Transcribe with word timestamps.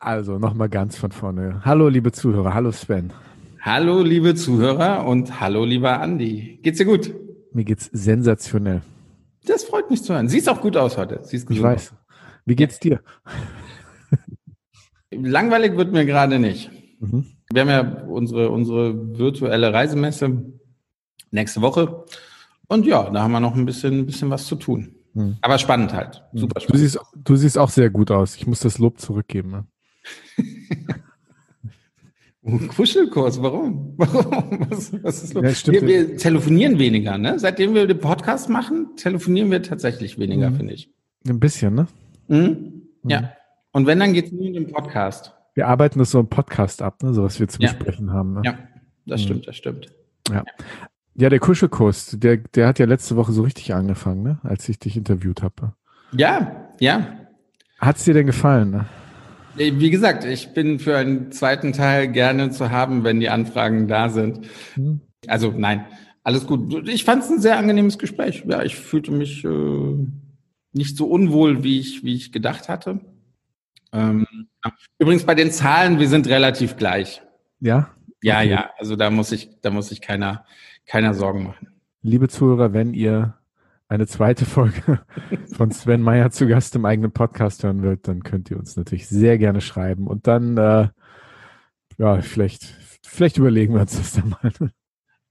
Also 0.00 0.38
nochmal 0.38 0.68
ganz 0.68 0.96
von 0.96 1.10
vorne. 1.10 1.60
Hallo, 1.64 1.88
liebe 1.88 2.12
Zuhörer. 2.12 2.54
Hallo, 2.54 2.70
Sven. 2.70 3.12
Hallo, 3.60 4.02
liebe 4.02 4.36
Zuhörer 4.36 5.04
und 5.04 5.40
hallo, 5.40 5.64
lieber 5.64 6.00
Andi. 6.00 6.60
Geht's 6.62 6.78
dir 6.78 6.84
gut? 6.84 7.12
Mir 7.52 7.64
geht's 7.64 7.90
sensationell. 7.92 8.82
Das 9.44 9.64
freut 9.64 9.90
mich 9.90 10.04
zu 10.04 10.14
hören. 10.14 10.28
Siehst 10.28 10.48
auch 10.48 10.60
gut 10.60 10.76
aus 10.76 10.96
heute. 10.96 11.20
Siehst 11.24 11.50
ich 11.50 11.60
weiß. 11.60 11.92
Wie 12.44 12.54
geht's 12.54 12.78
dir? 12.78 13.00
Langweilig 15.10 15.76
wird 15.76 15.92
mir 15.92 16.06
gerade 16.06 16.38
nicht. 16.38 16.70
Mhm. 17.00 17.26
Wir 17.52 17.62
haben 17.62 17.68
ja 17.68 18.04
unsere, 18.04 18.50
unsere 18.50 19.18
virtuelle 19.18 19.72
Reisemesse 19.72 20.44
nächste 21.32 21.60
Woche. 21.60 22.04
Und 22.68 22.86
ja, 22.86 23.10
da 23.10 23.22
haben 23.22 23.32
wir 23.32 23.40
noch 23.40 23.56
ein 23.56 23.66
bisschen, 23.66 23.98
ein 23.98 24.06
bisschen 24.06 24.30
was 24.30 24.46
zu 24.46 24.54
tun. 24.54 24.94
Mhm. 25.14 25.38
Aber 25.40 25.58
spannend 25.58 25.92
halt. 25.92 26.22
Super 26.32 26.60
spannend. 26.60 26.74
Du 26.74 26.78
siehst, 26.78 27.00
du 27.16 27.36
siehst 27.36 27.58
auch 27.58 27.70
sehr 27.70 27.90
gut 27.90 28.12
aus. 28.12 28.36
Ich 28.36 28.46
muss 28.46 28.60
das 28.60 28.78
Lob 28.78 29.00
zurückgeben. 29.00 29.50
Ne? 29.50 29.66
Kuschelkurs, 32.68 33.42
warum? 33.42 33.94
Warum? 33.96 34.66
Was, 34.70 34.92
was 35.02 35.22
ist 35.24 35.34
los? 35.34 35.64
Ja, 35.66 35.72
wir, 35.72 35.86
wir, 35.86 36.16
telefonieren 36.16 36.78
weniger, 36.78 37.18
ne? 37.18 37.38
Seitdem 37.38 37.74
wir 37.74 37.86
den 37.86 37.98
Podcast 37.98 38.48
machen, 38.48 38.96
telefonieren 38.96 39.50
wir 39.50 39.62
tatsächlich 39.62 40.18
weniger, 40.18 40.50
mhm. 40.50 40.56
finde 40.56 40.74
ich. 40.74 40.90
Ein 41.28 41.40
bisschen, 41.40 41.74
ne? 41.74 41.88
Mhm. 42.28 42.82
Ja. 43.04 43.20
Mhm. 43.20 43.28
Und 43.72 43.86
wenn, 43.86 44.00
dann 44.00 44.12
geht 44.14 44.26
es 44.26 44.32
nur 44.32 44.46
in 44.46 44.54
den 44.54 44.72
Podcast. 44.72 45.34
Wir 45.54 45.66
arbeiten 45.66 45.98
das 45.98 46.10
so 46.10 46.20
im 46.20 46.28
Podcast 46.28 46.82
ab, 46.82 47.02
ne? 47.02 47.12
so 47.12 47.22
was 47.22 47.38
wir 47.38 47.48
zu 47.48 47.60
ja. 47.60 47.72
besprechen 47.72 48.12
haben. 48.12 48.34
Ne? 48.34 48.42
Ja, 48.44 48.58
das 49.06 49.20
mhm. 49.20 49.24
stimmt, 49.24 49.48
das 49.48 49.56
stimmt. 49.56 49.92
Ja. 50.30 50.44
Ja, 51.14 51.28
der 51.28 51.40
Kuschelkurs, 51.40 52.16
der, 52.18 52.36
der 52.36 52.68
hat 52.68 52.78
ja 52.78 52.86
letzte 52.86 53.16
Woche 53.16 53.32
so 53.32 53.42
richtig 53.42 53.74
angefangen, 53.74 54.22
ne? 54.22 54.38
als 54.44 54.68
ich 54.68 54.78
dich 54.78 54.96
interviewt 54.96 55.42
habe. 55.42 55.74
Ja, 56.12 56.70
ja. 56.78 57.18
Hat 57.80 57.96
es 57.96 58.04
dir 58.04 58.14
denn 58.14 58.26
gefallen? 58.26 58.70
Ne? 58.70 58.86
Wie 59.58 59.90
gesagt, 59.90 60.24
ich 60.24 60.54
bin 60.54 60.78
für 60.78 60.96
einen 60.96 61.32
zweiten 61.32 61.72
Teil 61.72 62.08
gerne 62.08 62.50
zu 62.50 62.70
haben, 62.70 63.04
wenn 63.04 63.20
die 63.20 63.28
Anfragen 63.28 63.88
da 63.88 64.08
sind. 64.08 64.40
Mhm. 64.76 65.00
Also 65.26 65.52
nein, 65.56 65.86
alles 66.22 66.46
gut. 66.46 66.88
Ich 66.88 67.04
fand 67.04 67.24
es 67.24 67.30
ein 67.30 67.40
sehr 67.40 67.58
angenehmes 67.58 67.98
Gespräch. 67.98 68.44
Ja, 68.46 68.62
ich 68.62 68.76
fühlte 68.76 69.12
mich 69.12 69.44
äh, 69.44 70.06
nicht 70.72 70.96
so 70.96 71.06
unwohl, 71.06 71.64
wie 71.64 71.80
ich, 71.80 72.04
wie 72.04 72.14
ich 72.14 72.32
gedacht 72.32 72.68
hatte. 72.68 73.00
Ähm, 73.92 74.26
übrigens 74.98 75.24
bei 75.24 75.34
den 75.34 75.50
Zahlen, 75.50 75.98
wir 75.98 76.08
sind 76.08 76.28
relativ 76.28 76.76
gleich. 76.76 77.22
Ja? 77.60 77.90
Ja, 78.22 78.38
okay. 78.38 78.50
ja. 78.50 78.70
Also 78.78 78.96
da 78.96 79.10
muss 79.10 79.32
ich, 79.32 79.50
da 79.62 79.70
muss 79.70 79.90
ich 79.90 80.00
keiner, 80.00 80.44
keiner 80.86 81.14
Sorgen 81.14 81.44
machen. 81.44 81.68
Liebe 82.02 82.28
Zuhörer, 82.28 82.72
wenn 82.72 82.94
ihr 82.94 83.37
eine 83.88 84.06
zweite 84.06 84.44
Folge 84.44 85.00
von 85.56 85.70
Sven 85.70 86.02
Meyer 86.02 86.30
zu 86.30 86.46
Gast 86.46 86.76
im 86.76 86.84
eigenen 86.84 87.12
Podcast 87.12 87.64
hören 87.64 87.82
wollt, 87.82 88.06
dann 88.06 88.22
könnt 88.22 88.50
ihr 88.50 88.58
uns 88.58 88.76
natürlich 88.76 89.08
sehr 89.08 89.38
gerne 89.38 89.60
schreiben. 89.60 90.06
Und 90.06 90.26
dann, 90.26 90.56
äh, 90.56 90.88
ja, 91.96 92.20
vielleicht, 92.20 92.64
vielleicht 93.02 93.38
überlegen 93.38 93.74
wir 93.74 93.80
uns 93.80 93.96
das 93.96 94.12
dann 94.12 94.30
mal. 94.30 94.52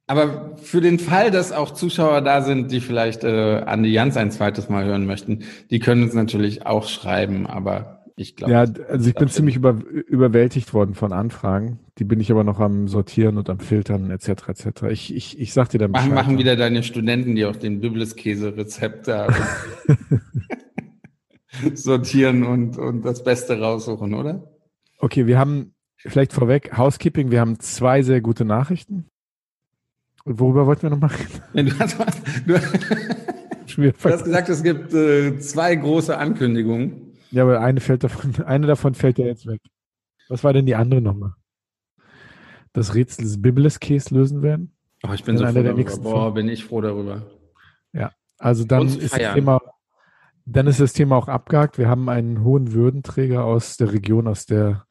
Aber 0.07 0.55
für 0.57 0.79
den 0.79 0.99
Fall, 0.99 1.31
dass 1.31 1.51
auch 1.51 1.71
Zuschauer 1.71 2.21
da 2.21 2.41
sind, 2.41 2.71
die 2.71 2.79
vielleicht 2.79 3.25
äh, 3.25 3.61
Andi 3.65 3.89
Jans 3.89 4.15
ein 4.15 4.31
zweites 4.31 4.69
Mal 4.69 4.85
hören 4.85 5.05
möchten, 5.05 5.43
die 5.69 5.79
können 5.79 6.03
uns 6.03 6.13
natürlich 6.13 6.65
auch 6.65 6.87
schreiben, 6.87 7.45
aber 7.45 7.96
ich 8.19 8.35
glaube. 8.35 8.51
Ja, 8.51 8.65
also 8.89 9.09
ich 9.09 9.13
bin 9.13 9.27
ziemlich 9.27 9.55
über, 9.55 9.79
überwältigt 10.07 10.73
worden 10.73 10.95
von 10.95 11.13
Anfragen. 11.13 11.79
Die 11.99 12.03
bin 12.03 12.19
ich 12.19 12.31
aber 12.31 12.43
noch 12.43 12.59
am 12.59 12.87
Sortieren 12.87 13.37
und 13.37 13.47
am 13.47 13.59
Filtern 13.59 14.09
etc. 14.09 14.49
etc. 14.49 14.83
Ich, 14.89 15.15
ich, 15.15 15.39
ich 15.39 15.53
sag 15.53 15.69
dir 15.69 15.77
dann 15.77 15.91
Bescheid. 15.91 16.09
Machen, 16.09 16.15
machen 16.15 16.37
wieder 16.39 16.55
deine 16.55 16.81
Studenten, 16.81 17.35
die 17.35 17.45
auch 17.45 17.55
den 17.55 17.79
Bibliskäse-Rezept 17.79 19.07
da 19.07 19.27
sortieren 21.75 22.43
und, 22.43 22.79
und 22.79 23.03
das 23.03 23.23
Beste 23.23 23.59
raussuchen, 23.59 24.15
oder? 24.15 24.51
Okay, 24.97 25.27
wir 25.27 25.37
haben 25.37 25.75
vielleicht 25.97 26.33
vorweg 26.33 26.75
Housekeeping. 26.75 27.29
Wir 27.29 27.39
haben 27.39 27.59
zwei 27.59 28.01
sehr 28.01 28.21
gute 28.21 28.45
Nachrichten. 28.45 29.11
Und 30.23 30.39
worüber 30.39 30.65
wollten 30.65 30.81
wir 30.81 30.89
noch 30.89 30.99
machen? 30.99 31.23
du, 31.53 31.79
hast, 31.79 31.99
du, 32.47 32.53
du 33.77 33.93
hast 34.09 34.23
gesagt, 34.23 34.49
es 34.49 34.63
gibt 34.63 34.91
äh, 34.95 35.37
zwei 35.37 35.75
große 35.75 36.17
Ankündigungen. 36.17 37.06
Ja, 37.31 37.43
aber 37.43 37.61
eine 37.61 37.79
fällt 37.79 38.03
davon, 38.03 38.35
eine 38.45 38.67
davon 38.67 38.93
fällt 38.93 39.17
ja 39.17 39.25
jetzt 39.25 39.47
weg. 39.47 39.61
Was 40.29 40.43
war 40.43 40.53
denn 40.53 40.65
die 40.65 40.75
andere 40.75 41.01
nochmal? 41.01 41.33
Das 42.73 42.95
Rätsel 42.95 43.23
des 43.23 43.41
Biblis-Case 43.41 44.13
lösen 44.13 44.41
werden? 44.41 44.75
Oh, 45.03 45.13
ich 45.13 45.23
bin 45.23 45.37
so 45.37 45.45
froh 45.45 45.63
darüber. 45.63 45.97
Boah, 45.97 46.33
bin 46.33 46.49
ich 46.49 46.65
froh 46.65 46.81
darüber. 46.81 47.25
Ja, 47.93 48.11
also 48.37 48.65
dann 48.65 48.87
ist, 48.87 49.13
das 49.13 49.33
Thema, 49.33 49.61
dann 50.45 50.67
ist 50.67 50.79
das 50.79 50.93
Thema 50.93 51.15
auch 51.15 51.27
abgehakt. 51.27 51.77
Wir 51.77 51.87
haben 51.87 52.09
einen 52.09 52.43
hohen 52.43 52.73
Würdenträger 52.73 53.45
aus 53.45 53.77
der 53.77 53.93
Region, 53.93 54.27
aus 54.27 54.45
der 54.45 54.85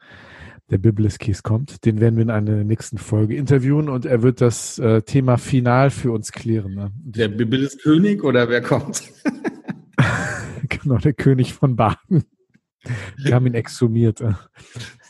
der 0.71 0.79
Biblis-Case 0.79 1.43
kommt. 1.43 1.85
Den 1.85 2.01
werden 2.01 2.17
wir 2.17 2.23
in 2.23 2.31
einer 2.31 2.65
nächsten 2.65 2.99
Folge 2.99 3.37
interviewen 3.37 3.89
und 3.89 4.05
er 4.05 4.23
wird 4.23 4.41
das 4.41 4.79
äh, 4.79 5.03
Thema 5.03 5.39
final 5.39 5.91
für 5.91 6.13
uns 6.13 6.33
klären. 6.33 6.75
Ne? 6.75 6.91
Der 6.95 7.29
Biblis-König 7.29 8.25
oder 8.25 8.49
wer 8.49 8.63
kommt? 8.63 9.03
genau, 10.83 10.99
der 10.99 11.13
König 11.13 11.55
von 11.55 11.77
Baden. 11.77 12.25
Wir 13.17 13.35
haben 13.35 13.47
ihn 13.47 13.55
exhumiert. 13.55 14.23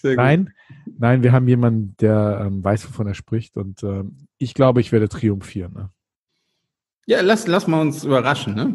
Nein, 0.03 0.53
nein, 0.99 1.22
wir 1.22 1.33
haben 1.33 1.49
jemanden, 1.49 1.94
der 2.00 2.44
ähm, 2.47 2.65
weiß, 2.65 2.89
wovon 2.89 3.06
er 3.06 3.15
spricht 3.15 3.56
und 3.56 3.83
äh, 3.83 4.05
ich 4.39 4.55
glaube, 4.55 4.81
ich 4.81 4.93
werde 4.93 5.09
triumphieren. 5.09 5.72
Ne? 5.75 5.91
Ja, 7.06 7.21
lass, 7.21 7.47
lass 7.47 7.67
mal 7.67 7.81
uns 7.81 8.05
überraschen, 8.05 8.55
ne? 8.55 8.75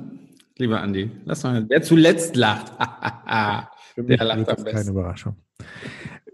Lieber 0.57 0.81
Andi. 0.81 1.09
Lass 1.25 1.43
mal, 1.43 1.65
wer 1.67 1.81
zuletzt 1.81 2.35
lacht. 2.35 2.71
der 3.97 4.23
lacht 4.23 4.49
am 4.49 4.63
besten. 4.63 4.65
Keine 4.65 4.89
Überraschung. 4.89 5.35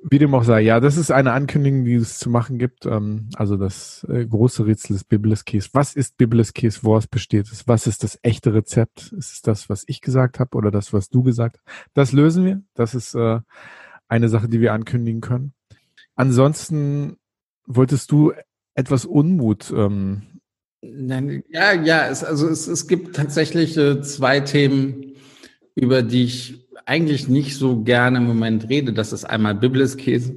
Wie 0.10 0.20
dem 0.20 0.34
auch 0.34 0.44
sei, 0.44 0.62
ja, 0.62 0.80
das 0.80 0.96
ist 0.96 1.12
eine 1.12 1.34
Ankündigung, 1.34 1.84
die 1.84 1.96
es 1.96 2.18
zu 2.18 2.30
machen 2.30 2.58
gibt. 2.58 2.86
Ähm, 2.86 3.30
also 3.36 3.58
das 3.58 4.06
äh, 4.10 4.26
große 4.26 4.66
Rätsel 4.66 4.94
des 4.94 5.04
Biblis 5.04 5.44
Case. 5.44 5.70
Was 5.74 5.96
ist 5.96 6.18
Biblis 6.18 6.54
Case? 6.54 6.80
Woraus 6.84 7.08
besteht 7.08 7.52
es? 7.52 7.68
Was 7.68 7.88
ist 7.88 8.04
das 8.04 8.18
echte 8.22 8.54
Rezept? 8.54 9.12
Ist 9.18 9.34
es 9.34 9.42
das, 9.42 9.70
was 9.70 9.84
ich 9.88 10.00
gesagt 10.00 10.40
habe 10.40 10.56
oder 10.56 10.72
das, 10.72 10.94
was 10.94 11.10
du 11.10 11.24
gesagt 11.24 11.58
hast? 11.58 11.88
Das 11.94 12.12
lösen 12.14 12.46
wir. 12.46 12.62
Das 12.74 12.96
ist 12.96 13.16
äh, 13.16 13.40
eine 14.08 14.30
Sache, 14.30 14.48
die 14.48 14.62
wir 14.62 14.72
ankündigen 14.72 15.20
können. 15.20 15.54
Ansonsten 16.16 17.18
wolltest 17.66 18.10
du 18.12 18.32
etwas 18.76 19.04
Unmut. 19.04 19.74
Ähm, 19.76 20.22
Nein, 20.82 21.44
ja, 21.50 21.74
ja, 21.74 22.08
es, 22.08 22.24
also 22.24 22.48
es, 22.48 22.68
es 22.68 22.88
gibt 22.88 23.16
tatsächlich 23.16 23.76
äh, 23.78 24.02
zwei 24.02 24.40
Themen, 24.40 25.16
über 25.76 26.02
die 26.02 26.24
ich 26.24 26.67
eigentlich 26.86 27.28
nicht 27.28 27.56
so 27.56 27.84
gerne 27.84 28.18
im 28.20 28.26
Moment 28.26 28.70
rede. 28.70 28.94
Das 28.94 29.14
ist 29.14 29.26
einmal 29.26 29.56
Biblis-Käse. 29.56 30.36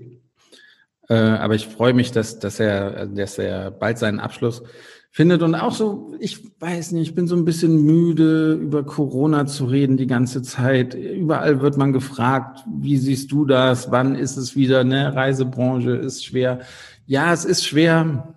Äh, 1.09 1.15
aber 1.15 1.55
ich 1.55 1.67
freue 1.67 1.93
mich, 1.93 2.12
dass, 2.12 2.39
dass, 2.39 2.61
er, 2.61 3.06
dass 3.06 3.39
er 3.39 3.71
bald 3.71 3.99
seinen 3.99 4.21
Abschluss 4.21 4.62
findet. 5.11 5.43
Und 5.43 5.55
auch 5.55 5.75
so, 5.75 6.15
ich 6.21 6.39
weiß 6.61 6.93
nicht, 6.93 7.09
ich 7.09 7.15
bin 7.15 7.27
so 7.27 7.34
ein 7.34 7.45
bisschen 7.45 7.84
müde, 7.84 8.55
über 8.55 8.84
Corona 8.84 9.47
zu 9.47 9.65
reden 9.65 9.97
die 9.97 10.06
ganze 10.06 10.43
Zeit. 10.43 10.95
Überall 10.95 11.61
wird 11.61 11.77
man 11.77 11.93
gefragt, 11.93 12.61
wie 12.81 12.97
siehst 12.97 13.33
du 13.33 13.45
das? 13.45 13.91
Wann 13.91 14.15
ist 14.15 14.37
es 14.37 14.55
wieder? 14.55 14.84
Ne? 14.84 15.15
Reisebranche 15.15 15.93
ist 15.97 16.25
schwer. 16.25 16.61
Ja, 17.07 17.33
es 17.33 17.45
ist 17.45 17.67
schwer. 17.67 18.34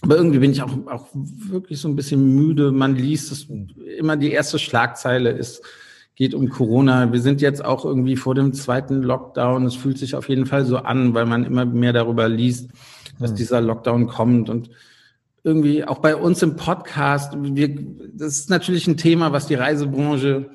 Aber 0.00 0.16
irgendwie 0.16 0.38
bin 0.38 0.50
ich 0.50 0.62
auch, 0.62 0.72
auch 0.86 1.08
wirklich 1.14 1.80
so 1.80 1.88
ein 1.88 1.96
bisschen 1.96 2.34
müde. 2.34 2.72
Man 2.72 2.94
liest 2.94 3.32
es 3.32 3.46
immer, 3.98 4.16
die 4.16 4.32
erste 4.32 4.58
Schlagzeile 4.58 5.30
ist, 5.30 5.62
geht 6.16 6.34
um 6.34 6.48
Corona. 6.48 7.12
Wir 7.12 7.20
sind 7.20 7.40
jetzt 7.40 7.64
auch 7.64 7.84
irgendwie 7.84 8.16
vor 8.16 8.34
dem 8.34 8.52
zweiten 8.52 9.02
Lockdown. 9.02 9.66
Es 9.66 9.74
fühlt 9.74 9.98
sich 9.98 10.14
auf 10.14 10.28
jeden 10.28 10.46
Fall 10.46 10.64
so 10.64 10.78
an, 10.78 11.14
weil 11.14 11.26
man 11.26 11.44
immer 11.44 11.64
mehr 11.64 11.92
darüber 11.92 12.28
liest, 12.28 12.70
dass 13.18 13.30
hm. 13.30 13.36
dieser 13.36 13.60
Lockdown 13.60 14.06
kommt 14.06 14.48
und 14.48 14.70
irgendwie 15.42 15.84
auch 15.84 15.98
bei 15.98 16.16
uns 16.16 16.42
im 16.42 16.56
Podcast, 16.56 17.36
wir, 17.38 17.76
das 18.14 18.38
ist 18.38 18.50
natürlich 18.50 18.86
ein 18.86 18.96
Thema, 18.96 19.32
was 19.32 19.46
die 19.46 19.54
Reisebranche 19.54 20.50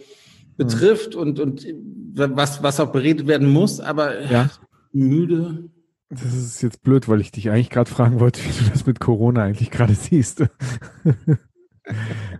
betrifft 0.57 1.13
hm. 1.13 1.21
und, 1.21 1.39
und 1.39 1.67
was, 2.15 2.63
was 2.63 2.79
auch 2.79 2.91
beredet 2.91 3.27
werden 3.27 3.49
muss, 3.49 3.79
aber 3.79 4.29
ja. 4.29 4.49
müde. 4.91 5.69
Das 6.09 6.33
ist 6.33 6.63
jetzt 6.63 6.81
blöd, 6.81 7.07
weil 7.07 7.21
ich 7.21 7.31
dich 7.31 7.51
eigentlich 7.51 7.69
gerade 7.69 7.89
fragen 7.89 8.19
wollte, 8.19 8.41
wie 8.43 8.63
du 8.63 8.69
das 8.71 8.87
mit 8.87 8.99
Corona 8.99 9.43
eigentlich 9.43 9.69
gerade 9.69 9.93
siehst. 9.93 10.43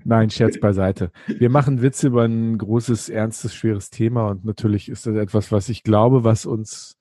Nein, 0.04 0.30
Scherz 0.30 0.60
beiseite. 0.60 1.12
Wir 1.28 1.50
machen 1.50 1.82
Witze 1.82 2.08
über 2.08 2.24
ein 2.24 2.58
großes, 2.58 3.10
ernstes, 3.10 3.54
schweres 3.54 3.90
Thema 3.90 4.28
und 4.28 4.46
natürlich 4.46 4.90
ist 4.90 5.06
das 5.06 5.16
etwas, 5.16 5.52
was 5.52 5.70
ich 5.70 5.84
glaube, 5.84 6.24
was 6.24 6.46
uns 6.46 6.98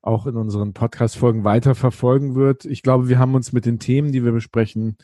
auch 0.00 0.26
in 0.26 0.36
unseren 0.36 0.72
Podcast-Folgen 0.72 1.44
weiter 1.44 1.74
verfolgen 1.74 2.34
wird. 2.34 2.64
Ich 2.64 2.82
glaube, 2.82 3.08
wir 3.08 3.18
haben 3.18 3.34
uns 3.34 3.52
mit 3.52 3.66
den 3.66 3.78
Themen, 3.78 4.10
die 4.10 4.24
wir 4.24 4.32
besprechen, 4.32 4.96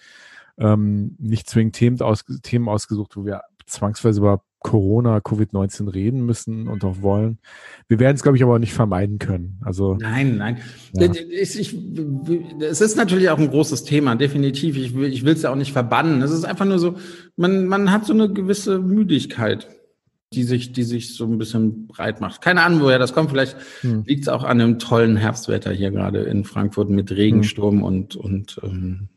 ähm, 0.58 1.14
nicht 1.18 1.48
zwingend 1.48 1.76
Themen, 1.76 2.00
aus, 2.00 2.24
Themen 2.42 2.68
ausgesucht, 2.68 3.16
wo 3.16 3.24
wir 3.24 3.42
zwangsweise 3.66 4.20
über 4.20 4.42
Corona, 4.60 5.18
Covid-19 5.18 5.92
reden 5.92 6.26
müssen 6.26 6.68
und 6.68 6.84
auch 6.84 7.00
wollen. 7.00 7.38
Wir 7.86 8.00
werden 8.00 8.16
es, 8.16 8.22
glaube 8.22 8.36
ich, 8.36 8.42
aber 8.42 8.54
auch 8.54 8.58
nicht 8.58 8.74
vermeiden 8.74 9.18
können. 9.18 9.60
Also 9.64 9.94
nein, 9.94 10.36
nein. 10.36 10.58
Ja. 10.94 11.10
Ich, 11.12 11.58
ich, 11.58 11.76
es 12.60 12.80
ist 12.80 12.96
natürlich 12.96 13.30
auch 13.30 13.38
ein 13.38 13.50
großes 13.50 13.84
Thema, 13.84 14.16
definitiv. 14.16 14.76
Ich 14.76 14.94
will, 14.94 15.12
ich 15.12 15.24
will 15.24 15.34
es 15.34 15.42
ja 15.42 15.50
auch 15.50 15.56
nicht 15.56 15.72
verbannen. 15.72 16.22
Es 16.22 16.32
ist 16.32 16.44
einfach 16.44 16.64
nur 16.64 16.78
so, 16.78 16.96
man, 17.36 17.66
man 17.66 17.92
hat 17.92 18.04
so 18.04 18.12
eine 18.12 18.32
gewisse 18.32 18.78
Müdigkeit. 18.80 19.68
die 20.34 20.42
sich, 20.42 20.72
die 20.72 20.82
sich 20.82 21.14
so 21.14 21.24
ein 21.24 21.38
bisschen 21.38 21.86
breit 21.86 22.20
macht. 22.20 22.42
Keine 22.42 22.62
Ahnung, 22.62 22.80
woher 22.82 22.98
das 22.98 23.14
kommt. 23.14 23.30
Vielleicht 23.30 23.56
hm. 23.80 24.04
liegt 24.06 24.22
es 24.22 24.28
auch 24.28 24.44
an 24.44 24.58
dem 24.58 24.78
tollen 24.78 25.16
Herbstwetter 25.16 25.72
hier 25.72 25.90
gerade 25.90 26.20
in 26.24 26.44
Frankfurt 26.44 26.90
mit 26.90 27.10
Regensturm 27.12 27.76
hm. 27.76 27.82
und, 27.82 28.16
und 28.16 28.60
ähm, 28.62 29.08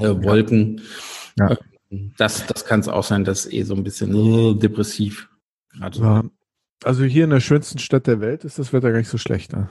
äh, 0.00 0.08
Wolken. 0.24 0.80
Ja. 1.38 1.56
Das, 2.16 2.46
das 2.46 2.64
kann 2.64 2.80
es 2.80 2.88
auch 2.88 3.04
sein, 3.04 3.24
dass 3.24 3.50
eh 3.50 3.62
so 3.62 3.74
ein 3.74 3.84
bisschen 3.84 4.14
uh, 4.14 4.54
depressiv 4.54 5.28
gerade. 5.70 5.98
Ja. 5.98 6.24
Also 6.84 7.04
hier 7.04 7.24
in 7.24 7.30
der 7.30 7.40
schönsten 7.40 7.78
Stadt 7.78 8.06
der 8.06 8.20
Welt 8.20 8.44
ist 8.44 8.58
das 8.58 8.72
Wetter 8.72 8.90
gar 8.90 8.98
nicht 8.98 9.08
so 9.08 9.18
schlecht. 9.18 9.52
Ne? 9.52 9.68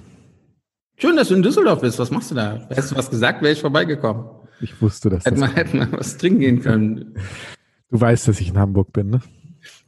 Schön, 0.97 1.15
dass 1.15 1.29
du 1.29 1.35
in 1.35 1.44
Düsseldorf 1.44 1.81
bist. 1.81 2.00
Was 2.00 2.12
machst 2.12 2.31
du 2.31 2.35
da? 2.35 2.68
Hättest 2.69 2.91
du 2.91 2.95
was 2.95 3.09
gesagt, 3.09 3.41
wäre 3.41 3.53
ich 3.53 3.62
vorbeigekommen. 3.62 4.25
Ich 4.62 4.81
wusste 4.81 5.09
das. 5.09 5.25
Hätten 5.25 5.39
wir 5.39 5.53
hätten 5.53 5.79
wir 5.79 5.91
was 5.91 6.18
trinken 6.18 6.39
gehen 6.39 6.62
können. 6.62 7.15
Du 7.89 8.00
weißt, 8.00 8.27
dass 8.27 8.39
ich 8.39 8.50
in 8.50 8.57
Hamburg 8.57 8.94
bin, 8.94 9.09
ne? 9.09 9.21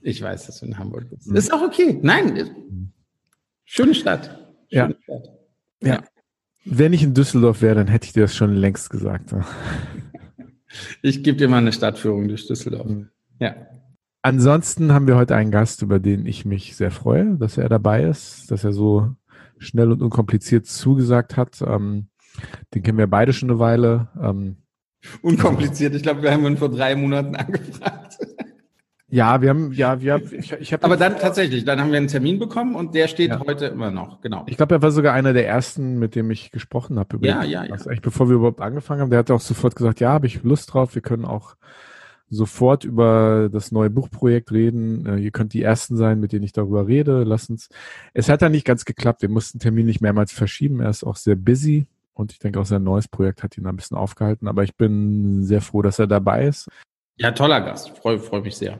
Ich 0.01 0.21
weiß, 0.21 0.47
dass 0.47 0.59
du 0.59 0.65
in 0.65 0.77
Hamburg 0.77 1.09
bist. 1.09 1.29
Mhm. 1.29 1.36
Ist 1.36 1.53
auch 1.53 1.62
okay. 1.62 2.00
Nein, 2.01 2.89
schöne 3.63 3.94
Stadt. 3.94 4.25
Schöne 4.69 4.95
ja. 4.97 5.03
Stadt. 5.03 5.29
ja. 5.81 5.94
Ja. 5.94 6.03
Wenn 6.65 6.94
ich 6.94 7.03
in 7.03 7.13
Düsseldorf 7.13 7.62
wäre, 7.62 7.75
dann 7.75 7.88
hätte 7.88 8.06
ich 8.07 8.13
dir 8.13 8.21
das 8.21 8.36
schon 8.36 8.56
längst 8.56 8.89
gesagt. 8.89 9.33
Ich 11.02 11.24
gebe 11.24 11.38
dir 11.38 11.48
mal 11.48 11.58
eine 11.58 11.74
Stadtführung 11.74 12.28
durch 12.28 12.48
Düsseldorf. 12.48 12.88
Mhm. 12.88 13.10
Ja. 13.40 13.56
Ansonsten 14.22 14.94
haben 14.94 15.08
wir 15.08 15.18
heute 15.18 15.36
einen 15.36 15.52
Gast, 15.52 15.81
über 15.81 16.00
den 16.00 16.25
ich 16.25 16.46
mich 16.46 16.75
sehr 16.75 16.92
freue, 16.92 17.36
dass 17.36 17.58
er 17.58 17.68
dabei 17.68 18.04
ist, 18.04 18.50
dass 18.52 18.64
er 18.64 18.72
so 18.72 19.14
schnell 19.58 19.92
und 19.92 20.02
unkompliziert 20.02 20.66
zugesagt 20.66 21.36
hat. 21.36 21.62
Ähm, 21.62 22.08
den 22.74 22.84
kennen 22.84 22.98
wir 22.98 23.08
beide 23.08 23.34
schon 23.34 23.50
eine 23.50 23.60
Weile. 23.60 24.08
Ähm, 24.22 24.58
unkompliziert. 25.22 25.94
Ich 25.96 26.04
glaube, 26.04 26.22
wir 26.22 26.31
haben 26.31 26.46
ihn 26.46 26.58
vor 26.58 26.70
drei 26.70 26.96
Monaten 26.96 27.36
angefragt. 27.36 28.12
Ja, 29.13 29.44
wir 29.44 29.50
haben, 29.50 29.71
ja, 29.74 30.01
wir 30.01 30.13
haben, 30.13 30.24
ich, 30.31 30.51
ich 30.54 30.74
habe. 30.74 30.83
Aber 30.86 30.98
dann 30.98 31.19
tatsächlich, 31.19 31.65
dann 31.65 31.80
haben 31.80 31.92
wir 31.92 31.98
einen 31.98 32.07
Termin 32.07 32.39
bekommen 32.39 32.74
und 32.74 32.95
der 32.95 33.07
steht 33.07 33.30
ja. 33.30 33.39
heute 33.45 33.68
immer 33.68 33.92
noch, 33.92 34.21
genau. 34.21 34.44
Ich 34.48 34.57
glaube, 34.57 34.74
er 34.74 34.81
war 34.81 34.89
sogar 34.89 35.13
einer 35.13 35.33
der 35.33 35.48
ersten, 35.48 36.00
mit 36.00 36.15
dem 36.15 36.31
ich 36.31 36.50
gesprochen 36.50 36.98
habe. 36.98 37.18
Über 37.18 37.27
ja, 37.27 37.44
ja, 37.44 37.63
ja. 37.63 37.74
Also 37.74 37.92
echt, 37.92 38.01
bevor 38.01 38.27
wir 38.27 38.38
überhaupt 38.38 38.60
angefangen 38.60 39.01
haben, 39.01 39.12
der 39.12 39.19
hat 39.19 39.30
auch 39.30 39.39
sofort 39.39 39.75
gesagt, 39.75 40.00
ja, 40.00 40.10
habe 40.10 40.25
ich 40.25 40.42
Lust 40.42 40.74
drauf, 40.74 40.95
wir 40.95 41.04
können 41.04 41.25
auch 41.25 41.57
sofort 42.27 42.86
über 42.86 43.50
das 43.54 43.71
neue 43.71 43.92
Buchprojekt 43.92 44.51
reden. 44.51 45.06
Äh, 45.06 45.18
ihr 45.18 45.30
könnt 45.30 45.54
die 45.54 45.62
Ersten 45.62 45.95
sein, 45.95 46.19
mit 46.19 46.31
denen 46.31 46.44
ich 46.44 46.54
darüber 46.54 46.88
rede. 46.88 47.24
Lass 47.24 47.51
uns. 47.51 47.69
Es 48.15 48.30
hat 48.30 48.42
dann 48.42 48.51
nicht 48.51 48.65
ganz 48.65 48.83
geklappt. 48.83 49.21
Wir 49.21 49.30
mussten 49.30 49.60
den 49.60 49.63
Termin 49.63 49.86
nicht 49.86 50.01
mehrmals 50.01 50.31
verschieben. 50.31 50.80
Er 50.80 50.89
ist 50.89 51.04
auch 51.04 51.18
sehr 51.18 51.36
busy 51.36 51.86
und 52.15 52.31
ich 52.31 52.39
denke 52.39 52.60
auch 52.60 52.65
sein 52.65 52.83
neues 52.83 53.07
Projekt 53.07 53.44
hat 53.44 53.60
ihn 53.60 53.68
ein 53.68 53.75
bisschen 53.75 53.95
aufgehalten. 53.95 54.48
Aber 54.48 54.63
ich 54.63 54.75
bin 54.75 55.44
sehr 55.44 55.62
froh, 55.62 55.83
dass 55.83 56.00
er 56.00 56.07
dabei 56.07 56.48
ist. 56.48 56.68
Ja, 57.18 57.30
toller 57.30 57.62
Gast. 57.62 57.95
Freue 58.00 58.18
freu 58.18 58.42
mich 58.42 58.57
sehr. 58.57 58.80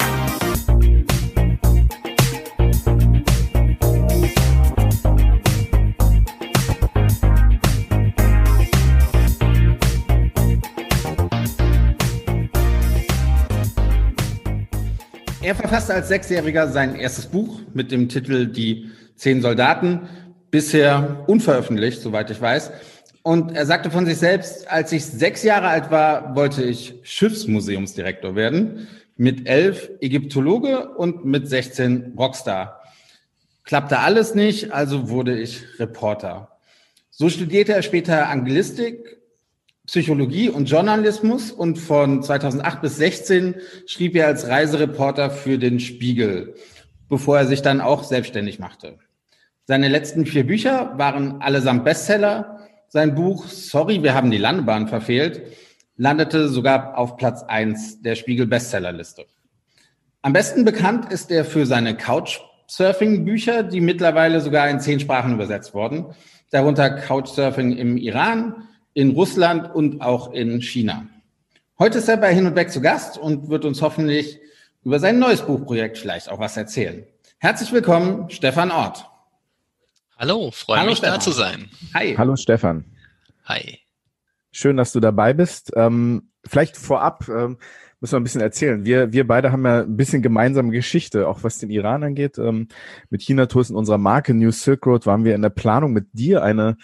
Er 15.43 15.55
verfasste 15.55 15.95
als 15.95 16.07
Sechsjähriger 16.07 16.67
sein 16.67 16.95
erstes 16.95 17.25
Buch 17.25 17.61
mit 17.73 17.91
dem 17.91 18.09
Titel 18.09 18.45
Die 18.45 18.91
Zehn 19.15 19.41
Soldaten, 19.41 20.01
bisher 20.51 21.23
unveröffentlicht, 21.25 21.99
soweit 21.99 22.29
ich 22.29 22.39
weiß. 22.39 22.71
Und 23.23 23.55
er 23.55 23.65
sagte 23.65 23.89
von 23.89 24.05
sich 24.05 24.19
selbst, 24.19 24.69
als 24.69 24.91
ich 24.91 25.03
sechs 25.03 25.41
Jahre 25.41 25.67
alt 25.67 25.89
war, 25.89 26.35
wollte 26.35 26.63
ich 26.63 26.93
Schiffsmuseumsdirektor 27.01 28.35
werden. 28.35 28.87
Mit 29.17 29.47
elf 29.47 29.89
Ägyptologe 29.99 30.89
und 30.89 31.25
mit 31.25 31.47
16 31.47 32.13
Rockstar. 32.15 32.79
Klappte 33.63 33.97
alles 33.97 34.35
nicht, 34.35 34.71
also 34.71 35.09
wurde 35.09 35.39
ich 35.39 35.63
Reporter. 35.79 36.49
So 37.09 37.29
studierte 37.29 37.73
er 37.73 37.81
später 37.81 38.29
Anglistik, 38.29 39.20
Psychologie 39.91 40.47
und 40.47 40.69
Journalismus 40.69 41.51
und 41.51 41.77
von 41.77 42.23
2008 42.23 42.81
bis 42.81 42.95
16 42.95 43.55
schrieb 43.85 44.15
er 44.15 44.27
als 44.27 44.47
Reisereporter 44.47 45.29
für 45.29 45.57
den 45.57 45.81
Spiegel, 45.81 46.55
bevor 47.09 47.39
er 47.39 47.45
sich 47.45 47.61
dann 47.61 47.81
auch 47.81 48.05
selbstständig 48.05 48.57
machte. 48.57 48.99
Seine 49.65 49.89
letzten 49.89 50.25
vier 50.25 50.47
Bücher 50.47 50.93
waren 50.95 51.41
allesamt 51.41 51.83
Bestseller 51.83 52.59
sein 52.87 53.15
Buch 53.15 53.47
Sorry, 53.47 54.01
wir 54.01 54.13
haben 54.13 54.31
die 54.31 54.37
Landebahn 54.37 54.87
verfehlt 54.87 55.41
landete 55.97 56.47
sogar 56.47 56.97
auf 56.97 57.17
Platz 57.17 57.43
eins 57.43 58.01
der 58.01 58.15
Spiegel 58.15 58.47
Bestsellerliste. 58.47 59.25
Am 60.21 60.31
besten 60.31 60.63
bekannt 60.63 61.11
ist 61.11 61.31
er 61.31 61.43
für 61.43 61.65
seine 61.65 61.97
Couchsurfing-Bücher, 61.97 63.63
die 63.63 63.81
mittlerweile 63.81 64.39
sogar 64.39 64.69
in 64.69 64.79
zehn 64.79 65.01
Sprachen 65.01 65.33
übersetzt 65.33 65.73
wurden, 65.73 66.05
darunter 66.49 66.89
Couchsurfing 66.89 67.75
im 67.75 67.97
Iran, 67.97 68.67
in 68.93 69.11
Russland 69.11 69.73
und 69.73 70.01
auch 70.01 70.33
in 70.33 70.61
China. 70.61 71.07
Heute 71.79 71.97
ist 71.99 72.09
er 72.09 72.17
bei 72.17 72.33
Hin 72.33 72.45
und 72.45 72.55
Weg 72.55 72.71
zu 72.71 72.81
Gast 72.81 73.17
und 73.17 73.49
wird 73.49 73.65
uns 73.65 73.81
hoffentlich 73.81 74.39
über 74.83 74.99
sein 74.99 75.19
neues 75.19 75.41
Buchprojekt 75.41 75.97
vielleicht 75.97 76.29
auch 76.29 76.39
was 76.39 76.57
erzählen. 76.57 77.03
Herzlich 77.39 77.71
willkommen, 77.71 78.29
Stefan 78.29 78.71
Ort. 78.71 79.09
Hallo, 80.17 80.51
freue 80.51 80.85
mich 80.85 80.99
Stefan. 80.99 81.15
da 81.15 81.19
zu 81.19 81.31
sein. 81.31 81.69
Hi. 81.93 82.15
Hallo 82.15 82.35
Stefan. 82.35 82.85
Hi. 83.45 83.79
Schön, 84.51 84.77
dass 84.77 84.91
du 84.91 84.99
dabei 84.99 85.33
bist. 85.33 85.71
Ähm, 85.75 86.29
vielleicht 86.45 86.77
vorab 86.77 87.27
ähm, 87.29 87.57
müssen 87.99 88.13
wir 88.13 88.19
ein 88.19 88.23
bisschen 88.23 88.41
erzählen. 88.41 88.85
Wir, 88.85 89.13
wir 89.13 89.25
beide 89.25 89.51
haben 89.51 89.65
ja 89.65 89.81
ein 89.81 89.97
bisschen 89.97 90.21
gemeinsame 90.21 90.71
Geschichte, 90.71 91.27
auch 91.27 91.43
was 91.43 91.57
den 91.59 91.69
Iran 91.69 92.03
angeht. 92.03 92.37
Ähm, 92.37 92.67
mit 93.09 93.21
China 93.21 93.45
Tours 93.45 93.69
in 93.69 93.75
unserer 93.75 93.97
Marke 93.97 94.33
New 94.33 94.51
Silk 94.51 94.85
Road 94.85 95.05
waren 95.05 95.23
wir 95.23 95.33
in 95.33 95.41
der 95.41 95.49
Planung 95.49 95.93
mit 95.93 96.07
dir 96.13 96.43
eine 96.43 96.77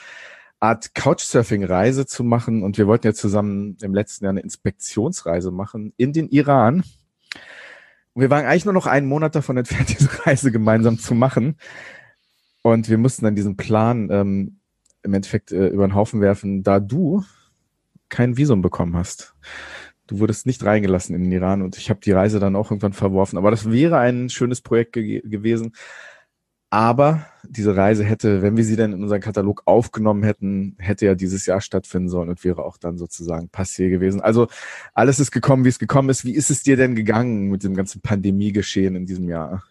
Art 0.59 0.95
Couchsurfing-Reise 0.95 2.06
zu 2.06 2.24
machen 2.24 2.63
und 2.63 2.77
wir 2.77 2.88
wollten 2.88 3.07
ja 3.07 3.13
zusammen 3.13 3.77
im 3.81 3.94
letzten 3.94 4.25
Jahr 4.25 4.31
eine 4.31 4.42
Inspektionsreise 4.42 5.51
machen 5.51 5.94
in 5.98 6.13
den 6.13 6.30
Iran. 6.30 6.83
Und 8.13 8.21
wir 8.21 8.30
waren 8.31 8.45
eigentlich 8.45 8.65
nur 8.65 8.74
noch 8.74 8.88
einen 8.88 9.07
Monat 9.07 9.36
davon 9.36 9.57
entfernt, 9.57 9.89
diese 10.00 10.25
Reise 10.25 10.51
gemeinsam 10.51 10.98
zu 10.98 11.13
machen. 11.13 11.57
Und 12.63 12.89
wir 12.89 12.98
mussten 12.98 13.25
dann 13.25 13.36
diesen 13.36 13.55
Plan 13.55 14.10
ähm, 14.12 14.60
im 15.03 15.13
Endeffekt 15.13 15.51
äh, 15.51 15.67
über 15.67 15.88
den 15.88 15.96
Haufen 15.96 16.22
werfen, 16.22 16.63
da 16.63 16.79
du 16.79 17.24
kein 18.10 18.38
Visum 18.38 18.62
bekommen 18.62 18.96
hast. 18.96 19.36
Du 20.08 20.20
wurdest 20.20 20.46
nicht 20.46 20.63
reingelassen 20.63 21.15
in 21.15 21.24
den 21.24 21.31
Iran 21.31 21.62
und 21.62 21.77
ich 21.77 21.89
habe 21.89 22.00
die 22.00 22.13
Reise 22.13 22.39
dann 22.39 22.55
auch 22.55 22.72
irgendwann 22.72 22.93
verworfen. 22.93 23.38
Aber 23.38 23.51
das 23.51 23.70
wäre 23.70 23.98
ein 24.00 24.29
schönes 24.29 24.62
Projekt 24.62 24.93
ge 24.93 25.22
gewesen. 25.22 25.74
Aber 26.69 27.25
diese 27.43 27.75
Reise 27.77 28.03
hätte, 28.03 28.41
wenn 28.41 28.57
wir 28.57 28.65
sie 28.65 28.75
dann 28.75 28.91
in 28.91 29.01
unseren 29.01 29.21
Katalog 29.21 29.62
aufgenommen 29.65 30.24
hätten, 30.24 30.75
hätte 30.79 31.05
ja 31.05 31.15
dieses 31.15 31.45
Jahr 31.45 31.62
stattfinden 31.62 32.09
sollen 32.09 32.29
und 32.29 32.43
wäre 32.43 32.63
auch 32.63 32.77
dann 32.77 32.97
sozusagen 32.97 33.47
passiert 33.50 33.89
gewesen. 33.89 34.19
Also 34.19 34.47
alles 34.93 35.19
ist 35.19 35.31
gekommen, 35.31 35.63
wie 35.63 35.69
es 35.69 35.79
gekommen 35.79 36.09
ist. 36.09 36.25
Wie 36.25 36.36
ist 36.36 36.50
es 36.50 36.63
dir 36.63 36.75
denn 36.75 36.95
gegangen 36.95 37.50
mit 37.50 37.63
dem 37.63 37.75
ganzen 37.75 38.01
Pandemiegeschehen 38.01 38.95
in 38.95 39.05
diesem 39.05 39.29
Jahr? 39.29 39.63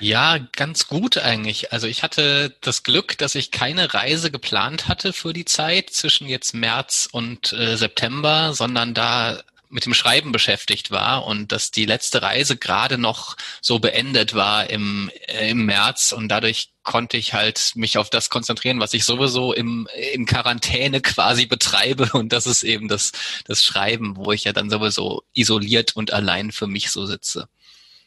Ja, 0.00 0.38
ganz 0.56 0.86
gut 0.86 1.18
eigentlich. 1.18 1.72
Also 1.72 1.88
ich 1.88 2.02
hatte 2.02 2.54
das 2.60 2.84
Glück, 2.84 3.18
dass 3.18 3.34
ich 3.34 3.50
keine 3.50 3.92
Reise 3.92 4.30
geplant 4.30 4.88
hatte 4.88 5.12
für 5.12 5.32
die 5.32 5.44
Zeit 5.44 5.90
zwischen 5.90 6.28
jetzt 6.28 6.54
März 6.54 7.08
und 7.10 7.52
äh, 7.52 7.76
September, 7.76 8.54
sondern 8.54 8.94
da 8.94 9.42
mit 9.70 9.86
dem 9.86 9.94
Schreiben 9.94 10.32
beschäftigt 10.32 10.90
war 10.90 11.26
und 11.26 11.52
dass 11.52 11.70
die 11.70 11.84
letzte 11.84 12.22
Reise 12.22 12.56
gerade 12.56 12.98
noch 12.98 13.36
so 13.60 13.78
beendet 13.78 14.34
war 14.34 14.70
im, 14.70 15.10
äh, 15.26 15.50
im 15.50 15.66
März 15.66 16.12
und 16.12 16.28
dadurch 16.28 16.70
konnte 16.82 17.16
ich 17.16 17.34
halt 17.34 17.72
mich 17.74 17.98
auf 17.98 18.08
das 18.08 18.30
konzentrieren, 18.30 18.80
was 18.80 18.94
ich 18.94 19.04
sowieso 19.04 19.52
im, 19.52 19.88
in 20.14 20.24
Quarantäne 20.26 21.00
quasi 21.00 21.46
betreibe 21.46 22.10
und 22.12 22.32
das 22.32 22.46
ist 22.46 22.62
eben 22.62 22.88
das, 22.88 23.12
das 23.44 23.62
Schreiben, 23.62 24.16
wo 24.16 24.32
ich 24.32 24.44
ja 24.44 24.52
dann 24.52 24.70
sowieso 24.70 25.22
isoliert 25.34 25.96
und 25.96 26.12
allein 26.12 26.50
für 26.50 26.66
mich 26.66 26.90
so 26.90 27.06
sitze. 27.06 27.48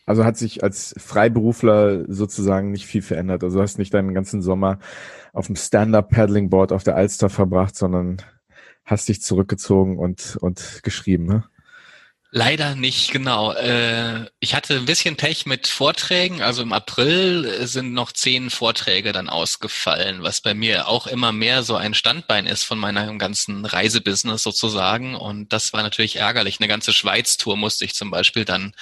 Also 0.06 0.26
hat 0.26 0.36
sich 0.38 0.64
als 0.64 0.96
Freiberufler 0.98 2.06
sozusagen 2.08 2.72
nicht 2.72 2.86
viel 2.86 3.02
verändert. 3.02 3.44
Also 3.44 3.62
hast 3.62 3.78
nicht 3.78 3.94
deinen 3.94 4.14
ganzen 4.14 4.42
Sommer 4.42 4.80
auf 5.32 5.46
dem 5.46 5.56
Stand-Up-Paddling-Board 5.56 6.72
auf 6.72 6.84
der 6.84 6.96
Alster 6.96 7.30
verbracht, 7.30 7.76
sondern 7.76 8.18
hast 8.84 9.10
dich 9.10 9.22
zurückgezogen 9.22 9.98
und, 9.98 10.38
und 10.42 10.82
geschrieben, 10.84 11.26
ne? 11.26 11.44
Leider 12.34 12.76
nicht, 12.76 13.12
genau. 13.12 13.52
Äh, 13.52 14.30
ich 14.40 14.56
hatte 14.56 14.76
ein 14.78 14.86
bisschen 14.86 15.18
Pech 15.18 15.46
mit 15.46 15.68
Vorträgen. 15.68 16.42
Also 16.42 16.62
im 16.62 16.72
April 16.72 17.68
sind 17.68 17.92
noch 17.92 18.14
zehn 18.14 18.50
Vorträge 18.50 19.12
dann 19.12 19.28
ausgefallen, 19.28 20.24
was 20.24 20.40
bei 20.40 20.54
mir 20.54 20.88
auch 20.88 21.08
immer 21.08 21.34
mehr 21.34 21.62
so 21.64 21.76
ein 21.76 21.94
Standbein 21.94 22.48
ist 22.48 22.64
von 22.64 22.80
meinem 22.80 23.20
ganzen 23.20 23.66
Reisebusiness 23.66 24.44
sozusagen. 24.44 25.14
Und 25.14 25.52
das 25.52 25.74
war 25.74 25.84
natürlich 25.84 26.16
ärgerlich. 26.16 26.62
Eine 26.62 26.70
ganze 26.70 26.94
Schweiz-Tour 26.94 27.58
musste 27.58 27.84
ich 27.84 27.96
zum 27.96 28.12
Beispiel 28.12 28.46
dann 28.46 28.74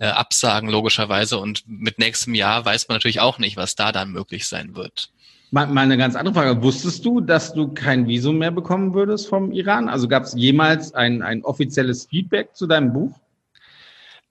äh, 0.00 0.08
absagen, 0.08 0.68
logischerweise. 0.68 1.38
Und 1.38 1.62
mit 1.68 2.00
nächstem 2.00 2.34
Jahr 2.34 2.64
weiß 2.64 2.88
man 2.88 2.96
natürlich 2.96 3.20
auch 3.20 3.38
nicht, 3.38 3.56
was 3.56 3.76
da 3.76 3.92
dann 3.92 4.10
möglich 4.10 4.48
sein 4.48 4.74
wird. 4.74 5.10
Mal, 5.50 5.66
mal 5.68 5.82
eine 5.82 5.96
ganz 5.96 6.16
andere 6.16 6.34
Frage. 6.34 6.62
Wusstest 6.62 7.04
du, 7.04 7.20
dass 7.20 7.54
du 7.54 7.68
kein 7.68 8.08
Visum 8.08 8.38
mehr 8.38 8.50
bekommen 8.50 8.94
würdest 8.94 9.28
vom 9.28 9.52
Iran? 9.52 9.88
Also 9.88 10.08
gab 10.08 10.24
es 10.24 10.34
jemals 10.34 10.92
ein, 10.94 11.22
ein 11.22 11.44
offizielles 11.44 12.06
Feedback 12.06 12.54
zu 12.54 12.66
deinem 12.66 12.92
Buch? 12.92 13.12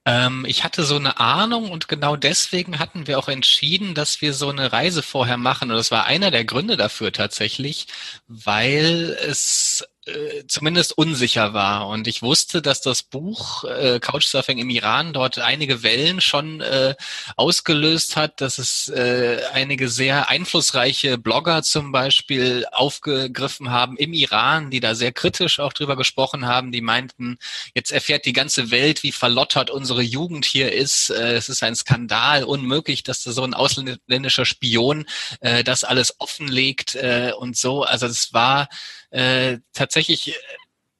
Ähm, 0.04 0.44
ich 0.46 0.62
hatte 0.62 0.84
so 0.84 0.96
eine 0.96 1.18
Ahnung 1.18 1.70
und 1.70 1.88
genau 1.88 2.14
deswegen 2.16 2.78
hatten 2.78 3.06
wir 3.08 3.18
auch 3.18 3.28
entschieden, 3.28 3.94
dass 3.94 4.20
wir 4.22 4.34
so 4.34 4.50
eine 4.50 4.72
Reise 4.72 5.02
vorher 5.02 5.36
machen. 5.36 5.70
Und 5.70 5.76
das 5.76 5.90
war 5.90 6.04
einer 6.04 6.30
der 6.30 6.44
Gründe 6.44 6.76
dafür 6.76 7.12
tatsächlich, 7.12 7.88
weil 8.28 9.16
es 9.26 9.84
äh, 10.06 10.44
zumindest 10.46 10.96
unsicher 10.96 11.52
war. 11.52 11.88
Und 11.88 12.06
ich 12.06 12.22
wusste, 12.22 12.62
dass 12.62 12.80
das 12.80 13.02
Buch 13.02 13.64
äh, 13.64 13.98
Couchsurfing 14.00 14.58
im 14.58 14.70
Iran 14.70 15.12
dort 15.12 15.38
einige 15.38 15.82
Wellen 15.82 16.20
schon 16.20 16.60
äh, 16.60 16.94
ausgelöst 17.36 18.16
hat, 18.16 18.40
dass 18.40 18.58
es 18.58 18.88
äh, 18.88 19.40
einige 19.52 19.88
sehr 19.88 20.28
einflussreiche 20.28 21.18
Blogger 21.18 21.62
zum 21.62 21.92
Beispiel 21.92 22.66
aufgegriffen 22.70 23.70
haben 23.70 23.96
im 23.96 24.12
Iran, 24.12 24.70
die 24.70 24.80
da 24.80 24.94
sehr 24.94 25.12
kritisch 25.12 25.58
auch 25.58 25.72
drüber 25.72 25.96
gesprochen 25.96 26.46
haben, 26.46 26.72
die 26.72 26.80
meinten, 26.80 27.38
jetzt 27.74 27.90
erfährt 27.90 28.26
die 28.26 28.32
ganze 28.32 28.70
Welt, 28.70 29.02
wie 29.02 29.12
verlottert 29.12 29.70
unsere 29.70 30.02
Jugend 30.02 30.44
hier 30.44 30.72
ist. 30.72 31.10
Äh, 31.10 31.34
es 31.34 31.48
ist 31.48 31.62
ein 31.62 31.74
Skandal, 31.74 32.44
unmöglich, 32.44 33.02
dass 33.02 33.24
so 33.24 33.42
ein 33.42 33.54
ausländischer 33.54 34.44
Spion 34.44 35.06
äh, 35.40 35.64
das 35.64 35.84
alles 35.84 36.14
offenlegt 36.20 36.94
äh, 36.94 37.32
und 37.36 37.56
so. 37.56 37.82
Also 37.82 38.06
es 38.06 38.32
war 38.32 38.68
äh, 39.10 39.58
tatsächlich 39.72 40.28
äh, 40.28 40.34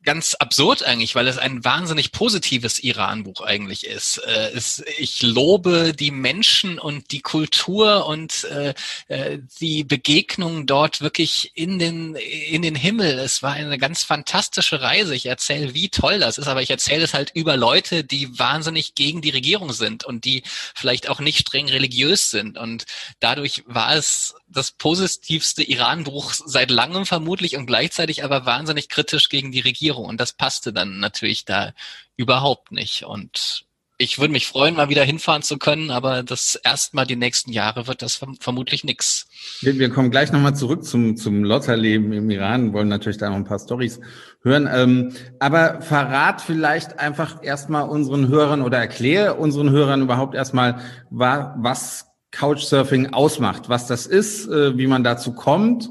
ganz 0.06 0.34
absurd 0.34 0.84
eigentlich, 0.84 1.14
weil 1.14 1.26
es 1.28 1.36
ein 1.36 1.64
wahnsinnig 1.64 2.12
positives 2.12 2.78
Iran-Buch 2.78 3.42
eigentlich 3.42 3.84
ist. 3.86 4.18
Äh, 4.18 4.52
es, 4.54 4.82
ich 4.98 5.20
lobe 5.20 5.92
die 5.92 6.12
Menschen 6.12 6.78
und 6.78 7.10
die 7.10 7.20
Kultur 7.20 8.06
und 8.06 8.44
äh, 8.44 8.72
äh, 9.08 9.40
die 9.60 9.84
Begegnungen 9.84 10.64
dort 10.64 11.02
wirklich 11.02 11.50
in 11.54 11.78
den 11.78 12.14
in 12.14 12.62
den 12.62 12.76
Himmel. 12.76 13.18
Es 13.18 13.42
war 13.42 13.52
eine 13.52 13.78
ganz 13.78 14.04
fantastische 14.04 14.80
Reise. 14.80 15.14
Ich 15.14 15.26
erzähle, 15.26 15.75
wie 15.75 15.88
toll 15.88 16.20
das 16.20 16.38
ist, 16.38 16.46
aber 16.46 16.62
ich 16.62 16.70
erzähle 16.70 17.02
es 17.02 17.12
halt 17.12 17.32
über 17.34 17.56
Leute, 17.56 18.04
die 18.04 18.38
wahnsinnig 18.38 18.94
gegen 18.94 19.20
die 19.20 19.30
Regierung 19.30 19.72
sind 19.72 20.04
und 20.04 20.25
die 20.25 20.44
vielleicht 20.75 21.08
auch 21.08 21.18
nicht 21.18 21.40
streng 21.40 21.68
religiös 21.68 22.30
sind. 22.30 22.58
Und 22.58 22.86
dadurch 23.18 23.64
war 23.66 23.96
es 23.96 24.36
das 24.56 24.70
positivste 24.70 25.62
Iran-Buch 25.62 26.32
seit 26.32 26.70
langem 26.70 27.06
vermutlich 27.06 27.56
und 27.56 27.66
gleichzeitig 27.66 28.25
aber 28.25 28.46
wahnsinnig 28.46 28.88
kritisch 28.88 29.28
gegen 29.28 29.52
die 29.52 29.60
Regierung. 29.60 30.06
Und 30.06 30.20
das 30.20 30.32
passte 30.32 30.72
dann 30.72 30.98
natürlich 30.98 31.44
da 31.44 31.72
überhaupt 32.16 32.72
nicht. 32.72 33.04
Und 33.04 33.66
ich 33.98 34.18
würde 34.18 34.32
mich 34.32 34.46
freuen, 34.46 34.75
mal 34.75 34.88
wieder 34.88 35.04
hinfahren 35.04 35.42
zu 35.42 35.58
können, 35.58 35.90
aber 35.90 36.22
das 36.22 36.54
erstmal 36.56 37.06
die 37.06 37.16
nächsten 37.16 37.52
Jahre 37.52 37.86
wird 37.86 38.02
das 38.02 38.20
vermutlich 38.40 38.84
nix. 38.84 39.26
Wir, 39.60 39.78
wir 39.78 39.90
kommen 39.90 40.10
gleich 40.10 40.32
nochmal 40.32 40.54
zurück 40.54 40.84
zum, 40.84 41.16
zum 41.16 41.44
Lotterleben 41.44 42.12
im 42.12 42.28
Iran, 42.28 42.72
wollen 42.72 42.88
natürlich 42.88 43.18
da 43.18 43.30
noch 43.30 43.36
ein 43.36 43.44
paar 43.44 43.58
Stories 43.58 44.00
hören. 44.42 44.68
Ähm, 44.70 45.12
aber 45.38 45.80
verrat 45.80 46.42
vielleicht 46.42 46.98
einfach 46.98 47.42
erstmal 47.42 47.88
unseren 47.88 48.28
Hörern 48.28 48.60
oder 48.60 48.78
erkläre 48.78 49.34
unseren 49.34 49.70
Hörern 49.70 50.02
überhaupt 50.02 50.34
erstmal, 50.34 50.80
was 51.10 52.06
Couchsurfing 52.36 53.12
ausmacht, 53.14 53.68
was 53.68 53.86
das 53.86 54.06
ist, 54.06 54.46
äh, 54.48 54.76
wie 54.76 54.86
man 54.86 55.02
dazu 55.02 55.32
kommt 55.32 55.88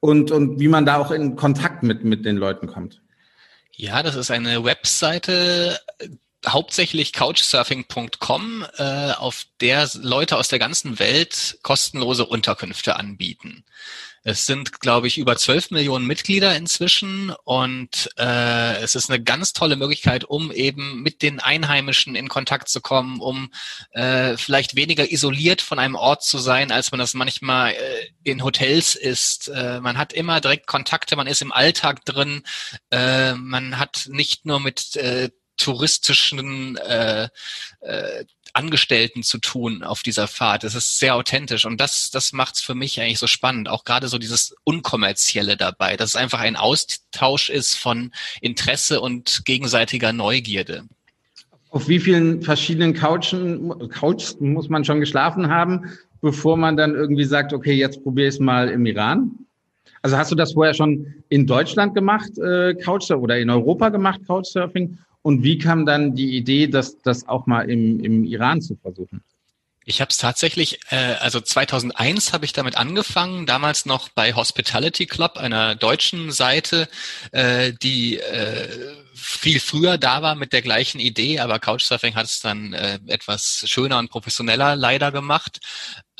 und, 0.00 0.30
und 0.30 0.58
wie 0.58 0.68
man 0.68 0.84
da 0.84 0.96
auch 0.96 1.12
in 1.12 1.36
Kontakt 1.36 1.82
mit, 1.82 2.04
mit 2.04 2.24
den 2.24 2.36
Leuten 2.36 2.66
kommt. 2.66 3.00
Ja, 3.72 4.02
das 4.02 4.16
ist 4.16 4.30
eine 4.30 4.64
Webseite, 4.64 5.78
hauptsächlich 6.46 7.12
couchsurfing.com, 7.12 8.66
äh, 8.78 9.12
auf 9.12 9.46
der 9.60 9.88
Leute 9.94 10.36
aus 10.36 10.48
der 10.48 10.58
ganzen 10.58 10.98
Welt 10.98 11.58
kostenlose 11.62 12.26
Unterkünfte 12.26 12.96
anbieten. 12.96 13.64
Es 14.28 14.44
sind, 14.44 14.80
glaube 14.80 15.06
ich, 15.06 15.18
über 15.18 15.36
12 15.36 15.70
Millionen 15.70 16.04
Mitglieder 16.04 16.56
inzwischen 16.56 17.30
und 17.44 18.10
äh, 18.18 18.76
es 18.78 18.96
ist 18.96 19.08
eine 19.08 19.22
ganz 19.22 19.52
tolle 19.52 19.76
Möglichkeit, 19.76 20.24
um 20.24 20.50
eben 20.50 21.00
mit 21.00 21.22
den 21.22 21.38
Einheimischen 21.38 22.16
in 22.16 22.26
Kontakt 22.26 22.68
zu 22.68 22.80
kommen, 22.80 23.20
um 23.20 23.52
äh, 23.92 24.36
vielleicht 24.36 24.74
weniger 24.74 25.12
isoliert 25.12 25.62
von 25.62 25.78
einem 25.78 25.94
Ort 25.94 26.24
zu 26.24 26.38
sein, 26.38 26.72
als 26.72 26.90
man 26.90 26.98
das 26.98 27.14
manchmal 27.14 27.74
äh, 27.74 27.76
in 28.24 28.42
Hotels 28.42 28.96
ist. 28.96 29.46
Äh, 29.46 29.78
man 29.78 29.96
hat 29.96 30.12
immer 30.12 30.40
direkt 30.40 30.66
Kontakte, 30.66 31.14
man 31.14 31.28
ist 31.28 31.40
im 31.40 31.52
Alltag 31.52 32.04
drin, 32.04 32.42
äh, 32.90 33.34
man 33.34 33.78
hat 33.78 34.08
nicht 34.10 34.44
nur 34.44 34.58
mit 34.58 34.96
äh, 34.96 35.30
touristischen 35.56 36.76
äh, 36.78 37.28
äh, 37.80 38.24
Angestellten 38.56 39.22
zu 39.22 39.38
tun 39.38 39.82
auf 39.82 40.02
dieser 40.02 40.26
Fahrt. 40.26 40.64
Es 40.64 40.74
ist 40.74 40.98
sehr 40.98 41.14
authentisch 41.14 41.66
und 41.66 41.80
das, 41.80 42.10
das 42.10 42.32
macht 42.32 42.54
es 42.54 42.62
für 42.62 42.74
mich 42.74 43.00
eigentlich 43.00 43.18
so 43.18 43.26
spannend. 43.26 43.68
Auch 43.68 43.84
gerade 43.84 44.08
so 44.08 44.18
dieses 44.18 44.56
Unkommerzielle 44.64 45.56
dabei, 45.56 45.96
dass 45.96 46.10
es 46.10 46.16
einfach 46.16 46.40
ein 46.40 46.56
Austausch 46.56 47.50
ist 47.50 47.74
von 47.74 48.12
Interesse 48.40 49.00
und 49.00 49.42
gegenseitiger 49.44 50.12
Neugierde. 50.12 50.84
Auf 51.70 51.88
wie 51.88 52.00
vielen 52.00 52.40
verschiedenen 52.40 52.94
Couchen, 52.94 53.90
Couches 53.90 54.40
muss 54.40 54.70
man 54.70 54.84
schon 54.84 55.00
geschlafen 55.00 55.50
haben, 55.50 55.90
bevor 56.22 56.56
man 56.56 56.78
dann 56.78 56.94
irgendwie 56.94 57.24
sagt, 57.24 57.52
okay, 57.52 57.74
jetzt 57.74 58.02
probiere 58.02 58.28
ich 58.28 58.34
es 58.34 58.40
mal 58.40 58.70
im 58.70 58.86
Iran? 58.86 59.32
Also 60.00 60.16
hast 60.16 60.30
du 60.30 60.36
das 60.36 60.54
vorher 60.54 60.72
schon 60.72 61.14
in 61.28 61.46
Deutschland 61.46 61.94
gemacht, 61.94 62.38
äh, 62.38 62.74
Couchsurfing, 62.74 63.22
oder 63.22 63.38
in 63.38 63.50
Europa 63.50 63.90
gemacht, 63.90 64.20
Couchsurfing? 64.26 64.98
Und 65.26 65.42
wie 65.42 65.58
kam 65.58 65.86
dann 65.86 66.14
die 66.14 66.36
Idee, 66.36 66.68
das, 66.68 67.02
das 67.02 67.26
auch 67.26 67.48
mal 67.48 67.68
im, 67.68 67.98
im 67.98 68.22
Iran 68.22 68.62
zu 68.62 68.76
versuchen? 68.76 69.24
Ich 69.84 70.00
habe 70.00 70.10
es 70.10 70.18
tatsächlich, 70.18 70.78
äh, 70.90 71.14
also 71.18 71.40
2001 71.40 72.32
habe 72.32 72.44
ich 72.44 72.52
damit 72.52 72.76
angefangen, 72.76 73.44
damals 73.44 73.86
noch 73.86 74.08
bei 74.08 74.34
Hospitality 74.34 75.06
Club, 75.06 75.36
einer 75.36 75.74
deutschen 75.74 76.30
Seite, 76.30 76.88
äh, 77.32 77.72
die 77.82 78.20
äh, 78.20 78.68
viel 79.14 79.58
früher 79.58 79.98
da 79.98 80.22
war 80.22 80.36
mit 80.36 80.52
der 80.52 80.62
gleichen 80.62 81.00
Idee, 81.00 81.40
aber 81.40 81.58
Couchsurfing 81.58 82.14
hat 82.14 82.26
es 82.26 82.38
dann 82.38 82.72
äh, 82.72 83.00
etwas 83.08 83.64
schöner 83.66 83.98
und 83.98 84.10
professioneller 84.10 84.76
leider 84.76 85.10
gemacht. 85.10 85.58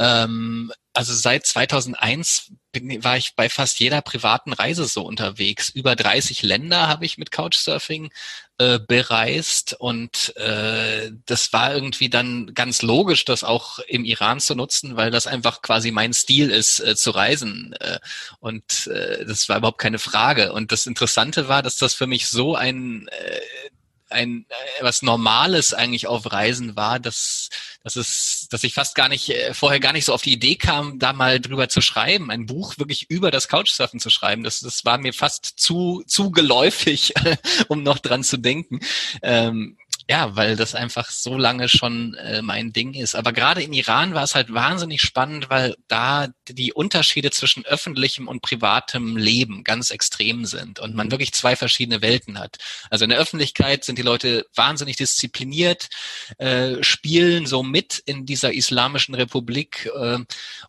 Ähm, 0.01 0.73
also 0.95 1.15
seit 1.15 1.47
2001 1.47 2.51
bin, 2.81 3.05
war 3.05 3.17
ich 3.17 3.35
bei 3.35 3.49
fast 3.49 3.81
jeder 3.81 4.01
privaten 4.03 4.53
Reise 4.53 4.85
so 4.87 5.03
unterwegs. 5.03 5.69
Über 5.69 5.97
30 5.97 6.43
Länder 6.43 6.89
habe 6.89 7.05
ich 7.05 7.19
mit 7.19 7.31
Couchsurfing 7.31 8.11
äh, 8.59 8.79
bereist 8.79 9.75
und 9.79 10.35
äh, 10.37 11.11
das 11.27 11.53
war 11.53 11.75
irgendwie 11.75 12.09
dann 12.09 12.55
ganz 12.55 12.83
logisch, 12.83 13.25
das 13.25 13.45
auch 13.45 13.79
im 13.81 14.05
Iran 14.05 14.41
zu 14.41 14.55
nutzen, 14.55 14.97
weil 14.97 15.11
das 15.11 15.27
einfach 15.27 15.63
quasi 15.63 15.91
mein 15.91 16.13
Stil 16.13 16.51
ist, 16.51 16.81
äh, 16.81 16.97
zu 16.97 17.11
reisen. 17.11 17.75
Äh, 17.81 17.99
und 18.41 18.87
äh, 18.87 19.25
das 19.27 19.49
war 19.49 19.59
überhaupt 19.59 19.81
keine 19.81 19.99
Frage. 19.99 20.53
Und 20.53 20.73
das 20.73 20.87
Interessante 20.87 21.49
war, 21.49 21.63
dass 21.63 21.77
das 21.77 21.95
für 21.95 22.07
mich 22.07 22.29
so 22.29 22.55
ein 22.55 23.09
äh, 23.09 23.41
ein 24.17 24.47
äh, 24.49 24.83
was 24.83 25.03
Normales 25.03 25.75
eigentlich 25.75 26.07
auf 26.07 26.33
Reisen 26.33 26.75
war, 26.75 26.99
dass, 26.99 27.51
dass 27.85 27.97
es, 27.97 28.49
dass 28.51 28.65
ich 28.65 28.75
fast 28.75 28.95
gar 28.95 29.09
nicht 29.09 29.29
äh, 29.31 29.55
vorher 29.55 29.79
gar 29.79 29.93
nicht 29.93 30.07
so 30.07 30.15
auf 30.15 30.23
die 30.23 30.33
Idee 30.33 30.57
kam, 30.57 30.99
da 30.99 31.13
mal 31.13 31.41
drüber 31.41 31.69
zu 31.69 31.81
schreiben, 31.81 32.31
ein 32.31 32.47
Buch 32.47 32.79
wirklich 32.79 33.11
über 33.11 33.31
das 33.31 33.49
Couchsurfen 33.49 34.01
zu 34.01 34.11
schreiben. 34.11 34.43
Das, 34.43 34.61
das 34.61 34.85
war 34.85 34.99
mir 34.99 35.13
fast 35.13 35.45
zu 35.45 36.03
zu 36.07 36.31
geläufig, 36.31 37.15
um 37.69 37.83
noch 37.83 37.99
dran 37.99 38.25
zu 38.25 38.39
denken. 38.39 38.81
Ähm, 39.23 39.77
ja, 40.09 40.37
weil 40.37 40.55
das 40.55 40.77
einfach 40.77 41.11
so 41.11 41.37
lange 41.37 41.69
schon 41.69 42.15
äh, 42.15 42.41
mein 42.41 42.73
Ding 42.73 42.95
ist. 42.95 43.17
Aber 43.17 43.33
gerade 43.33 43.63
im 43.63 43.73
Iran 43.73 44.15
war 44.15 44.23
es 44.23 44.37
halt 44.37 44.55
wahnsinnig 44.55 45.03
spannend, 45.03 45.51
weil 45.51 45.75
da 45.89 46.29
die 46.49 46.73
Unterschiede 46.73 47.33
zwischen 47.33 47.65
öffentlichem 47.65 48.29
und 48.29 48.41
privatem 48.41 49.17
Leben 49.17 49.65
ganz 49.65 49.91
extrem 49.91 50.45
sind 50.45 50.79
und 50.79 50.95
man 50.95 51.11
wirklich 51.11 51.33
zwei 51.33 51.57
verschiedene 51.57 52.03
Welten 52.03 52.39
hat. 52.39 52.59
Also 52.89 53.05
in 53.05 53.11
der 53.11 53.19
Öffentlichkeit 53.19 53.85
sind 53.85 53.99
die 53.99 54.03
Leute 54.03 54.47
wahnsinnig 54.55 54.95
diszipliniert, 54.95 55.89
äh, 56.39 56.85
spielen 56.85 57.47
so 57.47 57.65
mit 57.65 58.01
in 58.07 58.27
dieser 58.27 58.53
islamischen 58.53 59.17
Republik 59.17 59.91
äh, 59.93 60.19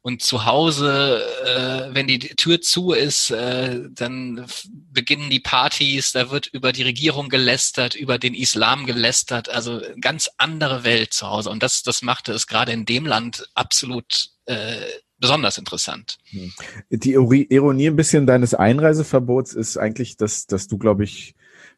und 0.02 0.24
zu 0.24 0.46
Hause, 0.46 1.24
äh, 1.46 1.94
wenn 1.94 2.08
die 2.08 2.20
Tür 2.20 2.60
zu 2.62 2.92
ist, 2.92 3.30
äh, 3.30 3.82
dann 3.92 4.48
beginnen 4.92 5.30
die 5.30 5.40
Partys, 5.40 6.14
da 6.14 6.32
wird 6.32 6.48
über 6.48 6.72
die 6.72 6.84
Regierung 6.84 7.30
gelästert, 7.30 7.94
über 7.94 8.18
den 8.18 8.34
Islam 8.34 8.88
gelästert 8.88 9.27
hat. 9.32 9.50
Also 9.50 9.82
ganz 10.02 10.30
andere 10.38 10.84
Welt 10.84 11.14
zu 11.14 11.28
Hause. 11.28 11.50
Und 11.50 11.64
das, 11.64 11.84
das 11.84 12.02
machte 12.02 12.34
es 12.34 12.48
gerade 12.48 12.72
in 12.72 12.86
dem 12.86 13.06
Land 13.06 13.50
absolut 13.54 14.30
äh, 14.46 14.78
besonders 15.20 15.58
interessant. 15.58 16.18
Hm. 16.30 16.54
Die 16.90 17.14
Ironie 17.14 17.88
ein 17.88 17.96
bisschen 17.96 18.28
deines 18.28 18.54
Einreiseverbots 18.54 19.54
ist 19.54 19.78
eigentlich, 19.78 20.18
dass, 20.18 20.48
dass 20.48 20.68
du, 20.68 20.78
glaube 20.78 21.04
ich, 21.04 21.36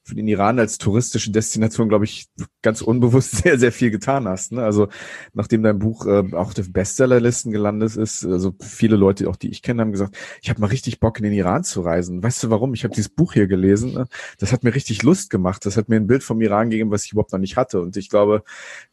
für 0.10 0.16
den 0.16 0.28
Iran 0.28 0.60
als 0.60 0.78
touristische 0.78 1.32
Destination, 1.32 1.88
glaube 1.88 2.06
ich, 2.06 2.28
ganz 2.62 2.82
unbewusst 2.82 3.32
sehr, 3.44 3.60
sehr 3.60 3.72
viel 3.72 3.92
getan 3.92 4.28
hast. 4.28 4.51
Ne? 4.51 4.63
Also 4.63 4.89
nachdem 5.34 5.63
dein 5.63 5.80
Buch 5.80 6.06
äh, 6.06 6.24
auch 6.34 6.58
auf 6.58 6.74
Bestsellerlisten 6.74 7.51
gelandet 7.51 7.96
ist, 7.96 8.25
also 8.25 8.54
viele 8.60 8.96
Leute, 8.96 9.30
auch 9.30 9.36
die 9.36 9.50
ich 9.50 9.62
kenne, 9.62 9.82
haben 9.82 9.92
gesagt, 9.92 10.18
ich 10.42 10.50
habe 10.50 10.60
mal 10.62 10.68
richtig 10.68 11.00
Bock 11.00 11.18
in 11.20 11.24
den 11.24 11.34
Iran 11.34 11.63
zu 11.63 11.82
reisen. 11.82 12.22
Weißt 12.24 12.44
du 12.44 12.50
warum? 12.50 12.74
Ich 12.74 12.84
habe 12.84 12.94
dieses 12.94 13.10
Buch 13.10 13.34
hier 13.34 13.48
gelesen. 13.48 13.94
Ne? 13.94 14.08
Das 14.39 14.51
hat 14.51 14.63
mir 14.63 14.74
richtig 14.74 15.04
Lust 15.04 15.30
gemacht. 15.30 15.66
Das 15.66 15.78
hat 15.78 15.89
mir 15.89 15.98
ein 15.98 16.08
Bild 16.08 16.24
vom 16.24 16.42
Iran 16.42 16.70
gegeben, 16.70 16.92
was 16.92 17.06
ich 17.06 17.12
überhaupt 17.12 17.32
noch 17.32 17.39
nicht 17.39 17.56
hatte. 17.56 17.80
Und 17.82 17.96
ich 17.98 18.10
glaube, 18.10 18.44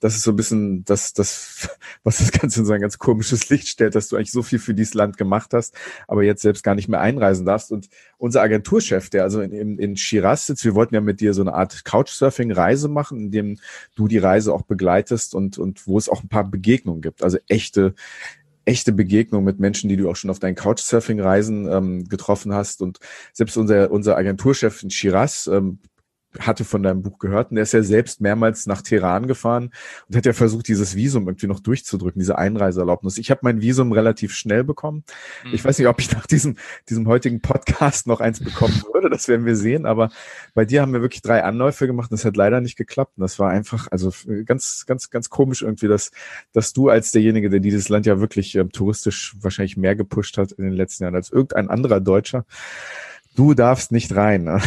das 0.00 0.14
ist 0.14 0.22
so 0.22 0.32
ein 0.32 0.36
bisschen 0.36 0.84
das, 0.84 1.14
das, 1.14 1.68
was 2.04 2.18
das 2.18 2.30
Ganze 2.30 2.60
in 2.60 2.66
so 2.66 2.72
ein 2.72 2.80
ganz 2.80 2.98
komisches 2.98 3.48
Licht 3.48 3.68
stellt, 3.68 3.94
dass 3.94 4.08
du 4.08 4.16
eigentlich 4.16 4.32
so 4.32 4.42
viel 4.42 4.58
für 4.58 4.74
dieses 4.74 4.94
Land 4.94 5.16
gemacht 5.16 5.54
hast, 5.54 5.74
aber 6.06 6.22
jetzt 6.22 6.42
selbst 6.42 6.62
gar 6.62 6.74
nicht 6.74 6.88
mehr 6.88 7.00
einreisen 7.00 7.46
darfst. 7.46 7.72
Und 7.72 7.88
unser 8.18 8.42
Agenturchef, 8.42 9.10
der 9.10 9.22
also 9.22 9.40
in, 9.40 9.52
in, 9.52 9.78
in 9.78 9.96
Shiraz 9.96 10.46
sitzt, 10.46 10.64
wir 10.64 10.74
wollten 10.74 10.94
ja 10.94 11.00
mit 11.06 11.20
dir 11.20 11.32
so 11.32 11.40
eine 11.40 11.54
Art 11.54 11.84
Couchsurfing-Reise 11.84 12.88
machen, 12.88 13.18
in 13.20 13.30
dem 13.30 13.58
du 13.94 14.08
die 14.08 14.18
Reise 14.18 14.52
auch 14.52 14.62
begleitest 14.62 15.34
und, 15.34 15.56
und 15.56 15.86
wo 15.86 15.96
es 15.96 16.08
auch 16.08 16.22
ein 16.22 16.28
paar 16.28 16.44
Begegnungen 16.44 17.00
gibt. 17.00 17.22
Also 17.22 17.38
echte, 17.48 17.94
echte 18.66 18.92
Begegnung 18.92 19.44
mit 19.44 19.58
Menschen, 19.58 19.88
die 19.88 19.96
du 19.96 20.10
auch 20.10 20.16
schon 20.16 20.30
auf 20.30 20.38
deinen 20.38 20.56
Couchsurfing-Reisen 20.56 21.72
ähm, 21.72 22.08
getroffen 22.08 22.52
hast. 22.52 22.82
Und 22.82 22.98
selbst 23.32 23.56
unser, 23.56 23.90
unser 23.90 24.16
Agenturchef 24.16 24.82
in 24.82 24.90
Shiraz 24.90 25.46
ähm, 25.46 25.78
hatte 26.40 26.64
von 26.64 26.82
deinem 26.82 27.02
Buch 27.02 27.18
gehört 27.18 27.50
und 27.50 27.56
er 27.56 27.64
ist 27.64 27.72
ja 27.72 27.82
selbst 27.82 28.20
mehrmals 28.20 28.66
nach 28.66 28.82
Teheran 28.82 29.26
gefahren 29.26 29.70
und 30.08 30.16
hat 30.16 30.26
ja 30.26 30.32
versucht, 30.32 30.68
dieses 30.68 30.96
Visum 30.96 31.28
irgendwie 31.28 31.46
noch 31.46 31.60
durchzudrücken, 31.60 32.20
diese 32.20 32.38
Einreiseerlaubnis. 32.38 33.18
Ich 33.18 33.30
habe 33.30 33.40
mein 33.42 33.60
Visum 33.60 33.92
relativ 33.92 34.32
schnell 34.34 34.64
bekommen. 34.64 35.04
Mhm. 35.44 35.54
Ich 35.54 35.64
weiß 35.64 35.78
nicht, 35.78 35.88
ob 35.88 36.00
ich 36.00 36.12
nach 36.12 36.26
diesem, 36.26 36.56
diesem 36.88 37.06
heutigen 37.06 37.40
Podcast 37.40 38.06
noch 38.06 38.20
eins 38.20 38.40
bekommen 38.40 38.82
würde, 38.92 39.10
das 39.10 39.28
werden 39.28 39.46
wir 39.46 39.56
sehen, 39.56 39.86
aber 39.86 40.10
bei 40.54 40.64
dir 40.64 40.82
haben 40.82 40.92
wir 40.92 41.02
wirklich 41.02 41.22
drei 41.22 41.42
Anläufe 41.42 41.86
gemacht 41.86 42.10
und 42.10 42.18
das 42.18 42.24
hat 42.24 42.36
leider 42.36 42.60
nicht 42.60 42.76
geklappt. 42.76 43.12
Und 43.16 43.22
das 43.22 43.38
war 43.38 43.50
einfach, 43.50 43.88
also 43.90 44.12
ganz, 44.44 44.84
ganz, 44.86 45.10
ganz 45.10 45.30
komisch 45.30 45.62
irgendwie, 45.62 45.88
dass, 45.88 46.10
dass 46.52 46.72
du 46.72 46.88
als 46.88 47.12
derjenige, 47.12 47.50
der 47.50 47.60
dieses 47.60 47.88
Land 47.88 48.06
ja 48.06 48.20
wirklich 48.20 48.54
äh, 48.54 48.64
touristisch 48.64 49.36
wahrscheinlich 49.40 49.76
mehr 49.76 49.96
gepusht 49.96 50.38
hat 50.38 50.52
in 50.52 50.64
den 50.64 50.74
letzten 50.74 51.04
Jahren 51.04 51.14
als 51.14 51.30
irgendein 51.30 51.70
anderer 51.70 52.00
Deutscher, 52.00 52.44
du 53.34 53.54
darfst 53.54 53.92
nicht 53.92 54.14
rein. 54.14 54.60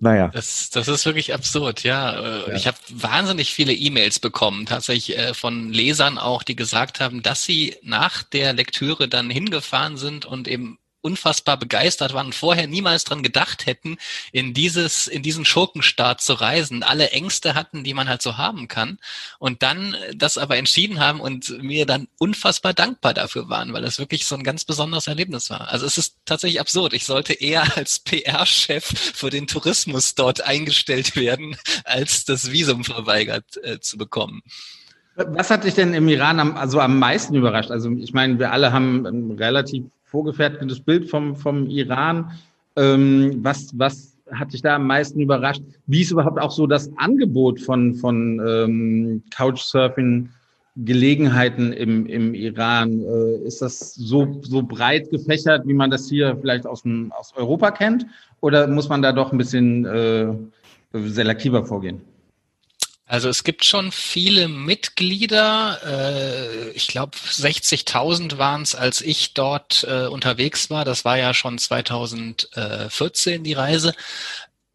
Naja. 0.00 0.28
Das, 0.28 0.70
das 0.70 0.86
ist 0.86 1.06
wirklich 1.06 1.34
absurd, 1.34 1.82
ja. 1.82 2.12
Äh, 2.12 2.50
ja. 2.50 2.54
Ich 2.54 2.66
habe 2.66 2.76
wahnsinnig 2.90 3.52
viele 3.52 3.72
E-Mails 3.72 4.20
bekommen, 4.20 4.64
tatsächlich 4.64 5.18
äh, 5.18 5.34
von 5.34 5.72
Lesern 5.72 6.18
auch, 6.18 6.44
die 6.44 6.54
gesagt 6.54 7.00
haben, 7.00 7.22
dass 7.22 7.42
sie 7.44 7.76
nach 7.82 8.22
der 8.22 8.52
Lektüre 8.52 9.08
dann 9.08 9.28
hingefahren 9.28 9.96
sind 9.96 10.24
und 10.24 10.46
eben 10.46 10.78
unfassbar 11.00 11.56
begeistert 11.56 12.12
waren 12.12 12.26
und 12.26 12.34
vorher 12.34 12.66
niemals 12.66 13.04
dran 13.04 13.22
gedacht 13.22 13.66
hätten, 13.66 13.98
in 14.32 14.54
dieses, 14.54 15.06
in 15.06 15.22
diesen 15.22 15.44
Schurkenstaat 15.44 16.20
zu 16.20 16.34
reisen, 16.34 16.82
alle 16.82 17.10
Ängste 17.10 17.54
hatten, 17.54 17.84
die 17.84 17.94
man 17.94 18.08
halt 18.08 18.22
so 18.22 18.36
haben 18.36 18.68
kann 18.68 18.98
und 19.38 19.62
dann 19.62 19.96
das 20.14 20.38
aber 20.38 20.56
entschieden 20.56 21.00
haben 21.00 21.20
und 21.20 21.62
mir 21.62 21.86
dann 21.86 22.08
unfassbar 22.18 22.74
dankbar 22.74 23.14
dafür 23.14 23.48
waren, 23.48 23.72
weil 23.72 23.84
es 23.84 23.98
wirklich 23.98 24.26
so 24.26 24.34
ein 24.34 24.44
ganz 24.44 24.64
besonderes 24.64 25.06
Erlebnis 25.06 25.50
war. 25.50 25.68
Also 25.68 25.86
es 25.86 25.98
ist 25.98 26.16
tatsächlich 26.24 26.60
absurd. 26.60 26.92
Ich 26.92 27.04
sollte 27.04 27.32
eher 27.32 27.64
als 27.76 28.00
PR-Chef 28.00 28.84
für 29.14 29.30
den 29.30 29.46
Tourismus 29.46 30.14
dort 30.14 30.42
eingestellt 30.42 31.16
werden, 31.16 31.56
als 31.84 32.24
das 32.24 32.50
Visum 32.50 32.84
verweigert 32.84 33.62
äh, 33.62 33.80
zu 33.80 33.98
bekommen. 33.98 34.42
Was 35.16 35.50
hat 35.50 35.64
dich 35.64 35.74
denn 35.74 35.94
im 35.94 36.08
Iran 36.08 36.38
am, 36.38 36.56
also 36.56 36.80
am 36.80 36.98
meisten 36.98 37.34
überrascht? 37.34 37.72
Also 37.72 37.90
ich 37.90 38.12
meine, 38.12 38.38
wir 38.38 38.52
alle 38.52 38.72
haben 38.72 39.32
relativ 39.32 39.84
vorgefertigtes 40.10 40.80
Bild 40.80 41.08
vom, 41.08 41.36
vom 41.36 41.66
Iran. 41.66 42.30
Ähm, 42.76 43.38
was, 43.42 43.70
was 43.78 44.16
hat 44.32 44.52
dich 44.52 44.62
da 44.62 44.76
am 44.76 44.86
meisten 44.86 45.20
überrascht? 45.20 45.62
Wie 45.86 46.02
ist 46.02 46.10
überhaupt 46.10 46.40
auch 46.40 46.50
so 46.50 46.66
das 46.66 46.90
Angebot 46.96 47.60
von, 47.60 47.94
von 47.94 48.40
ähm, 48.46 49.22
Couchsurfing? 49.34 50.28
Gelegenheiten 50.84 51.72
im, 51.72 52.06
im 52.06 52.34
Iran? 52.34 53.00
Äh, 53.00 53.46
ist 53.46 53.62
das 53.62 53.94
so, 53.94 54.40
so 54.42 54.62
breit 54.62 55.10
gefächert, 55.10 55.66
wie 55.66 55.74
man 55.74 55.90
das 55.90 56.08
hier 56.08 56.36
vielleicht 56.40 56.66
aus, 56.66 56.82
dem, 56.82 57.12
aus 57.12 57.34
Europa 57.36 57.72
kennt? 57.72 58.06
Oder 58.40 58.66
muss 58.68 58.88
man 58.88 59.02
da 59.02 59.12
doch 59.12 59.32
ein 59.32 59.38
bisschen 59.38 59.84
äh, 59.84 60.28
selektiver 60.92 61.64
vorgehen? 61.64 62.00
Also 63.08 63.30
es 63.30 63.42
gibt 63.42 63.64
schon 63.64 63.90
viele 63.90 64.48
Mitglieder. 64.48 65.80
Äh, 65.82 66.70
ich 66.72 66.88
glaube 66.88 67.16
60.000 67.16 68.36
waren 68.36 68.62
es, 68.62 68.74
als 68.74 69.00
ich 69.00 69.32
dort 69.32 69.84
äh, 69.88 70.06
unterwegs 70.06 70.68
war. 70.68 70.84
Das 70.84 71.06
war 71.06 71.16
ja 71.16 71.32
schon 71.32 71.56
2014 71.58 73.42
die 73.42 73.54
Reise. 73.54 73.94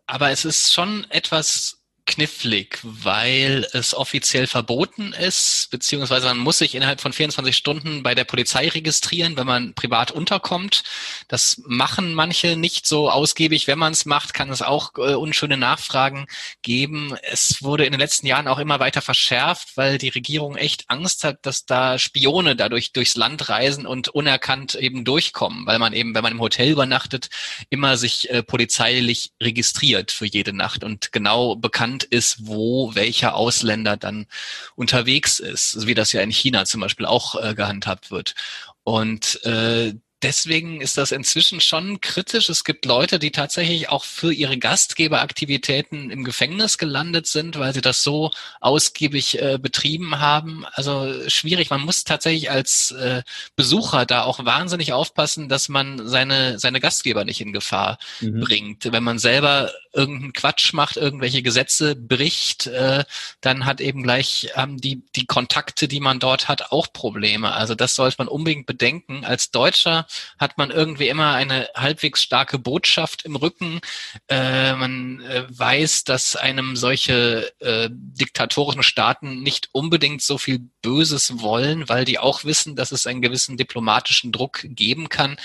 Aber 0.08 0.32
es 0.32 0.46
ist 0.46 0.74
schon 0.74 1.06
etwas 1.12 1.83
knifflig, 2.06 2.80
weil 2.84 3.66
es 3.72 3.94
offiziell 3.94 4.46
verboten 4.46 5.14
ist, 5.14 5.70
beziehungsweise 5.72 6.28
man 6.28 6.38
muss 6.38 6.58
sich 6.58 6.76
innerhalb 6.76 7.00
von 7.00 7.14
24 7.14 7.56
Stunden 7.56 8.04
bei 8.04 8.14
der 8.14 8.26
Polizei 8.26 8.68
registrieren, 8.68 9.38
wenn 9.38 9.48
man 9.48 9.74
privat 9.74 10.12
unterkommt. 10.12 10.84
Das 11.30 11.62
machen 11.66 12.14
manche 12.14 12.58
nicht 12.58 12.86
so 12.88 13.10
ausgiebig. 13.10 13.68
Wenn 13.68 13.80
man 13.80 13.94
es 13.94 14.06
macht, 14.06 14.34
kann 14.34 14.50
es 14.50 14.62
auch 14.62 14.92
äh, 14.98 15.14
unschöne 15.14 15.56
Nachfragen 15.56 16.28
geben. 16.62 17.16
Es 17.24 17.64
wurde 17.64 17.86
in 17.86 17.94
den 17.94 18.02
letzten 18.02 18.28
Jahren 18.28 18.50
auch 18.50 18.60
immer 18.60 18.80
weiter 18.82 19.02
verschärft, 19.02 19.78
weil 19.78 19.98
die 19.98 20.10
Regierung 20.10 20.58
echt 20.58 20.90
Angst 20.90 21.24
hat, 21.24 21.46
dass 21.46 21.66
da 21.66 21.98
Spione 21.98 22.58
dadurch 22.58 22.92
durchs 22.92 23.16
Land 23.16 23.48
reisen 23.48 23.86
und 23.86 24.10
unerkannt 24.10 24.76
eben 24.76 25.06
durchkommen, 25.06 25.66
weil 25.66 25.80
man 25.80 25.94
eben, 25.94 26.14
wenn 26.14 26.24
man 26.24 26.34
im 26.34 26.42
Hotel 26.42 26.70
übernachtet, 26.70 27.30
immer 27.70 27.96
sich 27.96 28.30
äh, 28.30 28.44
polizeilich 28.44 29.32
registriert 29.42 30.12
für 30.12 30.26
jede 30.26 30.52
Nacht 30.52 30.84
und 30.84 31.14
genau 31.14 31.56
bekannt 31.56 31.93
bekannt 31.94 32.04
ist, 32.04 32.48
wo 32.48 32.96
welcher 32.96 33.36
Ausländer 33.36 33.98
dann 33.98 34.26
unterwegs 34.76 35.40
ist, 35.40 35.86
wie 35.86 35.94
das 35.94 36.12
ja 36.12 36.22
in 36.22 36.32
China 36.32 36.66
zum 36.66 36.82
Beispiel 36.82 37.06
auch 37.06 37.36
äh, 37.42 37.54
gehandhabt 37.56 38.12
wird. 38.12 38.36
Und 38.84 39.44
äh, 39.46 39.94
deswegen 40.24 40.82
ist 40.82 40.98
das 40.98 41.12
inzwischen 41.12 41.60
schon 41.60 42.02
kritisch. 42.02 42.50
Es 42.50 42.64
gibt 42.64 42.86
Leute, 42.86 43.20
die 43.20 43.32
tatsächlich 43.32 43.90
auch 43.90 44.04
für 44.04 44.34
ihre 44.34 44.58
Gastgeberaktivitäten 44.58 46.10
im 46.10 46.24
Gefängnis 46.24 46.78
gelandet 46.78 47.28
sind, 47.28 47.60
weil 47.60 47.74
sie 47.74 47.82
das 47.82 48.04
so 48.04 48.32
ausgiebig 48.62 49.42
äh, 49.42 49.60
betrieben 49.62 50.20
haben. 50.20 50.66
Also 50.72 51.30
schwierig. 51.30 51.70
Man 51.70 51.82
muss 51.82 52.04
tatsächlich 52.06 52.50
als 52.50 52.92
äh, 52.92 53.24
Besucher 53.56 54.06
da 54.06 54.24
auch 54.24 54.44
wahnsinnig 54.44 54.94
aufpassen, 54.94 55.50
dass 55.50 55.70
man 55.70 56.08
seine, 56.08 56.58
seine 56.58 56.80
Gastgeber 56.80 57.26
nicht 57.26 57.42
in 57.42 57.54
Gefahr 57.54 57.98
mhm. 58.22 58.40
bringt. 58.40 58.92
Wenn 58.92 59.04
man 59.04 59.20
selber 59.20 59.72
irgendeinen 59.94 60.34
Quatsch 60.34 60.74
macht, 60.74 60.98
irgendwelche 60.98 61.44
Gesetze 61.44 61.96
bricht, 61.96 62.68
äh, 62.68 63.04
dann 63.42 63.66
hat 63.66 63.82
eben 63.82 64.02
gleich 64.04 64.50
ähm, 64.56 64.78
die, 64.78 65.04
die 65.16 65.26
Kontakte, 65.26 65.88
die 65.88 66.00
man 66.00 66.20
dort 66.20 66.48
hat, 66.48 66.72
auch 66.72 66.92
Probleme. 66.94 67.54
Also 67.54 67.76
das 67.76 67.96
sollte 67.96 68.16
man 68.20 68.28
unbedingt 68.28 68.66
bedenken. 68.66 69.24
Als 69.26 69.52
Deutscher 69.52 70.08
hat 70.38 70.58
man 70.58 70.72
irgendwie 70.72 71.08
immer 71.08 71.34
eine 71.34 71.70
halbwegs 71.76 72.22
starke 72.22 72.60
Botschaft 72.60 73.26
im 73.26 73.36
Rücken. 73.36 73.80
Äh, 74.28 74.74
man 74.76 75.22
äh, 75.22 75.46
weiß, 75.50 76.04
dass 76.04 76.36
einem 76.36 76.76
solche 76.76 77.52
äh, 77.60 77.90
diktatorischen 77.92 78.84
Staaten 78.84 79.42
nicht 79.42 79.70
unbedingt 79.72 80.22
so 80.22 80.38
viel 80.38 80.60
Böses 80.82 81.40
wollen, 81.42 81.90
weil 81.90 82.06
die 82.06 82.20
auch 82.20 82.44
wissen, 82.44 82.76
dass 82.76 82.92
es 82.92 83.08
einen 83.08 83.22
gewissen 83.22 83.58
diplomatischen 83.58 84.32
Druck 84.32 84.60
geben 84.64 85.10
kann. 85.10 85.38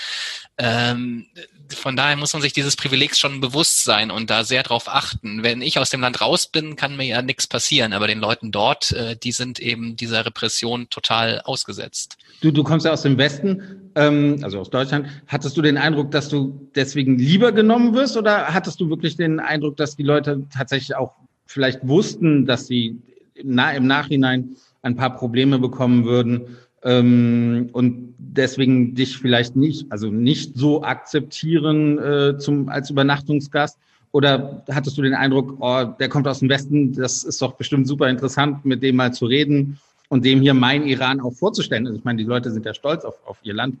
Ähm, 0.57 1.27
von 1.73 1.95
daher 1.95 2.15
muss 2.15 2.33
man 2.33 2.41
sich 2.41 2.53
dieses 2.53 2.75
Privilegs 2.75 3.19
schon 3.19 3.41
bewusst 3.41 3.83
sein 3.83 4.11
und 4.11 4.29
da 4.29 4.43
sehr 4.43 4.63
drauf 4.63 4.87
achten. 4.87 5.43
Wenn 5.43 5.61
ich 5.61 5.77
aus 5.79 5.89
dem 5.89 6.01
Land 6.01 6.19
raus 6.21 6.47
bin, 6.47 6.75
kann 6.75 6.97
mir 6.97 7.05
ja 7.05 7.21
nichts 7.21 7.47
passieren, 7.47 7.93
aber 7.93 8.07
den 8.07 8.19
Leuten 8.19 8.51
dort, 8.51 8.91
äh, 8.91 9.15
die 9.15 9.31
sind 9.31 9.59
eben 9.59 9.95
dieser 9.95 10.25
Repression 10.25 10.89
total 10.89 11.41
ausgesetzt. 11.41 12.17
Du, 12.41 12.51
du 12.51 12.63
kommst 12.63 12.85
ja 12.85 12.91
aus 12.91 13.03
dem 13.03 13.17
Westen, 13.17 13.88
ähm, 13.95 14.39
also 14.41 14.59
aus 14.59 14.69
Deutschland. 14.69 15.07
Hattest 15.27 15.57
du 15.57 15.61
den 15.61 15.77
Eindruck, 15.77 16.11
dass 16.11 16.29
du 16.29 16.69
deswegen 16.75 17.17
lieber 17.17 17.51
genommen 17.51 17.93
wirst 17.93 18.17
oder 18.17 18.53
hattest 18.53 18.79
du 18.79 18.89
wirklich 18.89 19.15
den 19.15 19.39
Eindruck, 19.39 19.77
dass 19.77 19.95
die 19.95 20.03
Leute 20.03 20.43
tatsächlich 20.53 20.95
auch 20.95 21.13
vielleicht 21.45 21.87
wussten, 21.87 22.45
dass 22.45 22.67
sie 22.67 23.01
im, 23.33 23.55
Nachhinein 23.55 24.55
ein 24.81 24.95
paar 24.95 25.15
Probleme 25.15 25.59
bekommen 25.59 26.05
würden 26.05 26.57
ähm, 26.83 27.69
und 27.73 28.13
deswegen 28.17 28.95
dich 28.95 29.17
vielleicht 29.17 29.55
nicht, 29.55 29.91
also 29.91 30.09
nicht 30.09 30.57
so 30.57 30.83
akzeptieren 30.83 31.97
äh, 31.97 32.37
zum, 32.37 32.69
als 32.69 32.89
Übernachtungsgast? 32.89 33.77
Oder 34.11 34.63
hattest 34.71 34.97
du 34.97 35.03
den 35.03 35.13
Eindruck, 35.13 35.57
oh, 35.59 35.83
der 35.99 36.09
kommt 36.09 36.27
aus 36.27 36.39
dem 36.39 36.49
Westen, 36.49 36.93
das 36.93 37.23
ist 37.23 37.41
doch 37.41 37.53
bestimmt 37.53 37.87
super 37.87 38.09
interessant, 38.09 38.65
mit 38.65 38.81
dem 38.81 38.95
mal 38.95 39.13
zu 39.13 39.27
reden 39.27 39.79
und 40.09 40.25
dem 40.25 40.41
hier 40.41 40.53
mein 40.53 40.85
Iran 40.85 41.21
auch 41.21 41.33
vorzustellen? 41.33 41.87
Also 41.87 41.97
ich 41.97 42.03
meine, 42.03 42.17
die 42.17 42.27
Leute 42.27 42.51
sind 42.51 42.65
ja 42.65 42.73
stolz 42.73 43.05
auf, 43.05 43.15
auf 43.25 43.37
ihr 43.43 43.53
Land 43.53 43.77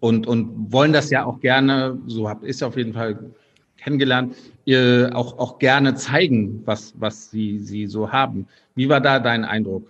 und, 0.00 0.26
und 0.26 0.72
wollen 0.72 0.92
das 0.92 1.10
ja 1.10 1.24
auch 1.24 1.40
gerne, 1.40 1.98
so 2.06 2.28
habe 2.28 2.46
ich 2.46 2.56
es 2.56 2.62
auf 2.62 2.76
jeden 2.76 2.92
Fall 2.92 3.18
kennengelernt, 3.76 4.34
ihr 4.64 5.10
auch, 5.14 5.38
auch 5.38 5.58
gerne 5.58 5.94
zeigen, 5.94 6.62
was, 6.64 6.94
was 6.98 7.30
sie, 7.30 7.58
sie 7.58 7.86
so 7.86 8.10
haben. 8.10 8.46
Wie 8.74 8.88
war 8.88 9.00
da 9.00 9.20
dein 9.20 9.44
Eindruck? 9.44 9.88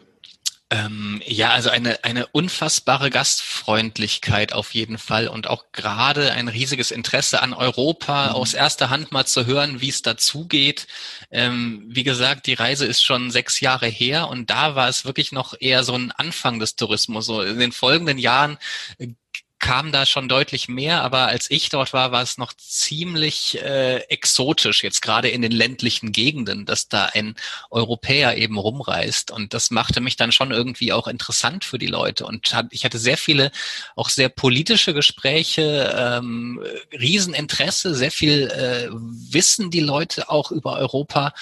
Ähm, 0.70 1.22
ja, 1.24 1.52
also 1.52 1.70
eine, 1.70 2.04
eine 2.04 2.26
unfassbare 2.26 3.08
Gastfreundlichkeit 3.08 4.52
auf 4.52 4.74
jeden 4.74 4.98
Fall 4.98 5.26
und 5.28 5.46
auch 5.46 5.72
gerade 5.72 6.32
ein 6.32 6.48
riesiges 6.48 6.90
Interesse 6.90 7.40
an 7.40 7.54
Europa, 7.54 8.28
mhm. 8.28 8.34
aus 8.34 8.52
erster 8.52 8.90
Hand 8.90 9.10
mal 9.10 9.24
zu 9.24 9.46
hören, 9.46 9.80
wie 9.80 9.88
es 9.88 10.02
dazugeht. 10.02 10.86
Ähm, 11.30 11.86
wie 11.88 12.02
gesagt, 12.02 12.46
die 12.46 12.54
Reise 12.54 12.84
ist 12.84 13.02
schon 13.02 13.30
sechs 13.30 13.60
Jahre 13.60 13.86
her 13.86 14.28
und 14.28 14.50
da 14.50 14.74
war 14.74 14.88
es 14.90 15.06
wirklich 15.06 15.32
noch 15.32 15.54
eher 15.58 15.84
so 15.84 15.94
ein 15.94 16.12
Anfang 16.12 16.58
des 16.58 16.76
Tourismus. 16.76 17.24
So 17.24 17.40
in 17.40 17.58
den 17.58 17.72
folgenden 17.72 18.18
Jahren 18.18 18.58
kam 19.58 19.90
da 19.90 20.06
schon 20.06 20.28
deutlich 20.28 20.68
mehr, 20.68 21.02
aber 21.02 21.26
als 21.26 21.50
ich 21.50 21.68
dort 21.68 21.92
war, 21.92 22.12
war 22.12 22.22
es 22.22 22.38
noch 22.38 22.52
ziemlich 22.52 23.60
äh, 23.62 23.98
exotisch, 24.08 24.84
jetzt 24.84 25.02
gerade 25.02 25.28
in 25.28 25.42
den 25.42 25.52
ländlichen 25.52 26.12
Gegenden, 26.12 26.64
dass 26.64 26.88
da 26.88 27.06
ein 27.06 27.34
Europäer 27.70 28.36
eben 28.36 28.56
rumreist. 28.56 29.30
Und 29.30 29.54
das 29.54 29.70
machte 29.70 30.00
mich 30.00 30.16
dann 30.16 30.30
schon 30.30 30.52
irgendwie 30.52 30.92
auch 30.92 31.08
interessant 31.08 31.64
für 31.64 31.78
die 31.78 31.88
Leute. 31.88 32.24
Und 32.24 32.54
ich 32.70 32.84
hatte 32.84 32.98
sehr 32.98 33.18
viele, 33.18 33.50
auch 33.96 34.10
sehr 34.10 34.28
politische 34.28 34.94
Gespräche, 34.94 35.92
ähm, 35.96 36.62
Rieseninteresse, 36.92 37.94
sehr 37.94 38.12
viel 38.12 38.48
äh, 38.48 38.88
Wissen 38.92 39.70
die 39.70 39.80
Leute 39.80 40.30
auch 40.30 40.52
über 40.52 40.76
Europa. 40.78 41.32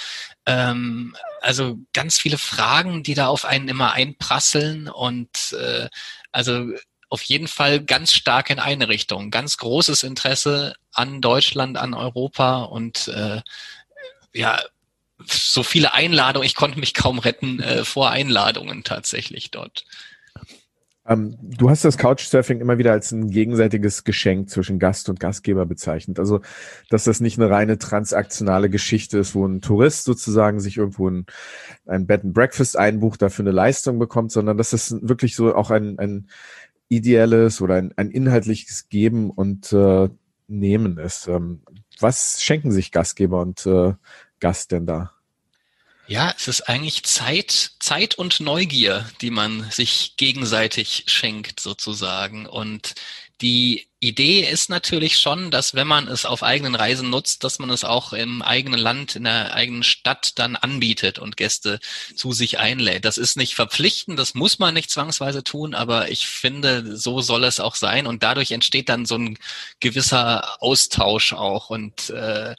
Ähm, 0.46 1.14
also 1.42 1.78
ganz 1.92 2.18
viele 2.18 2.38
Fragen, 2.38 3.02
die 3.02 3.14
da 3.14 3.26
auf 3.26 3.44
einen 3.44 3.68
immer 3.68 3.92
einprasseln 3.92 4.88
und 4.88 5.52
äh, 5.52 5.88
also 6.32 6.72
auf 7.08 7.22
jeden 7.22 7.48
Fall 7.48 7.82
ganz 7.82 8.12
stark 8.12 8.50
in 8.50 8.58
eine 8.58 8.88
Richtung. 8.88 9.30
Ganz 9.30 9.56
großes 9.58 10.02
Interesse 10.02 10.74
an 10.92 11.20
Deutschland, 11.20 11.76
an 11.76 11.94
Europa 11.94 12.62
und 12.62 13.08
äh, 13.08 13.40
ja, 14.32 14.60
so 15.24 15.62
viele 15.62 15.94
Einladungen. 15.94 16.46
Ich 16.46 16.54
konnte 16.54 16.78
mich 16.78 16.94
kaum 16.94 17.18
retten 17.18 17.60
äh, 17.60 17.84
vor 17.84 18.10
Einladungen 18.10 18.84
tatsächlich 18.84 19.50
dort. 19.50 19.84
Ähm, 21.08 21.36
du 21.40 21.70
hast 21.70 21.84
das 21.84 21.98
Couchsurfing 21.98 22.60
immer 22.60 22.78
wieder 22.78 22.92
als 22.92 23.12
ein 23.12 23.30
gegenseitiges 23.30 24.04
Geschenk 24.04 24.50
zwischen 24.50 24.78
Gast 24.78 25.08
und 25.08 25.20
Gastgeber 25.20 25.64
bezeichnet. 25.64 26.18
Also, 26.18 26.40
dass 26.90 27.04
das 27.04 27.20
nicht 27.20 27.38
eine 27.38 27.48
reine 27.48 27.78
transaktionale 27.78 28.68
Geschichte 28.68 29.18
ist, 29.18 29.34
wo 29.34 29.46
ein 29.46 29.60
Tourist 29.60 30.04
sozusagen 30.04 30.58
sich 30.58 30.76
irgendwo 30.76 31.08
ein, 31.08 31.26
ein 31.86 32.06
Bed 32.06 32.24
and 32.24 32.34
Breakfast 32.34 32.76
einbucht, 32.76 33.22
dafür 33.22 33.44
eine 33.44 33.52
Leistung 33.52 33.98
bekommt, 33.98 34.32
sondern 34.32 34.56
dass 34.58 34.70
das 34.70 34.96
wirklich 35.00 35.36
so 35.36 35.54
auch 35.54 35.70
ein, 35.70 35.98
ein 35.98 36.28
ideelles 36.88 37.60
oder 37.60 37.76
ein, 37.76 37.92
ein 37.96 38.10
inhaltliches 38.10 38.88
Geben 38.88 39.30
und 39.30 39.72
äh, 39.72 40.08
Nehmen 40.48 40.98
ist. 40.98 41.26
Ähm, 41.26 41.62
was 41.98 42.42
schenken 42.42 42.70
sich 42.72 42.92
Gastgeber 42.92 43.40
und 43.40 43.66
äh, 43.66 43.94
Gast 44.40 44.72
denn 44.72 44.86
da? 44.86 45.12
Ja, 46.08 46.32
es 46.36 46.46
ist 46.46 46.68
eigentlich 46.68 47.02
Zeit, 47.02 47.72
Zeit 47.80 48.14
und 48.14 48.38
Neugier, 48.38 49.04
die 49.20 49.30
man 49.30 49.68
sich 49.70 50.16
gegenseitig 50.16 51.04
schenkt 51.08 51.58
sozusagen. 51.58 52.46
Und 52.46 52.94
die 53.40 53.88
Idee 53.98 54.40
ist 54.48 54.70
natürlich 54.70 55.18
schon, 55.18 55.50
dass 55.50 55.74
wenn 55.74 55.86
man 55.86 56.06
es 56.08 56.24
auf 56.24 56.42
eigenen 56.42 56.74
Reisen 56.74 57.10
nutzt, 57.10 57.44
dass 57.44 57.58
man 57.58 57.70
es 57.70 57.84
auch 57.84 58.12
im 58.12 58.40
eigenen 58.42 58.78
Land, 58.78 59.16
in 59.16 59.24
der 59.24 59.54
eigenen 59.54 59.82
Stadt 59.82 60.38
dann 60.38 60.56
anbietet 60.56 61.18
und 61.18 61.36
Gäste 61.36 61.80
zu 62.14 62.32
sich 62.32 62.58
einlädt. 62.58 63.04
Das 63.04 63.18
ist 63.18 63.36
nicht 63.36 63.54
verpflichtend, 63.54 64.18
das 64.18 64.34
muss 64.34 64.58
man 64.58 64.74
nicht 64.74 64.90
zwangsweise 64.90 65.42
tun, 65.42 65.74
aber 65.74 66.10
ich 66.10 66.26
finde, 66.26 66.96
so 66.96 67.20
soll 67.20 67.44
es 67.44 67.60
auch 67.60 67.74
sein 67.74 68.06
und 68.06 68.22
dadurch 68.22 68.52
entsteht 68.52 68.88
dann 68.88 69.06
so 69.06 69.16
ein 69.16 69.38
gewisser 69.80 70.62
Austausch 70.62 71.32
auch 71.32 71.70
und 71.70 72.10
äh, 72.10 72.54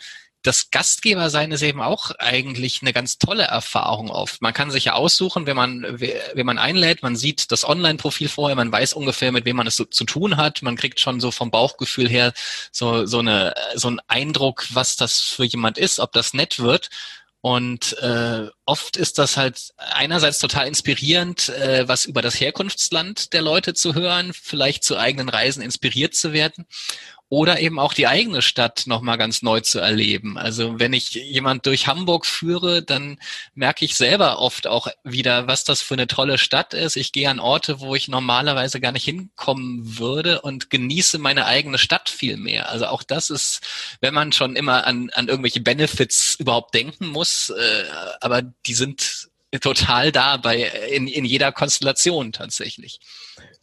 das 0.48 0.72
Gastgebersein 0.72 1.52
ist 1.52 1.62
eben 1.62 1.82
auch 1.82 2.12
eigentlich 2.20 2.82
eine 2.82 2.94
ganz 2.94 3.18
tolle 3.18 3.44
Erfahrung 3.44 4.10
oft. 4.10 4.42
Man 4.42 4.54
kann 4.54 4.72
sich 4.72 4.86
ja 4.86 4.94
aussuchen, 4.94 5.46
wenn 5.46 5.58
man, 5.58 6.00
wenn 6.00 6.46
man 6.46 6.58
einlädt, 6.58 7.04
man 7.04 7.18
sieht 7.18 7.52
das 7.52 7.68
Online-Profil 7.68 8.30
vorher, 8.30 8.56
man 8.56 8.72
weiß 8.72 8.94
ungefähr, 8.94 9.34
mit 9.34 9.44
wem 9.44 9.58
man 9.58 9.68
es 9.68 9.76
so 9.76 9.84
zu 9.84 10.06
tun 10.06 10.38
hat. 10.38 10.62
Man 10.62 10.78
kriegt 10.78 11.02
schon 11.02 11.20
so 11.20 11.32
vom 11.32 11.52
Bauchgefühl 11.52 12.08
her 12.08 12.32
so, 12.72 13.06
so 13.06 13.20
eine, 13.20 13.56
so 13.76 13.90
einen 13.90 14.00
Eindruck, 14.08 14.68
was 14.72 14.96
das 14.96 15.20
für 15.20 15.44
jemand 15.44 15.78
ist, 15.78 16.00
ob 16.00 16.14
das 16.14 16.34
nett 16.34 16.60
wird. 16.60 16.90
Und 17.42 17.98
äh, 17.98 18.48
oft 18.68 18.98
ist 18.98 19.18
das 19.18 19.38
halt 19.38 19.74
einerseits 19.78 20.40
total 20.40 20.68
inspirierend, 20.68 21.50
äh, 21.50 21.88
was 21.88 22.06
über 22.06 22.22
das 22.22 22.40
Herkunftsland 22.40 23.34
der 23.34 23.42
Leute 23.42 23.74
zu 23.74 23.96
hören, 23.96 24.34
vielleicht 24.34 24.84
zu 24.84 24.98
eigenen 24.98 25.30
Reisen 25.30 25.64
inspiriert 25.64 26.14
zu 26.14 26.34
werden 26.34 26.68
oder 27.30 27.60
eben 27.60 27.78
auch 27.78 27.94
die 27.94 28.08
eigene 28.08 28.42
Stadt 28.42 28.84
nochmal 28.86 29.18
ganz 29.18 29.42
neu 29.42 29.60
zu 29.60 29.80
erleben. 29.80 30.38
Also 30.38 30.80
wenn 30.80 30.94
ich 30.94 31.14
jemand 31.14 31.66
durch 31.66 31.88
Hamburg 31.88 32.26
führe, 32.26 32.82
dann 32.84 33.20
merke 33.54 33.84
ich 33.84 33.96
selber 33.96 34.40
oft 34.40 34.66
auch 34.66 34.88
wieder, 35.04 35.46
was 35.48 35.66
das 35.66 35.82
für 35.82 35.96
eine 35.96 36.08
tolle 36.08 36.38
Stadt 36.38 36.74
ist. 36.74 36.96
Ich 36.96 37.12
gehe 37.12 37.30
an 37.30 37.40
Orte, 37.40 37.82
wo 37.82 37.96
ich 37.96 38.08
normalerweise 38.08 38.80
gar 38.80 38.94
nicht 38.94 39.04
hinkommen 39.04 40.00
würde 40.00 40.42
und 40.42 40.70
genieße 40.70 41.18
meine 41.18 41.46
eigene 41.46 41.78
Stadt 41.78 42.08
viel 42.10 42.38
mehr. 42.38 42.70
Also 42.70 42.88
auch 42.88 43.04
das 43.04 43.30
ist, 43.30 43.60
wenn 44.00 44.14
man 44.14 44.32
schon 44.32 44.56
immer 44.56 44.88
an, 44.88 45.10
an 45.14 45.28
irgendwelche 45.28 45.60
Benefits 45.60 46.36
überhaupt 46.36 46.74
denken 46.76 47.08
muss, 47.08 47.50
äh, 47.50 47.84
aber 48.22 48.44
die 48.68 48.74
sind 48.74 49.30
total 49.62 50.12
da 50.12 50.38
bei 50.38 50.64
in, 50.92 51.08
in 51.08 51.26
jeder 51.26 51.52
Konstellation 51.52 52.32
tatsächlich. 52.32 53.00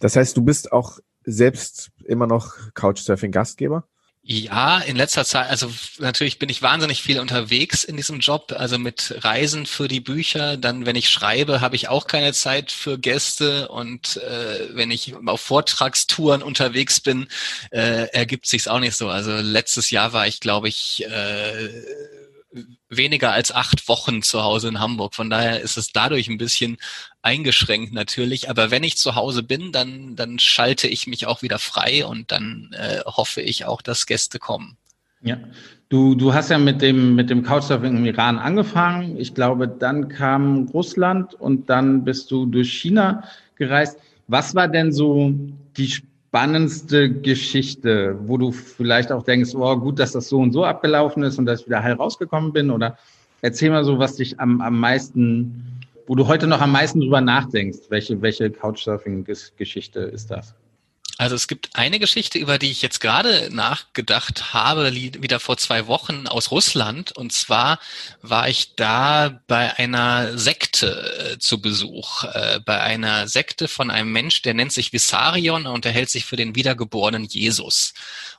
Das 0.01 0.17
heißt, 0.17 0.37
du 0.37 0.43
bist 0.43 0.73
auch 0.73 0.99
selbst 1.25 1.91
immer 2.05 2.27
noch 2.27 2.55
Couchsurfing-Gastgeber? 2.75 3.87
Ja, 4.27 4.79
in 4.79 4.97
letzter 4.97 5.27
Zeit, 5.27 5.51
also 5.51 5.71
natürlich 5.99 6.39
bin 6.39 6.49
ich 6.49 6.63
wahnsinnig 6.63 7.03
viel 7.03 7.21
unterwegs 7.21 7.85
in 7.85 7.99
diesem 7.99 8.21
Job, 8.21 8.55
also 8.57 8.79
mit 8.79 9.17
Reisen 9.23 9.67
für 9.67 9.87
die 9.87 10.01
Bücher. 10.01 10.57
Dann, 10.57 10.87
wenn 10.87 10.97
ich 10.97 11.11
schreibe, 11.11 11.61
habe 11.61 11.77
ich 11.77 11.89
auch 11.89 12.07
keine 12.07 12.33
Zeit 12.33 12.73
für 12.73 12.99
Gäste 12.99 13.69
und 13.69 14.17
äh, 14.17 14.75
wenn 14.75 14.91
ich 14.91 15.15
auf 15.27 15.43
Vortragstouren 15.43 16.43
unterwegs 16.43 17.01
bin, 17.01 17.29
äh, 17.71 18.07
ergibt 18.15 18.47
sich's 18.47 18.67
auch 18.67 18.81
nicht 18.81 18.97
so. 18.97 19.11
Also 19.11 19.31
letztes 19.31 19.91
Jahr 19.91 20.15
war 20.15 20.27
ich, 20.27 20.41
glaube 20.41 20.69
ich, 20.69 21.05
äh, 21.05 21.69
weniger 22.89 23.33
als 23.33 23.53
acht 23.53 23.89
Wochen 23.89 24.23
zu 24.23 24.43
Hause 24.43 24.69
in 24.69 24.81
Hamburg. 24.81 25.15
Von 25.15 25.31
daher 25.31 25.61
ist 25.61 25.77
es 25.77 25.93
dadurch 25.93 26.29
ein 26.29 26.39
bisschen 26.39 26.77
eingeschränkt 27.23 27.93
natürlich. 27.93 28.51
Aber 28.51 28.71
wenn 28.71 28.85
ich 28.85 28.97
zu 28.97 29.15
Hause 29.15 29.43
bin, 29.43 29.73
dann, 29.73 30.17
dann 30.17 30.39
schalte 30.39 30.87
ich 30.87 31.07
mich 31.07 31.27
auch 31.27 31.43
wieder 31.43 31.59
frei 31.59 32.07
und 32.07 32.31
dann 32.31 32.71
äh, 32.73 33.01
hoffe 33.07 33.41
ich 33.41 33.65
auch, 33.65 33.83
dass 33.83 34.07
Gäste 34.07 34.39
kommen. 34.39 34.77
Ja, 35.23 35.39
du, 35.89 36.15
du 36.15 36.35
hast 36.35 36.51
ja 36.51 36.59
mit 36.59 36.83
dem, 36.83 37.15
mit 37.15 37.31
dem 37.31 37.43
Couchsurfing 37.43 37.97
im 37.97 38.05
Iran 38.05 38.39
angefangen. 38.39 39.19
Ich 39.19 39.35
glaube, 39.35 39.67
dann 39.67 40.09
kam 40.09 40.69
Russland 40.69 41.35
und 41.35 41.71
dann 41.71 42.05
bist 42.05 42.31
du 42.31 42.47
durch 42.47 42.73
China 42.73 43.25
gereist. 43.57 43.99
Was 44.29 44.55
war 44.55 44.69
denn 44.69 44.93
so 44.93 45.33
die 45.77 45.93
spannendste 46.35 47.13
Geschichte, 47.13 48.19
wo 48.27 48.37
du 48.37 48.51
vielleicht 48.51 49.13
auch 49.13 49.23
denkst, 49.23 49.55
oh 49.55 49.77
gut, 49.77 50.01
dass 50.01 50.11
das 50.11 50.29
so 50.29 50.41
und 50.41 50.51
so 50.51 50.65
abgelaufen 50.65 51.23
ist 51.23 51.39
und 51.39 51.47
dass 51.47 51.61
ich 51.61 51.67
wieder 51.67 51.81
heil 51.81 51.93
rausgekommen 51.93 52.53
bin? 52.53 52.73
Oder 52.73 52.99
erzähl 53.41 53.71
mal 53.71 53.85
so, 53.85 54.01
was 54.01 54.17
dich 54.17 54.41
am, 54.41 54.61
am 54.61 54.81
meisten, 54.81 55.79
wo 56.09 56.17
du 56.17 56.27
heute 56.27 56.49
noch 56.49 56.61
am 56.61 56.73
meisten 56.73 57.01
drüber 57.01 57.21
nachdenkst. 57.21 57.83
Welche, 57.89 58.21
welche 58.21 58.51
Couchsurfing-Geschichte 58.51 60.01
ist 60.01 60.33
das? 60.33 60.57
Also 61.17 61.37
es 61.37 61.47
gibt 61.47 61.77
eine 61.77 62.01
Geschichte, 62.01 62.39
über 62.39 62.59
die 62.59 62.73
ich 62.73 62.83
jetzt 62.83 63.01
gerade 63.01 63.49
nachgedacht 63.53 64.53
habe, 64.53 64.93
wieder 64.93 65.39
vor 65.39 65.57
zwei 65.57 65.87
Wochen 65.87 66.27
aus 66.27 66.51
Russland. 66.51 67.13
Und 67.13 67.33
zwar 67.33 67.79
war 68.21 68.49
ich 68.49 68.75
da 68.75 69.41
bei 69.47 69.77
einer 69.79 70.37
Sekte 70.37 71.35
äh, 71.35 71.39
zu 71.39 71.61
Besuch, 71.61 72.25
äh, 72.25 72.59
bei 72.65 72.81
einer 72.81 73.29
Sekte 73.29 73.69
von 73.69 73.93
einem 73.93 74.11
Mensch, 74.11 74.43
der 74.43 74.55
nennt 74.55 74.73
sich 74.73 74.93
Vissarion 74.93 75.67
und 75.67 75.87
er 75.87 75.93
hält 75.93 76.11
sich 76.11 76.25
für 76.25 76.37
den 76.37 76.57
wiedergeborenen 76.57 77.25
Jesus. 77.25 77.95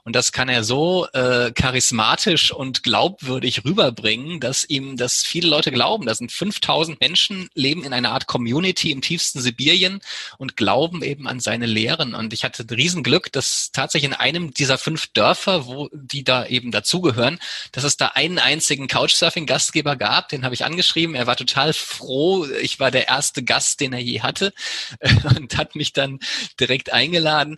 Und 0.05 0.15
das 0.15 0.31
kann 0.31 0.49
er 0.49 0.63
so 0.63 1.07
äh, 1.13 1.51
charismatisch 1.51 2.51
und 2.51 2.83
glaubwürdig 2.83 3.65
rüberbringen, 3.65 4.39
dass 4.39 4.63
ihm 4.63 4.97
das 4.97 5.23
viele 5.23 5.49
Leute 5.49 5.71
glauben. 5.71 6.05
Da 6.05 6.13
sind 6.13 6.31
5000 6.31 7.01
Menschen, 7.01 7.49
leben 7.55 7.83
in 7.83 7.91
einer 7.91 8.11
Art 8.11 8.27
Community 8.27 8.91
im 8.91 9.01
tiefsten 9.01 9.41
Sibirien 9.41 10.01
und 10.37 10.57
glauben 10.57 11.01
eben 11.01 11.27
an 11.27 11.39
seine 11.39 11.65
Lehren. 11.65 12.13
Und 12.13 12.33
ich 12.33 12.43
hatte 12.43 12.67
Riesenglück, 12.69 13.31
dass 13.31 13.71
tatsächlich 13.71 14.11
in 14.11 14.15
einem 14.15 14.53
dieser 14.53 14.77
fünf 14.77 15.07
Dörfer, 15.07 15.65
wo 15.65 15.89
die 15.91 16.23
da 16.23 16.45
eben 16.45 16.69
dazugehören, 16.69 17.39
dass 17.71 17.83
es 17.83 17.97
da 17.97 18.09
einen 18.09 18.37
einzigen 18.37 18.87
Couchsurfing-Gastgeber 18.87 19.95
gab. 19.95 20.29
Den 20.29 20.45
habe 20.45 20.53
ich 20.53 20.65
angeschrieben. 20.65 21.15
Er 21.15 21.25
war 21.25 21.35
total 21.35 21.73
froh. 21.73 22.45
Ich 22.61 22.79
war 22.79 22.91
der 22.91 23.07
erste 23.07 23.43
Gast, 23.43 23.79
den 23.79 23.93
er 23.93 24.01
je 24.01 24.21
hatte 24.21 24.53
und 25.35 25.57
hat 25.57 25.75
mich 25.75 25.93
dann 25.93 26.19
direkt 26.59 26.93
eingeladen. 26.93 27.57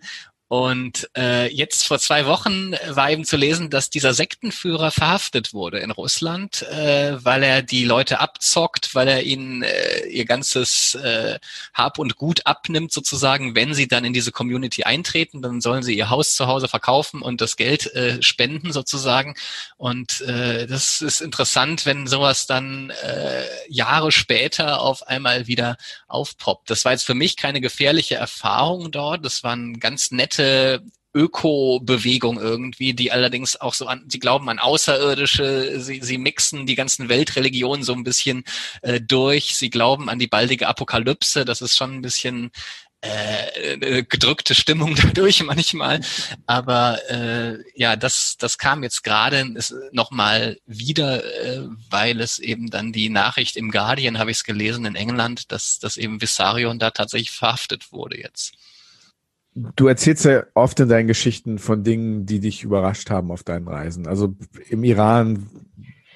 Und 0.50 1.10
äh, 1.18 1.54
jetzt 1.54 1.86
vor 1.86 2.00
zwei 2.00 2.26
Wochen 2.26 2.72
war 2.88 3.12
eben 3.12 3.26
zu 3.26 3.36
lesen, 3.36 3.70
dass 3.70 3.90
dieser 3.90 4.14
Sektenführer 4.14 4.92
verhaftet 4.92 5.54
wurde 5.54 5.80
in 5.80 5.92
Russland, 5.92 6.62
äh, 6.62 7.18
weil 7.24 7.44
er 7.44 7.62
die 7.62 7.84
Leute 7.84 8.22
abzockt, 8.22 8.96
weil 8.96 9.10
er 9.10 9.24
ihnen 9.24 9.64
äh, 9.64 10.06
ihr 10.08 10.24
ganzes 10.24 10.96
äh, 10.96 11.38
Hab 11.74 12.00
und 12.00 12.16
Gut 12.16 12.46
abnimmt 12.46 12.94
sozusagen. 12.94 13.56
Wenn 13.56 13.74
sie 13.74 13.90
dann 13.90 14.06
in 14.06 14.14
diese 14.14 14.32
Community 14.32 14.84
eintreten, 14.84 15.42
dann 15.42 15.60
sollen 15.60 15.84
sie 15.84 15.98
ihr 15.98 16.10
Haus 16.10 16.36
zu 16.36 16.48
Hause 16.48 16.70
verkaufen 16.70 17.22
und 17.22 17.42
das 17.42 17.58
Geld 17.58 17.94
äh, 17.94 18.24
spenden 18.24 18.72
sozusagen. 18.72 19.36
Und 19.76 20.22
äh, 20.22 20.66
das 20.66 21.02
ist 21.02 21.20
interessant, 21.20 21.86
wenn 21.86 22.08
sowas 22.08 22.48
dann 22.48 22.90
äh, 22.90 23.44
Jahre 23.68 24.14
später 24.14 24.80
auf 24.80 25.06
einmal 25.08 25.48
wieder 25.48 25.76
aufpoppt. 26.08 26.70
Das 26.70 26.86
war 26.86 26.94
jetzt 26.94 27.06
für 27.06 27.16
mich 27.16 27.36
keine 27.36 27.60
gefährliche 27.60 28.16
Erfahrung 28.16 28.92
dort. 28.92 29.26
Das 29.26 29.44
waren 29.44 29.82
ganz 29.82 30.12
nette 30.12 30.37
nette 30.38 30.84
Öko-Bewegung 31.13 32.39
irgendwie, 32.39 32.93
die 32.93 33.12
allerdings 33.12 33.60
auch 33.60 33.73
so 33.73 33.88
an, 33.88 34.06
sie 34.08 34.19
glauben 34.19 34.50
an 34.50 34.60
Außerirdische, 34.60 35.80
sie, 35.80 36.02
sie 36.04 36.17
mixen 36.19 36.67
die 36.67 36.76
ganzen 36.76 37.10
Weltreligionen 37.10 37.84
so 37.84 37.93
ein 37.93 38.04
bisschen 38.04 38.43
äh, 38.84 39.02
durch, 39.02 39.56
sie 39.56 39.71
glauben 39.71 40.10
an 40.10 40.19
die 40.19 40.28
baldige 40.28 40.67
Apokalypse, 40.67 41.43
das 41.43 41.62
ist 41.62 41.76
schon 41.76 41.95
ein 41.95 42.02
bisschen 42.02 42.52
äh, 43.02 43.73
äh 43.73 44.04
gedrückte 44.04 44.54
Stimmung 44.54 44.95
dadurch 45.04 45.41
manchmal. 45.43 46.02
Aber 46.45 47.00
äh, 47.10 47.63
ja, 47.73 47.95
das, 47.95 48.38
das 48.38 48.60
kam 48.60 48.84
jetzt 48.84 49.04
gerade 49.04 49.56
nochmal 49.91 50.60
wieder, 50.67 51.23
äh, 51.23 51.63
weil 51.89 52.21
es 52.21 52.38
eben 52.38 52.69
dann 52.69 52.93
die 52.93 53.10
Nachricht 53.10 53.56
im 53.56 53.71
Guardian, 53.71 54.19
habe 54.19 54.30
ich 54.30 54.38
es 54.38 54.43
gelesen, 54.43 54.86
in 54.86 54.95
England, 54.95 55.52
dass, 55.52 55.80
dass 55.80 55.97
eben 55.97 56.21
Vissarion 56.21 56.78
da 56.78 56.91
tatsächlich 56.91 57.32
verhaftet 57.32 57.91
wurde 57.91 58.19
jetzt. 58.19 58.54
Du 59.76 59.88
erzählst 59.88 60.26
ja 60.26 60.43
oft 60.54 60.80
in 60.80 60.89
deinen 60.89 61.08
Geschichten 61.08 61.58
von 61.58 61.84
Dingen, 61.84 62.26
die 62.26 62.39
dich 62.39 62.63
überrascht 62.63 63.10
haben 63.10 63.32
auf 63.32 63.43
deinen 63.43 63.67
Reisen. 63.67 64.06
Also 64.06 64.36
im 64.70 64.84
Iran, 64.84 65.50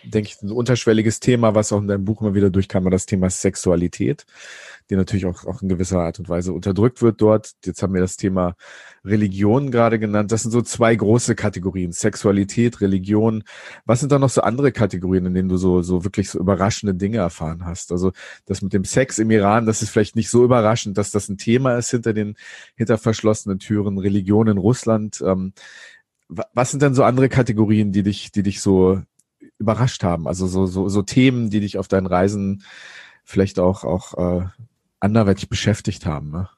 denke 0.04 0.30
ich, 0.30 0.42
ein 0.44 0.52
unterschwelliges 0.52 1.20
Thema, 1.20 1.56
was 1.56 1.72
auch 1.72 1.82
in 1.82 1.88
deinem 1.88 2.06
Buch 2.06 2.22
immer 2.22 2.36
wieder 2.36 2.52
durchkam, 2.52 2.84
war 2.84 2.92
das 2.92 3.08
Thema 3.08 3.30
Sexualität 3.32 4.26
die 4.92 4.98
natürlich 4.98 5.26
auch, 5.26 5.46
auch 5.46 5.62
in 5.62 5.70
gewisser 5.70 6.00
Art 6.00 6.20
und 6.20 6.28
Weise 6.28 6.52
unterdrückt 6.52 7.02
wird 7.02 7.22
dort. 7.22 7.54
Jetzt 7.66 7.82
haben 7.82 7.94
wir 7.94 8.02
das 8.02 8.18
Thema 8.18 8.56
Religion 9.06 9.72
gerade 9.72 9.98
genannt. 10.00 10.34
Das 10.34 10.42
sind 10.42 10.52
so 10.52 10.62
zwei 10.62 10.94
große 10.94 11.34
Kategorien. 11.34 11.94
Sexualität, 11.94 12.82
Religion. 12.82 13.44
Was 13.86 14.02
sind 14.02 14.12
da 14.12 14.20
noch 14.20 14.30
so 14.30 14.42
andere 14.42 14.74
Kategorien, 14.74 15.26
in 15.26 15.34
denen 15.34 15.48
du 15.48 15.56
so, 15.56 15.82
so 15.82 16.04
wirklich 16.04 16.30
so 16.30 16.40
überraschende 16.40 16.94
Dinge 16.94 17.18
erfahren 17.18 17.66
hast? 17.66 17.94
Also 17.94 18.12
das 18.46 18.62
mit 18.62 18.74
dem 18.74 18.84
Sex 18.84 19.18
im 19.18 19.32
Iran, 19.32 19.66
das 19.66 19.82
ist 19.82 19.92
vielleicht 19.92 20.18
nicht 20.18 20.30
so 20.30 20.44
überraschend, 20.44 20.98
dass 20.98 21.10
das 21.10 21.30
ein 21.30 21.38
Thema 21.38 21.78
ist 21.78 21.92
hinter 21.92 22.12
den, 22.12 22.36
hinter 22.76 22.98
verschlossenen 22.98 23.60
Türen. 23.60 23.98
Religion 23.98 24.50
in 24.50 24.58
Russland. 24.58 25.24
Ähm, 25.26 25.54
was 26.28 26.72
sind 26.72 26.82
denn 26.82 26.96
so 26.96 27.06
andere 27.06 27.30
Kategorien, 27.30 27.94
die 27.94 28.04
dich, 28.04 28.32
die 28.34 28.44
dich 28.44 28.60
so 28.60 29.02
überrascht 29.58 30.04
haben? 30.04 30.28
Also 30.28 30.48
so, 30.48 30.66
so, 30.66 30.90
so 30.90 31.02
Themen, 31.02 31.50
die 31.50 31.62
dich 31.62 31.78
auf 31.78 31.88
deinen 31.88 32.08
Reisen 32.08 32.64
vielleicht 33.24 33.60
auch, 33.60 33.86
auch 33.86 34.42
äh, 34.42 34.46
anderweitig 35.02 35.50
beschäftigt 35.50 36.06
haben. 36.06 36.32
Ne? 36.32 36.50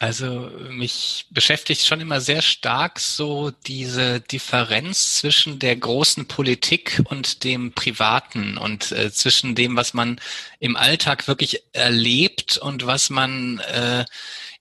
Also 0.00 0.50
mich 0.70 1.26
beschäftigt 1.30 1.84
schon 1.84 2.00
immer 2.00 2.22
sehr 2.22 2.40
stark 2.40 2.98
so 2.98 3.50
diese 3.66 4.20
Differenz 4.20 5.16
zwischen 5.16 5.58
der 5.58 5.76
großen 5.76 6.26
Politik 6.26 7.02
und 7.04 7.44
dem 7.44 7.72
Privaten 7.72 8.56
und 8.56 8.92
äh, 8.92 9.12
zwischen 9.12 9.54
dem, 9.54 9.76
was 9.76 9.92
man 9.92 10.18
im 10.58 10.76
Alltag 10.76 11.28
wirklich 11.28 11.62
erlebt 11.74 12.56
und 12.56 12.86
was 12.86 13.10
man 13.10 13.58
äh, 13.58 14.06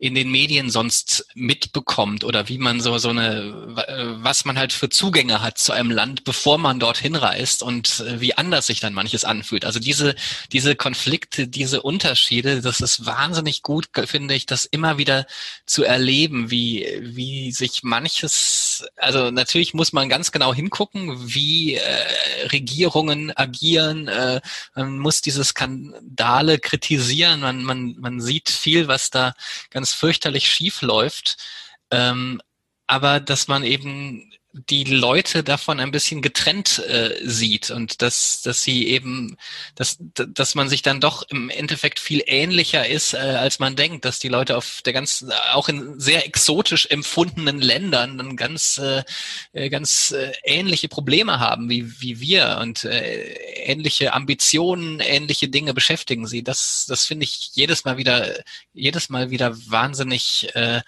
in 0.02 0.16
den 0.16 0.32
Medien 0.32 0.70
sonst 0.70 1.28
mitbekommt 1.36 2.24
oder 2.24 2.48
wie 2.48 2.58
man 2.58 2.80
so, 2.80 2.98
so 2.98 3.10
eine, 3.10 3.54
was 4.22 4.46
man 4.46 4.58
halt 4.58 4.72
für 4.72 4.90
Zugänge 4.90 5.42
hat 5.42 5.58
zu 5.58 5.74
einem 5.74 5.92
Land, 5.92 6.24
bevor 6.24 6.58
man 6.58 6.80
dorthin 6.80 7.16
reist 7.16 7.62
und 7.62 8.00
äh, 8.00 8.22
wie 8.22 8.34
anders 8.34 8.68
sich 8.68 8.80
dann 8.80 8.94
manches 8.94 9.26
anfühlt. 9.26 9.66
Also 9.66 9.80
diese, 9.80 10.16
diese 10.54 10.78
Konflikte, 10.78 11.50
diese 11.50 11.82
Unterschiede, 11.82 12.62
das 12.62 12.80
ist 12.80 13.06
wahnsinnig 13.06 13.62
gut, 13.62 13.90
finde 14.06 14.36
ich, 14.36 14.46
das 14.46 14.64
immer 14.64 14.98
wieder 14.98 15.28
zu 15.66 15.84
erleben, 15.84 16.50
wie, 16.50 16.88
wie 17.02 17.52
sich 17.52 17.84
manches, 17.84 18.86
also 18.96 19.32
natürlich 19.32 19.74
muss 19.74 19.92
man 19.92 20.08
ganz 20.08 20.32
genau 20.32 20.54
hingucken, 20.54 21.34
wie 21.34 21.74
äh, 21.74 21.82
Regierungen 22.54 23.36
agieren, 23.36 24.08
äh, 24.08 24.40
man 24.76 24.98
muss 24.98 25.22
diese 25.22 25.44
Skandale 25.44 26.58
kritisieren, 26.58 27.42
man, 27.42 27.66
man, 27.66 27.96
man 28.00 28.22
sieht 28.22 28.50
viel, 28.50 28.88
was 28.88 29.10
da 29.10 29.34
ganz 29.72 29.89
ganz 29.90 29.94
fürchterlich 29.94 30.48
schief 30.50 30.82
läuft, 30.82 31.38
ähm, 31.92 32.42
aber 32.88 33.20
dass 33.20 33.48
man 33.48 33.64
eben 33.64 34.32
die 34.52 34.84
Leute 34.84 35.44
davon 35.44 35.80
ein 35.80 35.92
bisschen 35.92 36.24
getrennt 36.24 36.80
äh, 36.80 37.16
sieht 37.24 37.70
und 37.70 38.02
dass, 38.02 38.42
dass 38.42 38.64
sie 38.64 38.88
eben, 38.88 39.38
dass, 39.76 39.98
dass 40.00 40.56
man 40.56 40.70
sich 40.70 40.82
dann 40.82 41.00
doch 41.00 41.22
im 41.30 41.52
Endeffekt 41.52 42.00
viel 42.00 42.24
ähnlicher 42.26 42.88
ist, 42.88 43.14
äh, 43.14 43.18
als 43.18 43.60
man 43.60 43.76
denkt, 43.76 44.06
dass 44.06 44.18
die 44.18 44.28
Leute 44.28 44.58
auf 44.58 44.82
der 44.84 44.94
ganzen, 44.94 45.32
auch 45.52 45.70
in 45.70 46.00
sehr 46.00 46.26
exotisch 46.26 46.88
empfundenen 46.88 47.62
Ländern 47.62 48.18
dann 48.18 48.36
ganz, 48.36 48.80
äh, 48.80 49.04
äh, 49.54 49.70
ganz 49.70 50.12
äh, 50.12 50.34
ähnliche 50.44 50.90
Probleme 50.90 51.40
haben 51.40 51.70
wie, 51.70 52.02
wie 52.02 52.20
wir 52.20 52.58
und 52.60 52.86
äh, 52.86 53.34
ähnliche 53.66 54.14
Ambitionen, 54.14 55.00
ähnliche 55.00 55.48
Dinge 55.50 55.76
beschäftigen 55.76 56.26
sie. 56.26 56.44
Das, 56.44 56.86
das 56.88 57.06
finde 57.06 57.26
ich 57.26 57.52
jedes 57.54 57.86
Mal 57.86 57.98
wieder, 57.98 58.44
jedes 58.74 59.10
Mal 59.10 59.30
wieder 59.30 59.56
wahnsinnig 59.70 60.48
äh, 60.56 60.82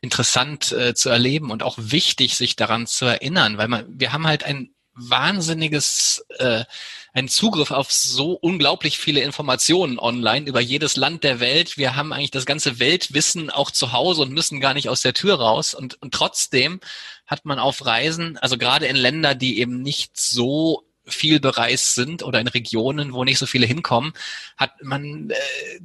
interessant 0.00 0.72
äh, 0.72 0.94
zu 0.94 1.08
erleben 1.08 1.50
und 1.50 1.62
auch 1.62 1.76
wichtig, 1.78 2.36
sich 2.36 2.56
daran 2.56 2.86
zu 2.86 3.04
erinnern, 3.04 3.58
weil 3.58 3.68
man, 3.68 3.84
wir 3.88 4.12
haben 4.12 4.26
halt 4.26 4.44
ein 4.44 4.70
wahnsinniges, 4.98 6.24
äh, 6.38 6.64
einen 7.12 7.28
Zugriff 7.28 7.70
auf 7.70 7.90
so 7.90 8.32
unglaublich 8.32 8.98
viele 8.98 9.20
Informationen 9.20 9.98
online 9.98 10.46
über 10.46 10.60
jedes 10.60 10.96
Land 10.96 11.24
der 11.24 11.40
Welt. 11.40 11.76
Wir 11.78 11.96
haben 11.96 12.12
eigentlich 12.12 12.30
das 12.30 12.46
ganze 12.46 12.78
Weltwissen 12.78 13.50
auch 13.50 13.70
zu 13.70 13.92
Hause 13.92 14.22
und 14.22 14.32
müssen 14.32 14.60
gar 14.60 14.74
nicht 14.74 14.88
aus 14.88 15.02
der 15.02 15.14
Tür 15.14 15.36
raus. 15.36 15.74
Und, 15.74 16.00
und 16.02 16.14
trotzdem 16.14 16.80
hat 17.26 17.44
man 17.44 17.58
auf 17.58 17.84
Reisen, 17.86 18.38
also 18.38 18.58
gerade 18.58 18.86
in 18.86 18.96
Länder, 18.96 19.34
die 19.34 19.58
eben 19.58 19.82
nicht 19.82 20.18
so 20.18 20.87
viel 21.08 21.40
bereist 21.40 21.94
sind 21.94 22.22
oder 22.22 22.40
in 22.40 22.48
Regionen, 22.48 23.12
wo 23.12 23.24
nicht 23.24 23.38
so 23.38 23.46
viele 23.46 23.66
hinkommen, 23.66 24.12
hat 24.56 24.72
man 24.82 25.30
äh, 25.30 25.34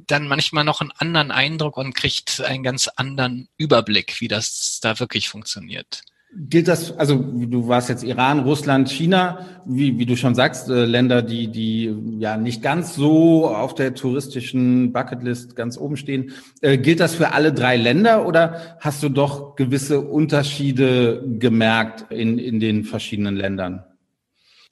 dann 0.06 0.28
manchmal 0.28 0.64
noch 0.64 0.80
einen 0.80 0.92
anderen 0.98 1.30
Eindruck 1.30 1.76
und 1.76 1.94
kriegt 1.94 2.40
einen 2.40 2.62
ganz 2.62 2.88
anderen 2.96 3.48
Überblick, 3.56 4.20
wie 4.20 4.28
das 4.28 4.80
da 4.82 5.00
wirklich 5.00 5.28
funktioniert. 5.28 6.02
Gilt 6.36 6.66
das, 6.66 6.90
also 6.98 7.14
du 7.16 7.68
warst 7.68 7.88
jetzt 7.88 8.02
Iran, 8.02 8.40
Russland, 8.40 8.90
China, 8.90 9.46
wie, 9.66 10.00
wie 10.00 10.06
du 10.06 10.16
schon 10.16 10.34
sagst, 10.34 10.68
äh, 10.68 10.84
Länder, 10.84 11.22
die, 11.22 11.46
die 11.46 11.94
ja 12.18 12.36
nicht 12.36 12.60
ganz 12.60 12.96
so 12.96 13.48
auf 13.48 13.76
der 13.76 13.94
touristischen 13.94 14.92
Bucketlist 14.92 15.54
ganz 15.54 15.78
oben 15.78 15.96
stehen. 15.96 16.32
Äh, 16.60 16.78
gilt 16.78 16.98
das 16.98 17.14
für 17.14 17.32
alle 17.32 17.52
drei 17.52 17.76
Länder 17.76 18.26
oder 18.26 18.76
hast 18.80 19.00
du 19.04 19.10
doch 19.10 19.54
gewisse 19.54 20.00
Unterschiede 20.00 21.22
gemerkt 21.38 22.10
in, 22.10 22.40
in 22.40 22.58
den 22.58 22.82
verschiedenen 22.82 23.36
Ländern? 23.36 23.84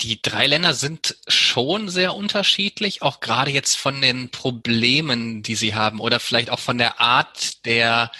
Die 0.00 0.20
drei 0.20 0.46
Länder 0.46 0.74
sind 0.74 1.16
schon 1.28 1.88
sehr 1.88 2.14
unterschiedlich, 2.14 3.02
auch 3.02 3.20
gerade 3.20 3.50
jetzt 3.50 3.76
von 3.76 4.00
den 4.00 4.30
Problemen, 4.30 5.42
die 5.42 5.54
sie 5.54 5.74
haben 5.74 6.00
oder 6.00 6.18
vielleicht 6.18 6.50
auch 6.50 6.58
von 6.58 6.78
der 6.78 7.00
Art 7.00 7.64
der 7.66 8.10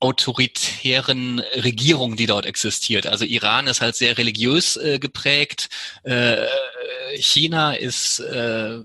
autoritären 0.00 1.38
Regierung, 1.54 2.16
die 2.16 2.26
dort 2.26 2.44
existiert. 2.44 3.06
Also 3.06 3.24
Iran 3.24 3.68
ist 3.68 3.80
halt 3.80 3.94
sehr 3.94 4.18
religiös 4.18 4.76
äh, 4.76 4.98
geprägt, 4.98 5.68
äh, 6.02 6.44
China 7.16 7.74
ist 7.74 8.18
äh, 8.18 8.80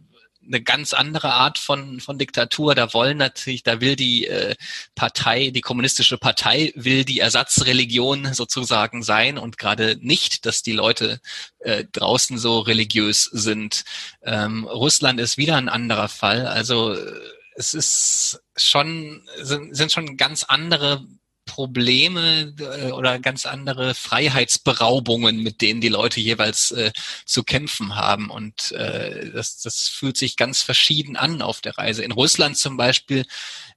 eine 0.47 0.61
ganz 0.61 0.93
andere 0.93 1.33
Art 1.33 1.57
von, 1.57 1.99
von 1.99 2.17
Diktatur. 2.17 2.75
Da 2.75 2.93
wollen 2.93 3.17
natürlich, 3.17 3.63
da 3.63 3.81
will 3.81 3.95
die 3.95 4.27
äh, 4.27 4.55
Partei, 4.95 5.51
die 5.51 5.61
kommunistische 5.61 6.17
Partei 6.17 6.71
will 6.75 7.05
die 7.05 7.19
Ersatzreligion 7.19 8.33
sozusagen 8.33 9.03
sein 9.03 9.37
und 9.37 9.57
gerade 9.57 9.97
nicht, 10.01 10.45
dass 10.45 10.63
die 10.63 10.73
Leute 10.73 11.19
äh, 11.59 11.85
draußen 11.91 12.37
so 12.37 12.59
religiös 12.59 13.23
sind. 13.23 13.83
Ähm, 14.23 14.65
Russland 14.65 15.19
ist 15.19 15.37
wieder 15.37 15.57
ein 15.57 15.69
anderer 15.69 16.09
Fall. 16.09 16.47
Also 16.47 16.93
äh, 16.93 17.11
es 17.55 17.73
ist 17.73 18.41
schon, 18.55 19.27
sind, 19.41 19.75
sind 19.75 19.91
schon 19.91 20.15
ganz 20.15 20.43
andere 20.43 21.03
Probleme 21.47 22.53
äh, 22.59 22.91
oder 22.91 23.17
ganz 23.17 23.47
andere 23.47 23.95
Freiheitsberaubungen, 23.95 25.41
mit 25.41 25.61
denen 25.61 25.81
die 25.81 25.89
Leute 25.89 26.19
jeweils 26.19 26.69
äh, 26.71 26.91
zu 27.25 27.43
kämpfen 27.43 27.95
haben. 27.95 28.29
Und 28.29 28.71
äh, 28.73 29.31
das, 29.31 29.59
das 29.59 29.87
fühlt 29.87 30.17
sich 30.17 30.37
ganz 30.37 30.61
verschieden 30.61 31.15
an 31.15 31.41
auf 31.41 31.61
der 31.61 31.79
Reise. 31.79 32.03
In 32.03 32.11
Russland 32.11 32.57
zum 32.57 32.77
Beispiel 32.77 33.25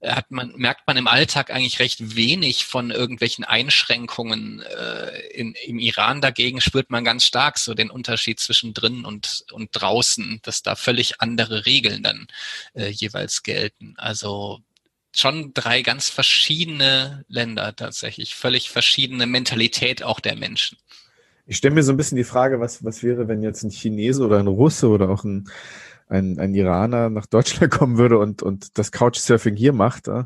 äh, 0.00 0.12
hat 0.12 0.30
man, 0.30 0.52
merkt 0.56 0.86
man 0.86 0.96
im 0.96 1.06
Alltag 1.06 1.50
eigentlich 1.50 1.78
recht 1.78 2.16
wenig 2.16 2.66
von 2.66 2.90
irgendwelchen 2.90 3.44
Einschränkungen. 3.44 4.60
Äh, 4.60 5.20
in, 5.28 5.54
Im 5.64 5.78
Iran 5.78 6.20
dagegen 6.20 6.60
spürt 6.60 6.90
man 6.90 7.04
ganz 7.04 7.24
stark 7.24 7.58
so 7.58 7.74
den 7.74 7.90
Unterschied 7.90 8.40
zwischen 8.40 8.74
drinnen 8.74 9.04
und, 9.04 9.44
und 9.52 9.70
draußen, 9.72 10.40
dass 10.42 10.62
da 10.62 10.74
völlig 10.74 11.20
andere 11.20 11.64
Regeln 11.64 12.02
dann 12.02 12.26
äh, 12.74 12.88
jeweils 12.88 13.42
gelten. 13.42 13.94
Also 13.96 14.60
schon 15.12 15.52
drei 15.54 15.82
ganz 15.82 16.08
verschiedene 16.08 17.24
Länder 17.28 17.74
tatsächlich, 17.74 18.34
völlig 18.34 18.70
verschiedene 18.70 19.26
Mentalität 19.26 20.02
auch 20.02 20.20
der 20.20 20.36
Menschen. 20.36 20.78
Ich 21.46 21.56
stelle 21.56 21.74
mir 21.74 21.82
so 21.82 21.92
ein 21.92 21.96
bisschen 21.96 22.16
die 22.16 22.24
Frage, 22.24 22.60
was, 22.60 22.84
was 22.84 23.02
wäre, 23.02 23.26
wenn 23.26 23.42
jetzt 23.42 23.64
ein 23.64 23.70
Chinese 23.70 24.24
oder 24.24 24.38
ein 24.38 24.46
Russe 24.46 24.88
oder 24.88 25.08
auch 25.08 25.24
ein, 25.24 25.48
ein, 26.06 26.38
ein 26.38 26.54
Iraner 26.54 27.10
nach 27.10 27.26
Deutschland 27.26 27.72
kommen 27.76 27.98
würde 27.98 28.18
und, 28.18 28.42
und 28.42 28.78
das 28.78 28.92
Couchsurfing 28.92 29.56
hier 29.56 29.72
macht, 29.72 30.08
äh, 30.08 30.24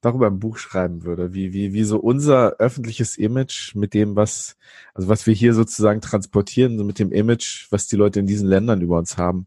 darüber 0.00 0.26
ein 0.26 0.38
Buch 0.38 0.58
schreiben 0.58 1.04
würde, 1.04 1.32
wie, 1.34 1.52
wie, 1.52 1.72
wie 1.72 1.84
so 1.84 1.98
unser 1.98 2.56
öffentliches 2.58 3.16
Image 3.16 3.74
mit 3.74 3.94
dem, 3.94 4.16
was, 4.16 4.56
also 4.94 5.08
was 5.08 5.26
wir 5.26 5.34
hier 5.34 5.54
sozusagen 5.54 6.00
transportieren, 6.00 6.78
so 6.78 6.84
mit 6.84 6.98
dem 6.98 7.10
Image, 7.10 7.66
was 7.70 7.86
die 7.86 7.96
Leute 7.96 8.20
in 8.20 8.26
diesen 8.26 8.48
Ländern 8.48 8.80
über 8.80 8.98
uns 8.98 9.16
haben, 9.16 9.46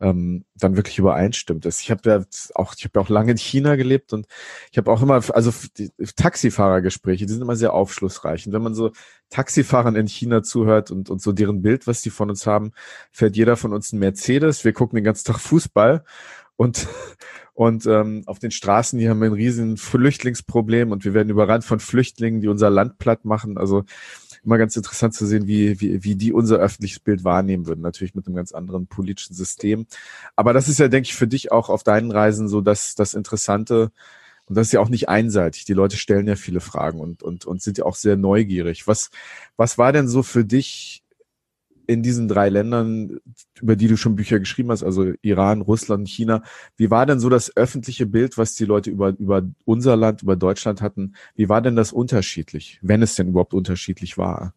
ähm, 0.00 0.44
dann 0.54 0.76
wirklich 0.76 0.98
übereinstimmt. 0.98 1.64
Ich 1.66 1.90
habe 1.90 2.08
ja 2.08 2.24
auch, 2.54 2.74
ich 2.76 2.84
habe 2.84 2.92
ja 2.96 3.00
auch 3.00 3.08
lange 3.08 3.32
in 3.32 3.38
China 3.38 3.76
gelebt 3.76 4.12
und 4.12 4.26
ich 4.70 4.78
habe 4.78 4.90
auch 4.90 5.02
immer, 5.02 5.22
also 5.30 5.52
die 5.78 5.90
Taxifahrergespräche, 6.16 7.26
die 7.26 7.32
sind 7.32 7.42
immer 7.42 7.56
sehr 7.56 7.72
aufschlussreich. 7.72 8.46
Und 8.46 8.52
wenn 8.52 8.62
man 8.62 8.74
so 8.74 8.92
Taxifahrern 9.30 9.96
in 9.96 10.06
China 10.06 10.42
zuhört 10.42 10.90
und, 10.90 11.08
und 11.08 11.22
so 11.22 11.32
deren 11.32 11.62
Bild, 11.62 11.86
was 11.86 12.02
die 12.02 12.10
von 12.10 12.28
uns 12.30 12.46
haben, 12.46 12.72
fährt 13.10 13.36
jeder 13.36 13.56
von 13.56 13.72
uns 13.72 13.92
ein 13.92 13.98
Mercedes. 13.98 14.64
Wir 14.64 14.72
gucken 14.72 14.96
den 14.96 15.04
ganzen 15.04 15.26
Tag 15.26 15.40
Fußball 15.40 16.04
und 16.56 16.86
und 17.54 17.86
ähm, 17.86 18.22
auf 18.26 18.38
den 18.38 18.50
Straßen 18.50 18.98
hier 18.98 19.08
haben 19.08 19.20
wir 19.20 19.30
ein 19.30 19.32
riesen 19.32 19.78
Flüchtlingsproblem 19.78 20.92
und 20.92 21.06
wir 21.06 21.14
werden 21.14 21.30
überrannt 21.30 21.64
von 21.64 21.80
Flüchtlingen, 21.80 22.42
die 22.42 22.48
unser 22.48 22.68
Land 22.68 22.98
platt 22.98 23.24
machen. 23.24 23.56
Also 23.56 23.84
immer 24.46 24.58
ganz 24.58 24.76
interessant 24.76 25.12
zu 25.12 25.26
sehen, 25.26 25.46
wie, 25.46 25.80
wie, 25.80 26.02
wie 26.04 26.14
die 26.14 26.32
unser 26.32 26.56
öffentliches 26.56 27.00
Bild 27.00 27.24
wahrnehmen 27.24 27.66
würden. 27.66 27.80
Natürlich 27.80 28.14
mit 28.14 28.26
einem 28.26 28.36
ganz 28.36 28.52
anderen 28.52 28.86
politischen 28.86 29.34
System. 29.34 29.86
Aber 30.36 30.52
das 30.52 30.68
ist 30.68 30.78
ja, 30.78 30.88
denke 30.88 31.08
ich, 31.08 31.14
für 31.14 31.26
dich 31.26 31.52
auch 31.52 31.68
auf 31.68 31.82
deinen 31.82 32.10
Reisen 32.12 32.48
so 32.48 32.60
das, 32.60 32.94
das 32.94 33.14
Interessante. 33.14 33.90
Und 34.46 34.56
das 34.56 34.68
ist 34.68 34.72
ja 34.72 34.80
auch 34.80 34.88
nicht 34.88 35.08
einseitig. 35.08 35.64
Die 35.64 35.74
Leute 35.74 35.96
stellen 35.96 36.28
ja 36.28 36.36
viele 36.36 36.60
Fragen 36.60 37.00
und, 37.00 37.22
und, 37.24 37.44
und 37.44 37.60
sind 37.60 37.78
ja 37.78 37.84
auch 37.84 37.96
sehr 37.96 38.16
neugierig. 38.16 38.86
Was, 38.86 39.10
was 39.56 39.76
war 39.76 39.92
denn 39.92 40.06
so 40.08 40.22
für 40.22 40.44
dich 40.44 41.02
in 41.86 42.02
diesen 42.02 42.28
drei 42.28 42.48
Ländern, 42.48 43.18
über 43.60 43.76
die 43.76 43.88
du 43.88 43.96
schon 43.96 44.16
Bücher 44.16 44.38
geschrieben 44.38 44.70
hast, 44.70 44.82
also 44.82 45.12
Iran, 45.22 45.60
Russland, 45.60 46.08
China, 46.08 46.42
wie 46.76 46.90
war 46.90 47.06
denn 47.06 47.20
so 47.20 47.28
das 47.28 47.56
öffentliche 47.56 48.06
Bild, 48.06 48.38
was 48.38 48.54
die 48.54 48.64
Leute 48.64 48.90
über, 48.90 49.10
über 49.18 49.42
unser 49.64 49.96
Land, 49.96 50.22
über 50.22 50.36
Deutschland 50.36 50.82
hatten? 50.82 51.14
Wie 51.34 51.48
war 51.48 51.62
denn 51.62 51.76
das 51.76 51.92
unterschiedlich, 51.92 52.78
wenn 52.82 53.02
es 53.02 53.14
denn 53.14 53.28
überhaupt 53.28 53.54
unterschiedlich 53.54 54.18
war? 54.18 54.54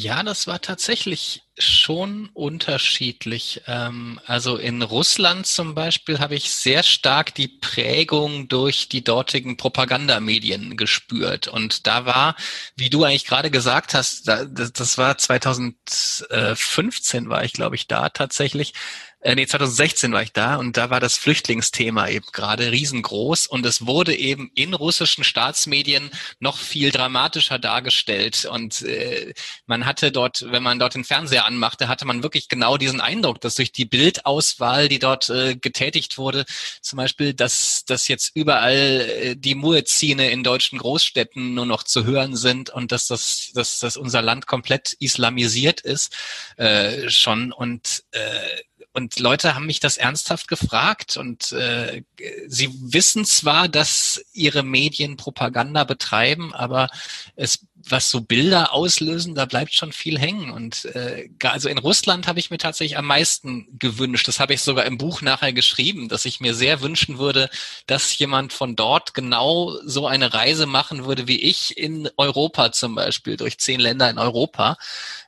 Ja, 0.00 0.22
das 0.22 0.46
war 0.46 0.60
tatsächlich 0.60 1.42
schon 1.58 2.28
unterschiedlich. 2.32 3.62
Ähm, 3.66 4.20
also 4.26 4.56
in 4.56 4.82
Russland 4.82 5.44
zum 5.44 5.74
Beispiel 5.74 6.20
habe 6.20 6.36
ich 6.36 6.52
sehr 6.52 6.84
stark 6.84 7.34
die 7.34 7.48
Prägung 7.48 8.46
durch 8.46 8.88
die 8.88 9.02
dortigen 9.02 9.56
Propagandamedien 9.56 10.76
gespürt. 10.76 11.48
Und 11.48 11.88
da 11.88 12.06
war, 12.06 12.36
wie 12.76 12.90
du 12.90 13.02
eigentlich 13.02 13.24
gerade 13.26 13.50
gesagt 13.50 13.92
hast, 13.92 14.28
das 14.28 14.98
war 14.98 15.18
2015 15.18 17.28
war 17.28 17.42
ich, 17.42 17.52
glaube 17.52 17.74
ich, 17.74 17.88
da 17.88 18.08
tatsächlich 18.08 18.74
äh, 19.20 19.34
nee, 19.34 19.46
2016 19.46 20.12
war 20.12 20.22
ich 20.22 20.32
da 20.32 20.56
und 20.56 20.76
da 20.76 20.90
war 20.90 21.00
das 21.00 21.18
Flüchtlingsthema 21.18 22.08
eben 22.08 22.26
gerade 22.32 22.70
riesengroß 22.70 23.48
und 23.48 23.66
es 23.66 23.84
wurde 23.84 24.14
eben 24.14 24.50
in 24.54 24.74
russischen 24.74 25.24
Staatsmedien 25.24 26.10
noch 26.38 26.56
viel 26.56 26.92
dramatischer 26.92 27.58
dargestellt 27.58 28.44
und 28.44 28.82
äh, 28.82 29.34
man 29.66 29.86
hatte 29.86 30.12
dort, 30.12 30.44
wenn 30.50 30.62
man 30.62 30.78
dort 30.78 30.94
den 30.94 31.02
Fernseher 31.02 31.46
anmachte, 31.46 31.88
hatte 31.88 32.04
man 32.04 32.22
wirklich 32.22 32.48
genau 32.48 32.76
diesen 32.76 33.00
Eindruck, 33.00 33.40
dass 33.40 33.56
durch 33.56 33.72
die 33.72 33.86
Bildauswahl, 33.86 34.88
die 34.88 35.00
dort 35.00 35.28
äh, 35.30 35.56
getätigt 35.56 36.16
wurde, 36.16 36.44
zum 36.80 36.98
Beispiel, 36.98 37.34
dass, 37.34 37.84
dass 37.86 38.06
jetzt 38.06 38.30
überall 38.34 39.00
äh, 39.00 39.36
die 39.36 39.56
Muezzine 39.56 40.30
in 40.30 40.44
deutschen 40.44 40.78
Großstädten 40.78 41.54
nur 41.54 41.66
noch 41.66 41.82
zu 41.82 42.04
hören 42.04 42.36
sind 42.36 42.70
und 42.70 42.92
dass 42.92 43.08
das, 43.08 43.50
dass, 43.54 43.80
dass 43.80 43.96
unser 43.96 44.22
Land 44.22 44.46
komplett 44.46 44.92
islamisiert 45.00 45.80
ist 45.80 46.14
äh, 46.56 47.10
schon 47.10 47.52
und 47.52 48.04
äh, 48.12 48.20
und 48.98 49.18
Leute 49.20 49.54
haben 49.54 49.66
mich 49.66 49.78
das 49.80 49.96
ernsthaft 49.96 50.48
gefragt 50.48 51.16
und 51.16 51.52
äh, 51.52 52.02
sie 52.48 52.68
wissen 52.80 53.24
zwar, 53.24 53.68
dass 53.68 54.22
ihre 54.32 54.64
Medien 54.64 55.16
Propaganda 55.16 55.84
betreiben, 55.84 56.52
aber 56.52 56.88
es 57.36 57.64
was 57.90 58.10
so 58.10 58.20
Bilder 58.20 58.72
auslösen, 58.72 59.34
da 59.34 59.44
bleibt 59.44 59.74
schon 59.74 59.92
viel 59.92 60.18
hängen. 60.18 60.50
Und 60.50 60.84
äh, 60.86 61.28
also 61.42 61.68
in 61.68 61.78
Russland 61.78 62.26
habe 62.26 62.38
ich 62.38 62.50
mir 62.50 62.58
tatsächlich 62.58 62.98
am 62.98 63.06
meisten 63.06 63.66
gewünscht. 63.78 64.28
Das 64.28 64.40
habe 64.40 64.54
ich 64.54 64.62
sogar 64.62 64.84
im 64.86 64.98
Buch 64.98 65.22
nachher 65.22 65.52
geschrieben, 65.52 66.08
dass 66.08 66.24
ich 66.24 66.40
mir 66.40 66.54
sehr 66.54 66.80
wünschen 66.80 67.18
würde, 67.18 67.50
dass 67.86 68.16
jemand 68.18 68.52
von 68.52 68.76
dort 68.76 69.14
genau 69.14 69.76
so 69.84 70.06
eine 70.06 70.34
Reise 70.34 70.66
machen 70.66 71.04
würde 71.04 71.28
wie 71.28 71.40
ich 71.40 71.76
in 71.76 72.08
Europa 72.16 72.72
zum 72.72 72.94
Beispiel, 72.94 73.36
durch 73.36 73.58
zehn 73.58 73.80
Länder 73.80 74.08
in 74.10 74.18
Europa. 74.18 74.76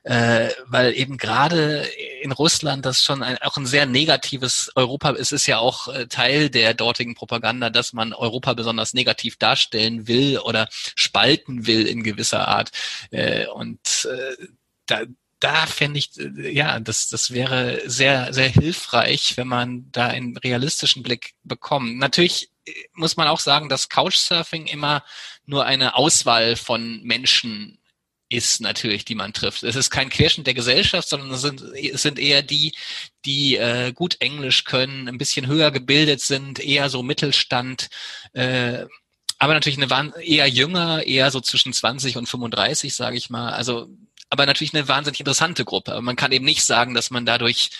Äh, 0.03 0.49
weil 0.65 0.95
eben 0.95 1.17
gerade 1.17 1.87
in 2.23 2.31
Russland 2.31 2.87
das 2.87 3.03
schon 3.03 3.21
ein, 3.21 3.37
auch 3.37 3.57
ein 3.57 3.67
sehr 3.67 3.85
negatives 3.85 4.71
Europa, 4.75 5.11
es 5.11 5.31
ist 5.31 5.45
ja 5.45 5.59
auch 5.59 5.89
äh, 5.89 6.07
Teil 6.07 6.49
der 6.49 6.73
dortigen 6.73 7.13
Propaganda, 7.13 7.69
dass 7.69 7.93
man 7.93 8.11
Europa 8.13 8.53
besonders 8.53 8.95
negativ 8.95 9.37
darstellen 9.37 10.07
will 10.07 10.39
oder 10.39 10.67
spalten 10.71 11.67
will 11.67 11.85
in 11.85 12.01
gewisser 12.01 12.47
Art. 12.51 12.71
Äh, 13.11 13.47
und 13.47 14.07
äh, 14.09 14.47
da, 14.85 15.01
da 15.39 15.65
fände 15.65 15.99
ich, 15.99 16.17
äh, 16.19 16.51
ja, 16.51 16.79
das, 16.79 17.09
das 17.09 17.31
wäre 17.31 17.81
sehr, 17.85 18.33
sehr 18.33 18.49
hilfreich, 18.49 19.35
wenn 19.37 19.47
man 19.47 19.91
da 19.91 20.07
einen 20.07 20.37
realistischen 20.37 21.03
Blick 21.03 21.33
bekommt. 21.43 21.97
Natürlich 21.97 22.51
äh, 22.65 22.71
muss 22.93 23.17
man 23.17 23.27
auch 23.27 23.39
sagen, 23.39 23.67
dass 23.67 23.89
Couchsurfing 23.89 24.67
immer 24.67 25.03
nur 25.45 25.65
eine 25.65 25.95
Auswahl 25.95 26.55
von 26.55 27.01
Menschen 27.03 27.79
ist 28.31 28.61
natürlich, 28.61 29.03
die 29.03 29.15
man 29.15 29.33
trifft. 29.33 29.63
Es 29.63 29.75
ist 29.75 29.89
kein 29.89 30.09
Querschnitt 30.09 30.47
der 30.47 30.53
Gesellschaft, 30.53 31.09
sondern 31.09 31.31
es 31.31 31.41
sind, 31.41 31.61
es 31.61 32.01
sind 32.01 32.17
eher 32.17 32.41
die, 32.41 32.73
die 33.25 33.57
äh, 33.57 33.91
gut 33.91 34.21
Englisch 34.21 34.63
können, 34.63 35.09
ein 35.09 35.17
bisschen 35.17 35.47
höher 35.47 35.69
gebildet 35.69 36.21
sind, 36.21 36.59
eher 36.59 36.89
so 36.89 37.03
Mittelstand, 37.03 37.89
äh, 38.31 38.85
aber 39.41 39.55
natürlich 39.55 39.81
eine 39.81 40.13
eher 40.23 40.47
jünger, 40.47 41.03
eher 41.07 41.31
so 41.31 41.39
zwischen 41.41 41.73
20 41.73 42.15
und 42.15 42.29
35, 42.29 42.93
sage 42.93 43.17
ich 43.17 43.31
mal. 43.31 43.53
Also, 43.53 43.89
aber 44.29 44.45
natürlich 44.45 44.75
eine 44.75 44.87
wahnsinnig 44.87 45.19
interessante 45.19 45.65
Gruppe. 45.65 45.93
Aber 45.93 46.03
man 46.03 46.15
kann 46.15 46.31
eben 46.31 46.45
nicht 46.45 46.63
sagen, 46.63 46.93
dass 46.93 47.09
man 47.09 47.25
dadurch 47.25 47.71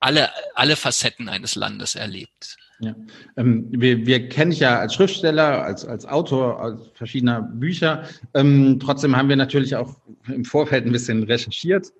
alle, 0.00 0.30
alle 0.56 0.74
Facetten 0.74 1.28
eines 1.28 1.54
Landes 1.54 1.94
erlebt. 1.94 2.56
Ja. 2.80 2.96
Ähm, 3.36 3.66
wir, 3.70 4.04
wir 4.04 4.28
kennen 4.28 4.50
dich 4.50 4.58
ja 4.58 4.80
als 4.80 4.94
Schriftsteller, 4.94 5.62
als, 5.62 5.84
als 5.84 6.06
Autor 6.06 6.60
als 6.60 6.80
verschiedener 6.94 7.42
Bücher. 7.42 8.02
Ähm, 8.34 8.80
trotzdem 8.82 9.16
haben 9.16 9.28
wir 9.28 9.36
natürlich 9.36 9.76
auch 9.76 9.94
im 10.26 10.44
Vorfeld 10.44 10.86
ein 10.86 10.92
bisschen 10.92 11.22
recherchiert 11.22 11.92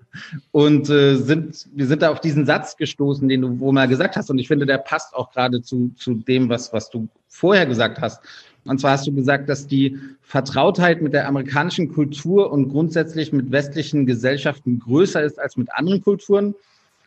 und 0.50 0.90
äh, 0.90 1.14
sind, 1.14 1.68
wir 1.74 1.86
sind 1.86 2.02
da 2.02 2.10
auf 2.10 2.20
diesen 2.20 2.44
Satz 2.44 2.76
gestoßen, 2.76 3.28
den 3.28 3.42
du 3.42 3.60
wohl 3.60 3.72
mal 3.72 3.86
gesagt 3.86 4.16
hast. 4.16 4.30
Und 4.30 4.40
ich 4.40 4.48
finde, 4.48 4.66
der 4.66 4.78
passt 4.78 5.14
auch 5.14 5.30
gerade 5.30 5.62
zu, 5.62 5.90
zu 5.96 6.14
dem, 6.14 6.48
was, 6.48 6.72
was 6.72 6.90
du 6.90 7.08
vorher 7.28 7.66
gesagt 7.66 8.00
hast. 8.00 8.20
Und 8.64 8.80
zwar 8.80 8.92
hast 8.92 9.06
du 9.06 9.12
gesagt, 9.12 9.48
dass 9.48 9.66
die 9.66 9.98
Vertrautheit 10.22 11.02
mit 11.02 11.12
der 11.12 11.26
amerikanischen 11.26 11.92
Kultur 11.92 12.52
und 12.52 12.68
grundsätzlich 12.68 13.32
mit 13.32 13.50
westlichen 13.50 14.06
Gesellschaften 14.06 14.78
größer 14.78 15.22
ist 15.22 15.40
als 15.40 15.56
mit 15.56 15.72
anderen 15.72 16.02
Kulturen 16.02 16.54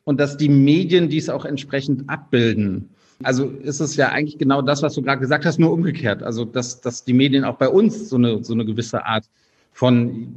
und 0.04 0.20
dass 0.20 0.38
die 0.38 0.50
Medien 0.50 1.10
dies 1.10 1.30
auch 1.30 1.46
entsprechend 1.46 2.10
abbilden. 2.10 2.90
Also 3.22 3.46
ist 3.46 3.80
es 3.80 3.96
ja 3.96 4.10
eigentlich 4.10 4.38
genau 4.38 4.62
das, 4.62 4.82
was 4.82 4.96
du 4.96 5.02
gerade 5.02 5.22
gesagt 5.22 5.46
hast, 5.46 5.60
nur 5.60 5.72
umgekehrt. 5.72 6.24
Also 6.24 6.44
dass, 6.44 6.82
dass 6.82 7.04
die 7.06 7.14
Medien 7.14 7.46
auch 7.46 7.56
bei 7.56 7.70
uns 7.70 8.10
so 8.10 8.18
eine, 8.18 8.44
so 8.44 8.54
eine 8.54 8.66
gewisse 8.66 9.06
Art 9.06 9.26
von 9.72 10.28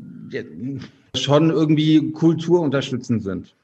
schon 1.17 1.51
irgendwie 1.51 2.13
kulturunterstützend 2.13 3.23
sind. 3.23 3.55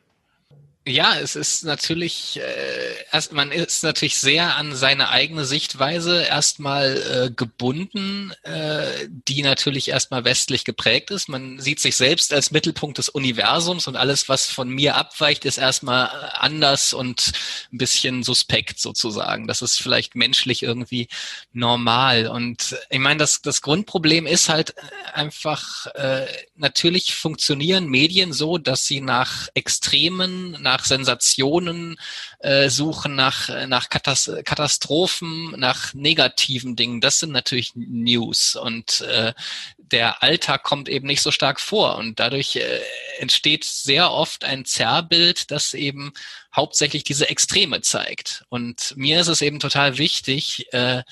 Ja, 0.85 1.15
es 1.17 1.37
ist 1.37 1.63
natürlich, 1.63 2.41
äh, 2.41 3.05
erst, 3.13 3.33
man 3.33 3.53
ist 3.53 3.85
natürlich 3.85 4.19
sehr 4.19 4.57
an 4.57 4.75
seine 4.75 5.11
eigene 5.11 5.45
Sichtweise 5.45 6.25
erstmal 6.25 6.97
äh, 6.97 7.31
gebunden, 7.31 8.33
äh, 8.43 9.07
die 9.09 9.43
natürlich 9.43 9.91
erstmal 9.91 10.25
westlich 10.25 10.65
geprägt 10.65 11.13
ist. 11.13 11.29
Man 11.29 11.61
sieht 11.61 11.79
sich 11.79 11.95
selbst 11.95 12.33
als 12.33 12.51
Mittelpunkt 12.51 12.99
des 12.99 13.09
Universums 13.09 13.87
und 13.87 13.95
alles, 13.95 14.29
was 14.29 14.47
von 14.47 14.71
mir 14.71 14.97
abweicht, 14.97 15.45
ist 15.45 15.57
erstmal 15.57 16.09
anders 16.35 16.95
und 16.95 17.31
ein 17.73 17.79
bisschen 17.79 18.25
suspekt 18.25 18.81
sozusagen. 18.81 19.47
Das 19.47 19.63
ist 19.63 19.81
vielleicht 19.81 20.17
menschlich 20.17 20.65
irgendwie 20.65 21.07
normal. 21.53 22.27
Und 22.27 22.77
ich 22.91 22.99
meine, 22.99 23.19
das, 23.19 23.41
das 23.41 23.63
Grundproblem 23.63 24.27
ist 24.27 24.49
halt 24.49 24.75
einfach, 25.15 25.87
äh, 25.95 26.27
natürlich 26.57 27.15
funktionieren 27.15 27.87
Medien 27.87 28.33
so, 28.33 28.59
dass 28.59 28.85
sie 28.85 29.01
nach 29.01 29.47
Extremen, 29.55 30.57
nach 30.61 30.72
nach 30.73 30.85
Sensationen 30.87 31.97
äh, 32.39 32.71
suchen, 32.71 33.15
nach, 33.15 33.51
nach 33.67 33.91
Katastrophen, 33.91 35.53
nach 35.59 35.93
negativen 35.93 36.77
Dingen. 36.77 37.03
Das 37.03 37.21
sind 37.21 37.33
natürlich 37.33 37.73
News. 37.75 38.57
Und 38.57 39.03
äh, 39.03 39.35
der 39.77 40.23
Alltag 40.23 40.63
kommt 40.63 40.89
eben 40.89 41.07
nicht 41.07 41.21
so 41.21 41.31
stark 41.31 41.61
vor 41.61 41.99
und 41.99 42.19
dadurch 42.19 42.57
äh, 42.57 42.81
entsteht 43.19 43.65
sehr 43.65 44.11
oft 44.11 44.45
ein 44.45 44.65
Zerrbild, 44.65 45.51
das 45.51 45.75
eben 45.75 46.13
hauptsächlich 46.57 47.05
diese 47.05 47.29
Extreme 47.29 47.83
zeigt. 47.83 48.45
Und 48.49 48.95
mir 48.97 49.21
ist 49.21 49.29
es 49.29 49.43
eben 49.43 49.61
total 49.61 49.99
wichtig, 49.99 50.73
äh, 50.73 51.03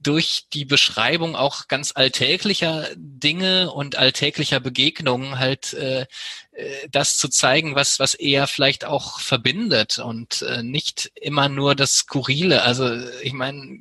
durch 0.00 0.46
die 0.52 0.64
Beschreibung 0.64 1.36
auch 1.36 1.68
ganz 1.68 1.92
alltäglicher 1.94 2.88
Dinge 2.96 3.70
und 3.72 3.96
alltäglicher 3.96 4.60
Begegnungen 4.60 5.38
halt 5.38 5.74
äh, 5.74 6.06
äh, 6.52 6.88
das 6.90 7.18
zu 7.18 7.28
zeigen, 7.28 7.74
was 7.74 7.98
was 7.98 8.14
eher 8.14 8.46
vielleicht 8.46 8.84
auch 8.84 9.20
verbindet 9.20 9.98
und 9.98 10.42
äh, 10.42 10.62
nicht 10.62 11.10
immer 11.14 11.48
nur 11.48 11.74
das 11.74 11.94
Skurrile. 11.94 12.62
Also 12.62 12.90
ich 13.22 13.32
meine, 13.32 13.78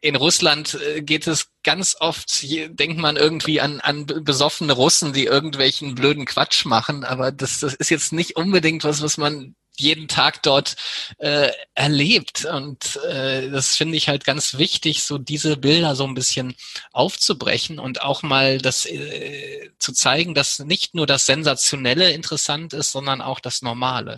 in 0.00 0.16
Russland 0.16 0.74
äh, 0.74 1.02
geht 1.02 1.26
es 1.26 1.48
ganz 1.62 1.96
oft, 2.00 2.42
denkt 2.42 2.98
man 2.98 3.16
irgendwie 3.16 3.60
an, 3.60 3.80
an 3.80 4.06
besoffene 4.06 4.72
Russen, 4.72 5.12
die 5.12 5.24
irgendwelchen 5.24 5.94
blöden 5.94 6.26
Quatsch 6.26 6.64
machen, 6.66 7.04
aber 7.04 7.32
das, 7.32 7.60
das 7.60 7.74
ist 7.74 7.90
jetzt 7.90 8.12
nicht 8.12 8.36
unbedingt 8.36 8.84
was, 8.84 9.02
was 9.02 9.16
man 9.16 9.54
jeden 9.80 10.08
Tag 10.08 10.42
dort 10.42 10.76
äh, 11.18 11.50
erlebt. 11.74 12.44
Und 12.44 13.00
äh, 13.08 13.50
das 13.50 13.76
finde 13.76 13.96
ich 13.96 14.08
halt 14.08 14.24
ganz 14.24 14.58
wichtig, 14.58 15.02
so 15.02 15.18
diese 15.18 15.56
Bilder 15.56 15.96
so 15.96 16.04
ein 16.04 16.14
bisschen 16.14 16.54
aufzubrechen 16.92 17.78
und 17.78 18.02
auch 18.02 18.22
mal 18.22 18.58
das 18.58 18.86
äh, 18.86 19.70
zu 19.78 19.92
zeigen, 19.92 20.34
dass 20.34 20.58
nicht 20.60 20.94
nur 20.94 21.06
das 21.06 21.26
Sensationelle 21.26 22.10
interessant 22.12 22.72
ist, 22.72 22.92
sondern 22.92 23.20
auch 23.20 23.40
das 23.40 23.62
Normale. 23.62 24.16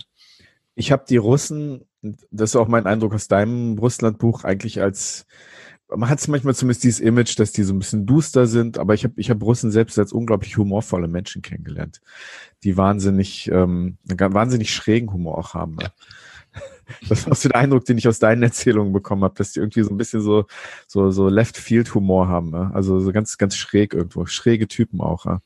Ich 0.75 0.91
habe 0.91 1.05
die 1.07 1.17
Russen, 1.17 1.85
das 2.31 2.51
ist 2.51 2.55
auch 2.55 2.67
mein 2.67 2.87
Eindruck 2.87 3.13
aus 3.13 3.27
deinem 3.27 3.77
Russlandbuch, 3.77 4.43
eigentlich 4.43 4.81
als 4.81 5.25
man 5.95 6.09
hat 6.09 6.27
manchmal 6.27 6.55
zumindest 6.55 6.83
dieses 6.83 6.99
Image, 6.99 7.37
dass 7.39 7.51
die 7.51 7.63
so 7.63 7.73
ein 7.73 7.79
bisschen 7.79 8.05
duster 8.05 8.47
sind, 8.47 8.77
aber 8.77 8.93
ich 8.93 9.03
habe 9.03 9.13
ich 9.17 9.29
hab 9.29 9.41
Russen 9.41 9.71
selbst 9.71 9.97
als 9.99 10.11
unglaublich 10.13 10.57
humorvolle 10.57 11.07
Menschen 11.07 11.41
kennengelernt, 11.41 12.01
die 12.63 12.77
wahnsinnig, 12.77 13.49
ähm, 13.51 13.97
wahnsinnig 14.05 14.73
schrägen 14.73 15.11
Humor 15.11 15.37
auch 15.37 15.53
haben. 15.53 15.77
Ja. 15.81 15.89
Das 17.09 17.25
war 17.25 17.35
so 17.35 17.49
der 17.49 17.59
Eindruck, 17.59 17.85
den 17.85 17.97
ich 17.97 18.07
aus 18.07 18.19
deinen 18.19 18.43
Erzählungen 18.43 18.93
bekommen 18.93 19.23
habe, 19.23 19.35
dass 19.35 19.53
die 19.53 19.59
irgendwie 19.59 19.83
so 19.83 19.89
ein 19.89 19.97
bisschen 19.97 20.21
so 20.21 20.45
so 20.85 21.11
so 21.11 21.29
Left 21.29 21.57
Field 21.57 21.95
Humor 21.95 22.27
haben, 22.27 22.51
ne? 22.51 22.71
also 22.73 22.99
so 22.99 23.11
ganz 23.11 23.37
ganz 23.37 23.55
schräg 23.55 23.93
irgendwo, 23.93 24.25
schräge 24.25 24.67
Typen 24.67 25.01
auch. 25.01 25.25
Ja? 25.25 25.41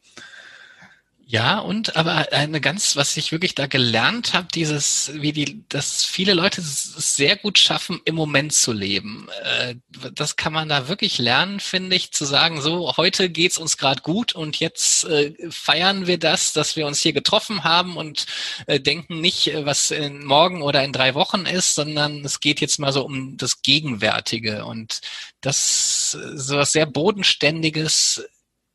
Ja, 1.30 1.60
und 1.60 1.98
aber 1.98 2.32
eine 2.32 2.62
ganz, 2.62 2.96
was 2.96 3.18
ich 3.18 3.34
wirklich 3.34 3.54
da 3.54 3.68
gelernt 3.68 4.34
habe, 4.34 4.48
dieses, 4.54 5.12
wie 5.14 5.34
die, 5.34 5.68
dass 5.68 6.06
viele 6.06 6.34
Leute 6.34 6.62
es 6.62 7.18
sehr 7.18 7.36
gut 7.36 7.60
schaffen, 7.60 8.00
im 8.06 8.16
Moment 8.16 8.54
zu 8.54 8.72
leben. 8.72 9.28
Äh, 9.44 9.76
das 10.14 10.38
kann 10.38 10.54
man 10.54 10.70
da 10.70 10.88
wirklich 10.88 11.18
lernen, 11.18 11.60
finde 11.60 11.98
ich, 11.98 12.14
zu 12.14 12.24
sagen, 12.24 12.62
so, 12.62 12.96
heute 12.96 13.30
geht's 13.30 13.58
uns 13.58 13.76
gerade 13.78 14.04
gut 14.04 14.36
und 14.36 14.58
jetzt 14.62 15.04
äh, 15.04 15.34
feiern 15.50 16.08
wir 16.08 16.18
das, 16.18 16.54
dass 16.54 16.78
wir 16.78 16.88
uns 16.88 17.02
hier 17.02 17.12
getroffen 17.12 17.66
haben 17.66 17.98
und 17.98 18.26
äh, 18.68 18.80
denken 18.80 19.20
nicht, 19.20 19.52
was 19.66 19.92
in 19.92 20.24
morgen 20.24 20.62
oder 20.62 20.82
in 20.86 20.94
drei 20.94 21.14
Wochen 21.14 21.46
ist, 21.46 21.76
sondern 21.76 22.24
es 22.24 22.40
geht 22.40 22.62
jetzt 22.62 22.80
mal 22.80 22.94
so 22.94 23.04
um 23.04 23.36
das 23.36 23.62
Gegenwärtige 23.64 24.64
und 24.64 25.02
das 25.42 26.12
so 26.12 26.56
was 26.56 26.72
sehr 26.72 26.86
Bodenständiges 26.86 28.24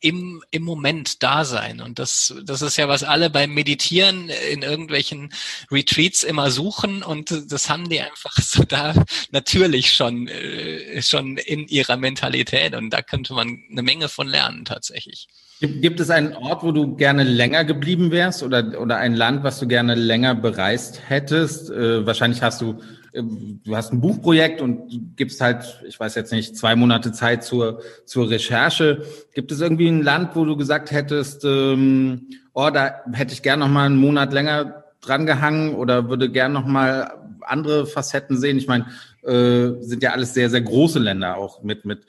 im, 0.03 0.43
im 0.51 0.63
Moment 0.63 1.23
da 1.23 1.45
sein. 1.45 1.81
Und 1.81 1.99
das, 1.99 2.35
das 2.45 2.61
ist 2.61 2.77
ja, 2.77 2.89
was 2.89 3.05
alle 3.05 3.31
beim 3.31 3.55
Meditieren 3.55 4.29
in 4.51 4.63
irgendwelchen 4.63 5.33
Retreats 5.71 6.25
immer 6.25 6.51
suchen. 6.51 7.03
Und 7.03 7.53
das 7.53 7.71
haben 7.71 7.89
die 7.89 8.01
einfach 8.01 8.37
so 8.37 8.65
da 8.65 8.95
natürlich 9.31 9.93
schon, 9.93 10.29
äh, 10.29 11.01
schon 11.03 11.39
in 11.39 11.69
ihrer 11.69 11.97
Mentalität. 11.97 12.75
Und 12.75 12.91
da 12.91 13.01
könnte 13.01 13.33
man 13.33 13.63
eine 13.71 13.83
Menge 13.83 14.09
von 14.09 14.29
lernen 14.29 14.65
tatsächlich. 14.65 15.29
Gibt 15.61 16.01
es 16.01 16.11
einen 16.11 16.35
Ort, 16.35 16.65
wo 16.65 16.73
du 16.73 16.97
gerne 16.97 17.23
länger 17.23 17.65
geblieben 17.65 18.11
wärst 18.11 18.43
oder, 18.43 18.81
oder 18.81 18.97
ein 18.97 19.15
Land, 19.15 19.45
was 19.45 19.61
du 19.61 19.69
gerne 19.69 19.95
länger 19.95 20.35
bereist 20.35 21.01
hättest? 21.09 21.71
Äh, 21.71 22.05
wahrscheinlich 22.05 22.43
hast 22.43 22.61
du 22.61 22.81
du 23.13 23.77
hast 23.77 23.93
ein 23.93 24.01
Buchprojekt 24.01 24.61
und 24.61 25.17
gibst 25.17 25.41
halt, 25.41 25.83
ich 25.87 25.99
weiß 25.99 26.15
jetzt 26.15 26.33
nicht, 26.33 26.57
zwei 26.57 26.77
Monate 26.77 27.13
Zeit 27.13 27.45
zur, 27.45 27.81
zur 28.05 28.31
Recherche. 28.31 29.05
Gibt 29.35 29.53
es 29.53 29.61
irgendwie 29.61 29.89
ein 29.89 30.03
Land, 30.03 30.35
wo 30.35 30.45
du 30.45 30.57
gesagt 30.57 30.91
hättest, 30.91 31.45
ähm, 31.45 32.29
oh, 32.55 32.71
da 32.73 33.03
hätte 33.13 33.35
ich 33.35 33.43
gern 33.43 33.61
noch 33.61 33.69
mal 33.69 33.87
einen 33.87 33.97
Monat 33.97 34.33
länger 34.33 34.85
dran 35.01 35.27
gehangen 35.27 35.75
oder 35.75 36.09
würde 36.09 36.31
gern 36.31 36.53
noch 36.53 36.67
mal 36.67 37.13
andere 37.43 37.87
Facetten 37.87 38.39
sehen? 38.39 38.57
Ich 38.57 38.69
meine, 38.69 38.87
äh, 39.23 39.83
sind 39.83 40.03
ja 40.03 40.13
alles 40.13 40.33
sehr, 40.33 40.49
sehr 40.49 40.63
große 40.63 40.99
Länder 40.99 41.37
auch 41.37 41.63
mit, 41.63 41.85
mit 41.85 42.07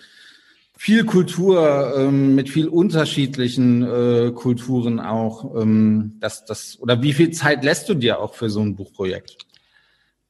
viel 0.77 1.05
Kultur, 1.05 1.93
ähm, 1.97 2.35
mit 2.35 2.49
viel 2.49 2.67
unterschiedlichen 2.67 3.83
äh, 3.83 4.31
Kulturen 4.31 4.99
auch. 4.99 5.55
Ähm, 5.61 6.17
das, 6.19 6.45
das, 6.45 6.79
oder 6.79 7.01
wie 7.01 7.13
viel 7.13 7.31
Zeit 7.31 7.63
lässt 7.63 7.89
du 7.89 7.93
dir 7.93 8.19
auch 8.19 8.35
für 8.35 8.49
so 8.49 8.61
ein 8.61 8.75
Buchprojekt? 8.75 9.37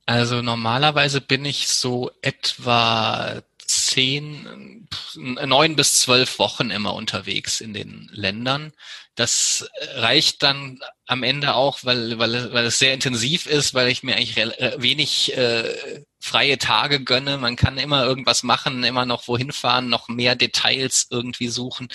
Also 0.06 0.42
normalerweise 0.42 1.22
bin 1.22 1.46
ich 1.46 1.70
so 1.70 2.12
etwa 2.22 3.42
zehn, 3.66 4.88
neun 5.16 5.76
bis 5.76 6.02
zwölf 6.02 6.40
Wochen 6.40 6.70
immer 6.70 6.94
unterwegs 6.94 7.62
in 7.62 7.74
den 7.74 8.10
Ländern. 8.12 8.74
Das 9.16 9.70
reicht 9.96 10.44
dann 10.44 10.80
am 11.06 11.24
Ende 11.24 11.56
auch, 11.56 11.80
weil, 11.84 12.20
weil, 12.20 12.52
weil 12.54 12.66
es 12.66 12.80
sehr 12.80 12.94
intensiv 12.94 13.46
ist, 13.46 13.74
weil 13.74 13.88
ich 13.90 14.04
mir 14.04 14.16
eigentlich 14.16 14.36
wenig 14.78 15.38
äh, 15.38 16.04
freie 16.24 16.58
Tage 16.58 17.02
gönne. 17.04 17.38
Man 17.38 17.58
kann 17.58 17.78
immer 17.78 18.06
irgendwas 18.06 18.44
machen, 18.44 18.86
immer 18.86 19.06
noch 19.06 19.28
wohin 19.28 19.52
fahren, 19.52 19.90
noch 19.90 20.08
mehr 20.08 20.36
Details 20.36 21.08
irgendwie 21.10 21.50
suchen, 21.50 21.90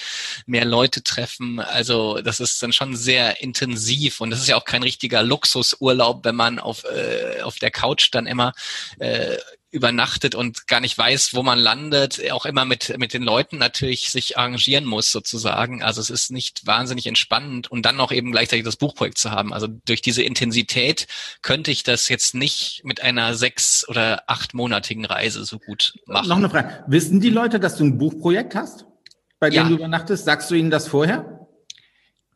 mehr 0.45 0.67
Leute 0.67 1.03
treffen. 1.03 1.61
Also 1.61 2.21
das 2.21 2.39
ist 2.39 2.63
dann 2.63 2.75
schon 2.75 2.95
sehr 2.95 3.41
intensiv 3.41 4.21
und 4.21 4.29
das 4.29 4.41
ist 4.41 4.49
ja 4.49 4.57
auch 4.57 4.67
kein 4.67 4.83
richtiger 4.83 5.23
Luxusurlaub, 5.23 6.27
wenn 6.27 6.37
man 6.37 6.59
auf, 6.59 6.85
äh, 6.85 7.41
auf 7.41 7.59
der 7.59 7.71
Couch 7.71 8.11
dann 8.13 8.27
immer 8.27 8.53
äh, 8.99 9.39
übernachtet 9.71 10.35
und 10.35 10.67
gar 10.67 10.81
nicht 10.81 10.97
weiß, 10.97 11.35
wo 11.35 11.43
man 11.43 11.59
landet, 11.59 12.21
auch 12.31 12.47
immer 12.47 12.65
mit, 12.65 12.97
mit 12.99 13.13
den 13.13 13.23
Leuten 13.23 13.59
natürlich 13.59 14.11
sich 14.11 14.39
arrangieren 14.39 14.85
muss 14.85 15.13
sozusagen. 15.13 15.83
Also 15.83 16.01
es 16.01 16.09
ist 16.09 16.31
nicht 16.31 16.67
wahnsinnig 16.67 17.07
entspannend 17.07 17.71
und 17.71 17.85
dann 17.85 17.97
noch 17.97 18.11
eben 18.11 18.33
gleichzeitig 18.33 18.65
das 18.65 18.77
Buchprojekt 18.77 19.19
zu 19.19 19.31
haben. 19.31 19.53
Also 19.53 19.67
durch 19.67 20.01
diese 20.01 20.23
Intensität 20.23 21.07
könnte 21.43 21.71
ich 21.71 21.83
das 21.83 22.09
jetzt 22.09 22.35
nicht 22.35 22.81
mit 22.85 23.03
einer 23.03 23.35
sechs- 23.35 23.87
oder 23.89 24.23
achtmonatigen 24.27 25.05
Reise 25.05 25.45
so 25.45 25.59
gut 25.59 25.95
machen. 26.07 26.29
Noch 26.29 26.37
eine 26.37 26.51
Frage. 26.51 26.85
Wissen 26.87 27.21
die 27.21 27.31
Leute, 27.31 27.61
dass 27.61 27.77
du 27.77 27.85
ein 27.85 27.99
Buchprojekt 27.99 28.55
hast, 28.55 28.87
bei 29.39 29.51
dem 29.51 29.57
ja. 29.57 29.69
du 29.69 29.75
übernachtest? 29.75 30.25
Sagst 30.25 30.51
du 30.51 30.55
ihnen 30.55 30.71
das 30.71 30.89
vorher? 30.89 31.38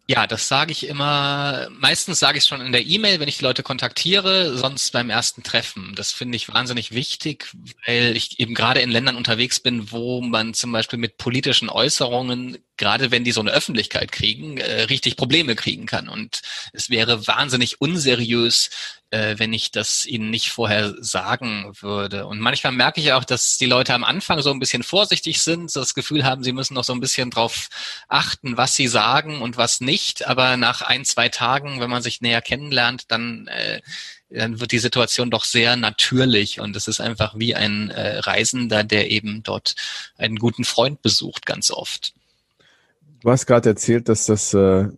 Ja, 0.09 0.26
das 0.26 0.48
sage 0.48 0.72
ich 0.72 0.86
immer. 0.88 1.68
Meistens 1.70 2.18
sage 2.18 2.36
ich 2.36 2.44
es 2.44 2.48
schon 2.48 2.61
in 2.61 2.72
der 2.72 2.84
E-Mail, 2.84 3.20
wenn 3.20 3.28
ich 3.28 3.38
die 3.38 3.44
Leute 3.44 3.62
kontaktiere, 3.62 4.57
sonst 4.57 4.90
beim 4.90 5.11
ersten 5.11 5.42
Treffen. 5.44 5.94
Das 5.94 6.11
finde 6.11 6.36
ich 6.36 6.53
wahnsinnig 6.53 6.90
wichtig, 6.92 7.55
weil 7.86 8.16
ich 8.16 8.40
eben 8.40 8.55
gerade 8.55 8.80
in 8.80 8.90
Ländern 8.90 9.16
unterwegs 9.16 9.61
bin, 9.61 9.92
wo 9.92 10.20
man 10.20 10.55
zum 10.55 10.72
Beispiel 10.72 10.98
mit 10.98 11.18
politischen 11.18 11.70
Äußerungen 11.70 12.59
gerade 12.83 13.12
wenn 13.12 13.22
die 13.22 13.30
so 13.30 13.41
eine 13.41 13.53
Öffentlichkeit 13.53 14.11
kriegen, 14.11 14.59
äh, 14.59 14.83
richtig 14.83 15.16
Probleme 15.16 15.55
kriegen 15.55 15.87
kann. 15.87 16.09
Und 16.09 16.43
es 16.72 16.91
wäre 16.91 17.28
wahnsinnig 17.28 17.80
unseriös, 17.80 18.70
äh, 19.11 19.37
wenn 19.39 19.53
ich 19.53 19.70
das 19.70 20.05
ihnen 20.05 20.30
nicht 20.30 20.51
vorher 20.51 20.93
sagen 20.99 21.72
würde. 21.80 22.26
Und 22.26 22.41
manchmal 22.41 22.72
merke 22.72 23.01
ich 23.01 23.12
auch, 23.12 23.22
dass 23.22 23.57
die 23.57 23.66
Leute 23.66 23.95
am 23.95 24.03
Anfang 24.03 24.43
so 24.43 24.51
ein 24.51 24.59
bisschen 24.59 24.83
vorsichtig 24.83 25.41
sind, 25.41 25.70
so 25.70 25.78
das 25.78 25.95
Gefühl 25.95 26.24
haben, 26.24 26.43
sie 26.43 26.51
müssen 26.51 26.74
noch 26.74 26.83
so 26.83 26.93
ein 26.93 26.99
bisschen 26.99 27.30
drauf 27.30 27.68
achten, 28.09 28.57
was 28.57 28.74
sie 28.74 28.89
sagen 28.89 29.43
und 29.43 29.57
was 29.57 29.80
nicht. 29.80 30.26
Aber 30.26 30.57
nach 30.57 30.83
ein, 30.83 31.05
zwei 31.05 31.28
Tagen, 31.28 31.78
wenn 31.78 31.91
man 31.91 32.03
sich 32.03 32.20
näher 32.20 32.43
kennenlernt, 32.43 33.12
dann 33.12 33.47
äh, 33.47 33.80
dann 34.28 34.61
wird 34.61 34.72
die 34.72 34.78
Situation 34.78 35.30
doch 35.30 35.45
sehr 35.45 35.76
natürlich 35.76 36.59
und 36.59 36.74
es 36.74 36.89
ist 36.89 37.01
einfach 37.01 37.35
wie 37.39 37.55
ein 37.55 37.91
äh, 37.91 38.18
Reisender, 38.20 38.83
der 38.83 39.11
eben 39.11 39.43
dort 39.43 39.76
einen 40.16 40.37
guten 40.37 40.64
Freund 40.64 41.03
besucht, 41.03 41.45
ganz 41.45 41.70
oft. 41.70 42.14
Du 43.22 43.30
hast 43.30 43.46
gerade 43.46 43.68
erzählt, 43.68 44.08
dass 44.08 44.26
das 44.26 44.52
äh, 44.52 44.88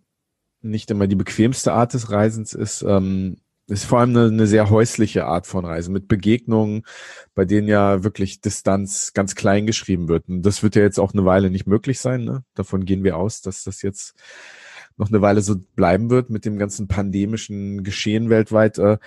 nicht 0.63 0.91
immer 0.91 1.07
die 1.07 1.15
bequemste 1.15 1.75
Art 1.75 1.93
des 1.93 2.11
Reisens 2.11 2.55
ist. 2.55 2.83
Ähm, 2.83 3.37
ist 3.67 3.85
vor 3.85 4.01
allem 4.01 4.11
eine, 4.11 4.27
eine 4.27 4.47
sehr 4.47 4.71
häusliche 4.71 5.27
Art 5.27 5.47
von 5.47 5.65
Reisen 5.65 5.93
mit 5.93 6.09
Begegnungen, 6.09 6.85
bei 7.35 7.45
denen 7.45 7.69
ja 7.69 8.03
wirklich 8.05 8.41
Distanz 8.41 9.13
ganz 9.15 9.35
klein 9.35 9.67
geschrieben 9.67 10.09
wird. 10.09 10.29
Und 10.29 10.43
das 10.43 10.63
wird 10.63 10.75
ja 10.75 10.83
jetzt 10.83 10.99
auch 10.99 11.13
eine 11.13 11.25
Weile 11.25 11.51
nicht 11.51 11.67
möglich 11.67 12.01
sein. 12.01 12.25
Ne? 12.25 12.45
Davon 12.55 12.85
gehen 12.85 13.05
wir 13.05 13.17
aus, 13.17 13.41
dass 13.41 13.65
das 13.65 13.83
jetzt 13.83 14.15
noch 14.97 15.09
eine 15.09 15.23
Weile 15.23 15.41
so 15.41 15.57
bleiben 15.57 16.11
wird 16.11 16.31
mit 16.31 16.45
dem 16.45 16.59
ganzen 16.59 16.89
pandemischen 16.89 17.85
Geschehen 17.85 18.31
weltweit. 18.31 18.79
Äh, 18.79 18.99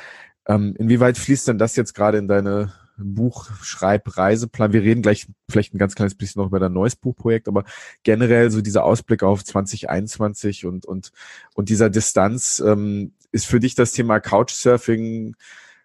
ähm, 0.47 0.75
inwieweit 0.77 1.17
fließt 1.17 1.47
denn 1.47 1.57
das 1.57 1.75
jetzt 1.75 1.93
gerade 1.93 2.17
in 2.17 2.27
deine 2.27 2.73
Buch, 2.97 3.49
Schreib, 3.61 4.17
Reiseplan. 4.17 4.73
Wir 4.73 4.81
reden 4.81 5.01
gleich 5.01 5.27
vielleicht 5.49 5.73
ein 5.73 5.77
ganz 5.77 5.95
kleines 5.95 6.15
bisschen 6.15 6.41
noch 6.41 6.47
über 6.47 6.59
dein 6.59 6.73
neues 6.73 6.95
Buchprojekt, 6.95 7.47
aber 7.47 7.63
generell 8.03 8.51
so 8.51 8.61
dieser 8.61 8.83
Ausblick 8.83 9.23
auf 9.23 9.43
2021 9.43 10.65
und, 10.65 10.85
und, 10.85 11.11
und 11.55 11.69
dieser 11.69 11.89
Distanz, 11.89 12.61
ähm, 12.65 13.13
ist 13.31 13.45
für 13.45 13.59
dich 13.59 13.75
das 13.75 13.91
Thema 13.91 14.19
Couchsurfing 14.19 15.35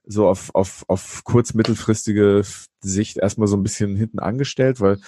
so 0.05 0.27
auf, 0.27 0.55
auf, 0.55 0.85
auf 0.89 1.23
kurz 1.25 1.55
mittelfristige 1.55 2.43
Sicht 2.81 3.19
erstmal 3.19 3.47
so 3.47 3.57
ein 3.57 3.63
bisschen 3.63 3.95
hinten 3.95 4.19
angestellt, 4.19 4.81
weil 4.81 4.99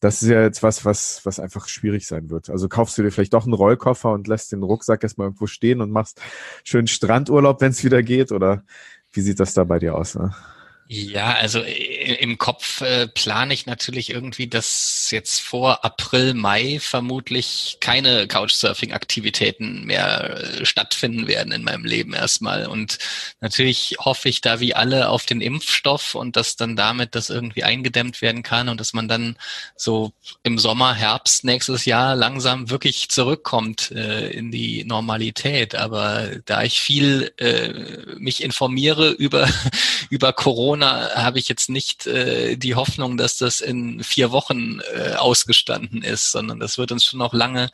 das 0.00 0.22
ist 0.22 0.28
ja 0.28 0.42
jetzt 0.42 0.62
was, 0.62 0.84
was, 0.84 1.24
was 1.24 1.38
einfach 1.38 1.68
schwierig 1.68 2.06
sein 2.06 2.30
wird. 2.30 2.50
Also 2.50 2.68
kaufst 2.68 2.98
du 2.98 3.02
dir 3.02 3.12
vielleicht 3.12 3.34
doch 3.34 3.44
einen 3.44 3.54
Rollkoffer 3.54 4.10
und 4.10 4.26
lässt 4.26 4.50
den 4.50 4.64
Rucksack 4.64 5.04
erstmal 5.04 5.28
irgendwo 5.28 5.46
stehen 5.46 5.80
und 5.80 5.92
machst 5.92 6.20
schön 6.64 6.88
Strandurlaub, 6.88 7.60
wenn 7.60 7.70
es 7.70 7.84
wieder 7.84 8.02
geht, 8.02 8.32
oder 8.32 8.64
wie 9.12 9.20
sieht 9.20 9.38
das 9.38 9.54
da 9.54 9.64
bei 9.64 9.78
dir 9.78 9.94
aus? 9.94 10.16
Ne? 10.16 10.34
Ja, 10.92 11.34
also 11.34 11.60
äh, 11.62 12.14
im 12.14 12.36
Kopf 12.36 12.80
äh, 12.80 13.06
plane 13.06 13.54
ich 13.54 13.66
natürlich 13.66 14.10
irgendwie, 14.10 14.48
dass 15.10 15.12
jetzt 15.12 15.40
vor 15.40 15.84
April, 15.84 16.34
Mai 16.34 16.78
vermutlich 16.80 17.78
keine 17.80 18.28
Couchsurfing-Aktivitäten 18.28 19.84
mehr 19.84 20.60
äh, 20.60 20.64
stattfinden 20.64 21.26
werden 21.26 21.52
in 21.52 21.64
meinem 21.64 21.84
Leben 21.84 22.14
erstmal. 22.14 22.66
Und 22.66 22.98
natürlich 23.40 23.96
hoffe 23.98 24.28
ich 24.28 24.40
da 24.40 24.60
wie 24.60 24.74
alle 24.74 25.08
auf 25.08 25.26
den 25.26 25.40
Impfstoff 25.40 26.14
und 26.14 26.36
dass 26.36 26.56
dann 26.56 26.76
damit 26.76 27.14
das 27.14 27.28
irgendwie 27.28 27.64
eingedämmt 27.64 28.22
werden 28.22 28.42
kann 28.42 28.68
und 28.68 28.78
dass 28.78 28.92
man 28.92 29.08
dann 29.08 29.36
so 29.76 30.12
im 30.44 30.58
Sommer, 30.58 30.94
Herbst 30.94 31.44
nächstes 31.44 31.84
Jahr 31.86 32.14
langsam 32.14 32.70
wirklich 32.70 33.08
zurückkommt 33.08 33.90
äh, 33.90 34.30
in 34.30 34.52
die 34.52 34.84
Normalität. 34.84 35.74
Aber 35.74 36.28
da 36.44 36.62
ich 36.62 36.80
viel 36.80 37.32
äh, 37.38 38.16
mich 38.16 38.42
informiere 38.42 39.10
über, 39.10 39.48
über 40.10 40.32
Corona, 40.32 41.10
habe 41.16 41.40
ich 41.40 41.48
jetzt 41.48 41.68
nicht 41.68 42.06
äh, 42.06 42.56
die 42.56 42.76
Hoffnung, 42.76 43.16
dass 43.16 43.38
das 43.38 43.60
in 43.60 44.04
vier 44.04 44.30
Wochen 44.30 44.80
äh, 45.00 45.14
ausgestanden 45.14 46.02
ist, 46.02 46.30
sondern 46.30 46.60
das 46.60 46.78
wird 46.78 46.92
uns 46.92 47.04
schon 47.04 47.18
noch 47.18 47.32
lange 47.32 47.70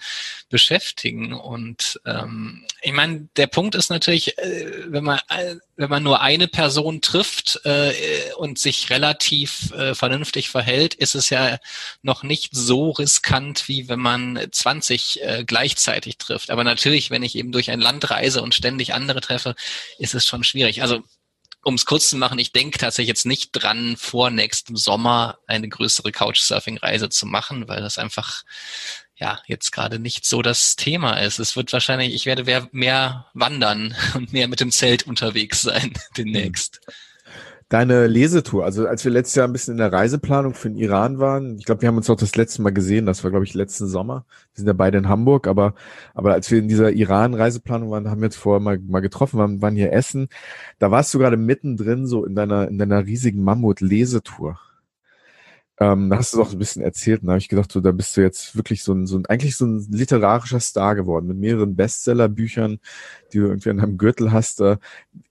beschäftigen. 0.48 1.32
Und 1.32 2.00
ähm, 2.06 2.64
ich 2.82 2.92
meine, 2.92 3.28
der 3.36 3.48
Punkt 3.48 3.74
ist 3.74 3.90
natürlich, 3.90 4.38
äh, 4.38 4.84
wenn 4.86 5.04
man 5.04 5.18
äh, 5.28 5.56
wenn 5.76 5.90
man 5.90 6.02
nur 6.02 6.20
eine 6.22 6.48
Person 6.48 7.02
trifft 7.02 7.60
äh, 7.64 7.92
und 8.36 8.58
sich 8.58 8.88
relativ 8.90 9.72
äh, 9.72 9.94
vernünftig 9.94 10.48
verhält, 10.48 10.94
ist 10.94 11.14
es 11.14 11.28
ja 11.28 11.58
noch 12.02 12.22
nicht 12.22 12.50
so 12.54 12.90
riskant, 12.90 13.68
wie 13.68 13.88
wenn 13.88 14.00
man 14.00 14.46
20 14.50 15.22
äh, 15.22 15.44
gleichzeitig 15.46 16.16
trifft. 16.16 16.50
Aber 16.50 16.64
natürlich, 16.64 17.10
wenn 17.10 17.22
ich 17.22 17.36
eben 17.36 17.52
durch 17.52 17.70
ein 17.70 17.80
Land 17.80 18.10
reise 18.10 18.40
und 18.40 18.54
ständig 18.54 18.94
andere 18.94 19.20
treffe, 19.20 19.54
ist 19.98 20.14
es 20.14 20.26
schon 20.26 20.44
schwierig. 20.44 20.82
Also 20.82 21.02
um 21.66 21.74
es 21.74 21.84
kurz 21.84 22.10
zu 22.10 22.16
machen, 22.16 22.38
ich 22.38 22.52
denke 22.52 22.78
tatsächlich 22.78 23.08
jetzt 23.08 23.26
nicht 23.26 23.50
dran, 23.50 23.96
vor 23.96 24.30
nächstem 24.30 24.76
Sommer 24.76 25.40
eine 25.48 25.68
größere 25.68 26.12
Couchsurfing-Reise 26.12 27.08
zu 27.08 27.26
machen, 27.26 27.66
weil 27.66 27.80
das 27.80 27.98
einfach 27.98 28.44
ja 29.16 29.40
jetzt 29.48 29.72
gerade 29.72 29.98
nicht 29.98 30.24
so 30.26 30.42
das 30.42 30.76
Thema 30.76 31.14
ist. 31.14 31.40
Es 31.40 31.56
wird 31.56 31.72
wahrscheinlich, 31.72 32.14
ich 32.14 32.24
werde 32.24 32.68
mehr 32.70 33.26
wandern 33.34 33.96
und 34.14 34.32
mehr 34.32 34.46
mit 34.46 34.60
dem 34.60 34.70
Zelt 34.70 35.08
unterwegs 35.08 35.62
sein 35.62 35.92
demnächst. 36.16 36.82
Mhm 36.86 37.05
deine 37.68 38.06
Lesetour, 38.06 38.64
also 38.64 38.86
als 38.86 39.04
wir 39.04 39.10
letztes 39.10 39.34
Jahr 39.34 39.48
ein 39.48 39.52
bisschen 39.52 39.72
in 39.72 39.78
der 39.78 39.92
Reiseplanung 39.92 40.54
für 40.54 40.70
den 40.70 40.78
Iran 40.78 41.18
waren, 41.18 41.58
ich 41.58 41.64
glaube, 41.64 41.82
wir 41.82 41.88
haben 41.88 41.96
uns 41.96 42.08
auch 42.08 42.16
das 42.16 42.36
letzte 42.36 42.62
Mal 42.62 42.70
gesehen, 42.72 43.06
das 43.06 43.24
war, 43.24 43.30
glaube 43.30 43.44
ich, 43.44 43.54
letzten 43.54 43.88
Sommer. 43.88 44.24
Wir 44.52 44.58
sind 44.58 44.66
ja 44.68 44.72
beide 44.72 44.98
in 44.98 45.08
Hamburg, 45.08 45.48
aber, 45.48 45.74
aber 46.14 46.32
als 46.32 46.50
wir 46.50 46.58
in 46.58 46.68
dieser 46.68 46.92
Iran-Reiseplanung 46.92 47.90
waren, 47.90 48.08
haben 48.08 48.20
wir 48.20 48.26
uns 48.26 48.36
vorher 48.36 48.60
mal, 48.60 48.78
mal 48.78 49.00
getroffen, 49.00 49.38
waren, 49.38 49.62
waren 49.62 49.74
hier 49.74 49.92
essen. 49.92 50.28
Da 50.78 50.90
warst 50.90 51.12
du 51.12 51.18
gerade 51.18 51.36
mittendrin 51.36 52.06
so 52.06 52.24
in 52.24 52.36
deiner, 52.36 52.68
in 52.68 52.78
deiner 52.78 53.04
riesigen 53.04 53.42
Mammut-Lesetour. 53.42 54.60
Ähm, 55.78 56.08
da 56.08 56.16
hast 56.16 56.32
du 56.32 56.38
doch 56.38 56.52
ein 56.52 56.58
bisschen 56.58 56.82
erzählt 56.82 57.20
und 57.20 57.26
da 57.26 57.32
habe 57.32 57.38
ich 57.38 57.50
gedacht, 57.50 57.70
so, 57.70 57.80
da 57.80 57.92
bist 57.92 58.16
du 58.16 58.22
jetzt 58.22 58.56
wirklich 58.56 58.82
so 58.82 58.94
ein, 58.94 59.06
so 59.06 59.18
ein, 59.18 59.26
eigentlich 59.26 59.56
so 59.56 59.66
ein 59.66 59.86
literarischer 59.90 60.58
Star 60.58 60.94
geworden 60.94 61.26
mit 61.26 61.36
mehreren 61.36 61.76
Bestsellerbüchern, 61.76 62.78
die 63.32 63.38
du 63.38 63.48
irgendwie 63.48 63.68
an 63.68 63.76
deinem 63.76 63.98
Gürtel 63.98 64.32
hast. 64.32 64.62
Äh, 64.62 64.78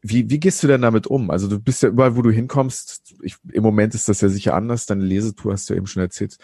wie, 0.03 0.29
wie 0.29 0.39
gehst 0.39 0.61
du 0.61 0.67
denn 0.67 0.83
damit 0.83 1.07
um? 1.07 1.31
Also 1.31 1.47
du 1.47 1.59
bist 1.59 1.81
ja 1.81 1.89
überall, 1.89 2.15
wo 2.15 2.21
du 2.21 2.29
hinkommst. 2.29 3.15
Ich, 3.23 3.37
Im 3.53 3.63
Moment 3.63 3.95
ist 3.95 4.07
das 4.07 4.21
ja 4.21 4.29
sicher 4.29 4.53
anders. 4.53 4.85
Deine 4.85 5.03
Lesetour, 5.03 5.53
hast 5.53 5.67
du 5.67 5.73
ja 5.73 5.77
eben 5.77 5.87
schon 5.87 6.03
erzählt, 6.03 6.37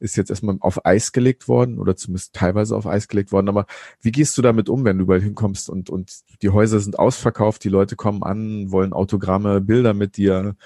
ist 0.00 0.16
jetzt 0.16 0.28
erstmal 0.28 0.56
auf 0.60 0.84
Eis 0.84 1.12
gelegt 1.12 1.48
worden 1.48 1.78
oder 1.78 1.96
zumindest 1.96 2.34
teilweise 2.34 2.76
auf 2.76 2.86
Eis 2.86 3.08
gelegt 3.08 3.32
worden. 3.32 3.48
Aber 3.48 3.64
wie 4.02 4.12
gehst 4.12 4.36
du 4.36 4.42
damit 4.42 4.68
um, 4.68 4.84
wenn 4.84 4.98
du 4.98 5.04
überall 5.04 5.22
hinkommst 5.22 5.70
und, 5.70 5.88
und 5.88 6.12
die 6.42 6.50
Häuser 6.50 6.78
sind 6.78 6.98
ausverkauft, 6.98 7.64
die 7.64 7.70
Leute 7.70 7.96
kommen 7.96 8.22
an, 8.22 8.70
wollen 8.70 8.92
Autogramme, 8.92 9.62
Bilder 9.62 9.94
mit 9.94 10.18
dir? 10.18 10.56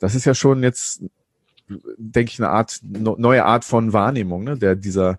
Das 0.00 0.16
ist 0.16 0.24
ja 0.24 0.34
schon 0.34 0.64
jetzt 0.64 1.04
denke 1.96 2.32
ich, 2.32 2.38
eine 2.38 2.50
Art, 2.50 2.80
neue 2.82 3.44
Art 3.44 3.64
von 3.64 3.92
Wahrnehmung, 3.92 4.44
ne, 4.44 4.56
der 4.58 4.76
dieser, 4.76 5.18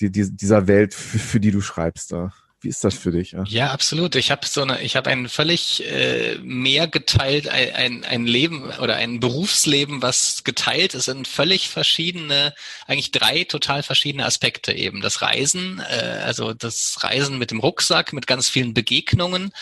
die, 0.00 0.10
die, 0.10 0.30
dieser 0.30 0.66
Welt, 0.66 0.94
für, 0.94 1.40
die 1.40 1.50
du 1.50 1.60
schreibst. 1.60 2.12
Da. 2.12 2.32
Wie 2.62 2.68
ist 2.68 2.84
das 2.84 2.94
für 2.94 3.10
dich? 3.10 3.32
Ja, 3.32 3.44
ja 3.44 3.70
absolut. 3.70 4.16
Ich 4.16 4.30
habe 4.30 4.46
so 4.46 4.62
eine, 4.62 4.82
ich 4.82 4.94
habe 4.94 5.08
ein 5.08 5.30
völlig 5.30 5.82
äh, 5.90 6.36
mehr 6.42 6.88
geteilt, 6.88 7.48
ein, 7.48 7.74
ein, 7.74 8.04
ein 8.04 8.26
Leben 8.26 8.64
oder 8.80 8.96
ein 8.96 9.18
Berufsleben, 9.18 10.02
was 10.02 10.44
geteilt 10.44 10.94
ist 10.94 11.08
in 11.08 11.24
völlig 11.24 11.70
verschiedene, 11.70 12.54
eigentlich 12.86 13.12
drei 13.12 13.44
total 13.44 13.82
verschiedene 13.82 14.26
Aspekte 14.26 14.72
eben. 14.72 15.00
Das 15.00 15.22
Reisen, 15.22 15.80
äh, 15.88 16.20
also 16.22 16.52
das 16.52 16.98
Reisen 17.00 17.38
mit 17.38 17.50
dem 17.50 17.60
Rucksack, 17.60 18.12
mit 18.12 18.26
ganz 18.26 18.50
vielen 18.50 18.74
Begegnungen, 18.74 19.52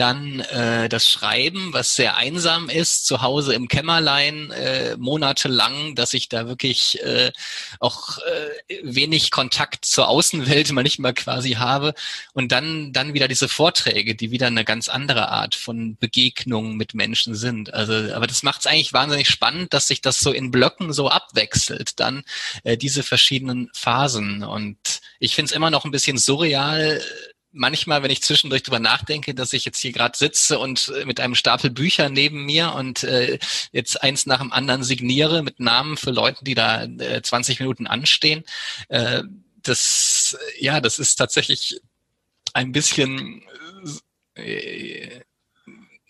dann 0.00 0.40
äh, 0.40 0.88
das 0.88 1.10
Schreiben, 1.10 1.74
was 1.74 1.94
sehr 1.94 2.16
einsam 2.16 2.70
ist, 2.70 3.04
zu 3.04 3.20
Hause 3.20 3.52
im 3.52 3.68
Kämmerlein, 3.68 4.50
äh, 4.50 4.96
monatelang, 4.96 5.94
dass 5.94 6.14
ich 6.14 6.30
da 6.30 6.48
wirklich 6.48 7.02
äh, 7.02 7.30
auch 7.80 8.16
äh, 8.18 8.78
wenig 8.82 9.30
Kontakt 9.30 9.84
zur 9.84 10.08
Außenwelt 10.08 10.72
mal 10.72 10.82
nicht 10.82 11.00
mal 11.00 11.12
quasi 11.12 11.52
habe. 11.52 11.92
Und 12.32 12.50
dann, 12.50 12.94
dann 12.94 13.12
wieder 13.12 13.28
diese 13.28 13.48
Vorträge, 13.48 14.14
die 14.14 14.30
wieder 14.30 14.46
eine 14.46 14.64
ganz 14.64 14.88
andere 14.88 15.28
Art 15.28 15.54
von 15.54 15.96
Begegnung 15.96 16.78
mit 16.78 16.94
Menschen 16.94 17.34
sind. 17.34 17.74
Also, 17.74 18.14
aber 18.14 18.26
das 18.26 18.42
macht 18.42 18.60
es 18.60 18.66
eigentlich 18.66 18.94
wahnsinnig 18.94 19.28
spannend, 19.28 19.74
dass 19.74 19.86
sich 19.86 20.00
das 20.00 20.18
so 20.18 20.32
in 20.32 20.50
Blöcken 20.50 20.94
so 20.94 21.10
abwechselt, 21.10 22.00
dann 22.00 22.22
äh, 22.64 22.78
diese 22.78 23.02
verschiedenen 23.02 23.68
Phasen. 23.74 24.44
Und 24.44 24.78
ich 25.18 25.34
finde 25.34 25.50
es 25.50 25.56
immer 25.56 25.70
noch 25.70 25.84
ein 25.84 25.90
bisschen 25.90 26.16
surreal, 26.16 27.02
manchmal, 27.52 28.02
wenn 28.02 28.10
ich 28.10 28.22
zwischendurch 28.22 28.62
drüber 28.62 28.78
nachdenke, 28.78 29.34
dass 29.34 29.52
ich 29.52 29.64
jetzt 29.64 29.80
hier 29.80 29.92
gerade 29.92 30.16
sitze 30.16 30.58
und 30.58 30.92
äh, 30.96 31.04
mit 31.04 31.20
einem 31.20 31.34
Stapel 31.34 31.70
Bücher 31.70 32.08
neben 32.08 32.44
mir 32.44 32.74
und 32.74 33.04
äh, 33.04 33.38
jetzt 33.72 34.02
eins 34.02 34.26
nach 34.26 34.40
dem 34.40 34.52
anderen 34.52 34.84
signiere 34.84 35.42
mit 35.42 35.60
Namen 35.60 35.96
für 35.96 36.10
Leute, 36.10 36.44
die 36.44 36.54
da 36.54 36.84
äh, 36.84 37.22
20 37.22 37.60
Minuten 37.60 37.86
anstehen. 37.86 38.44
Äh, 38.88 39.22
das, 39.62 40.38
ja, 40.58 40.80
das 40.80 40.98
ist 40.98 41.16
tatsächlich 41.16 41.80
ein 42.54 42.72
bisschen 42.72 43.42
äh, 44.34 45.20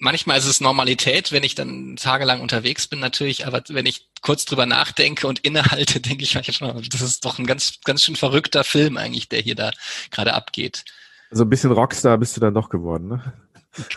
manchmal 0.01 0.38
ist 0.38 0.47
es 0.47 0.61
Normalität, 0.61 1.30
wenn 1.30 1.45
ich 1.45 1.55
dann 1.55 1.97
tagelang 1.97 2.41
unterwegs 2.41 2.88
bin 2.88 2.99
natürlich, 2.99 3.47
aber 3.47 3.62
wenn 3.68 3.86
ich 3.86 4.09
kurz 4.22 4.45
drüber 4.45 4.66
nachdenke 4.66 5.28
und 5.28 5.41
innehalte, 5.41 6.01
denke 6.01 6.24
ich 6.24 6.34
manchmal, 6.34 6.82
das 6.91 7.03
ist 7.03 7.24
doch 7.24 7.38
ein 7.38 7.47
ganz, 7.47 7.80
ganz 7.84 8.05
schön 8.05 8.16
verrückter 8.16 8.64
Film 8.64 8.97
eigentlich, 8.97 9.28
der 9.28 9.41
hier 9.41 9.55
da 9.55 9.70
gerade 10.11 10.34
abgeht. 10.34 10.84
So 11.30 11.44
ein 11.44 11.50
bisschen 11.50 11.72
Rockstar 11.72 12.18
bist 12.18 12.36
du 12.36 12.40
dann 12.40 12.54
doch 12.54 12.68
geworden, 12.68 13.08
ne? 13.08 13.32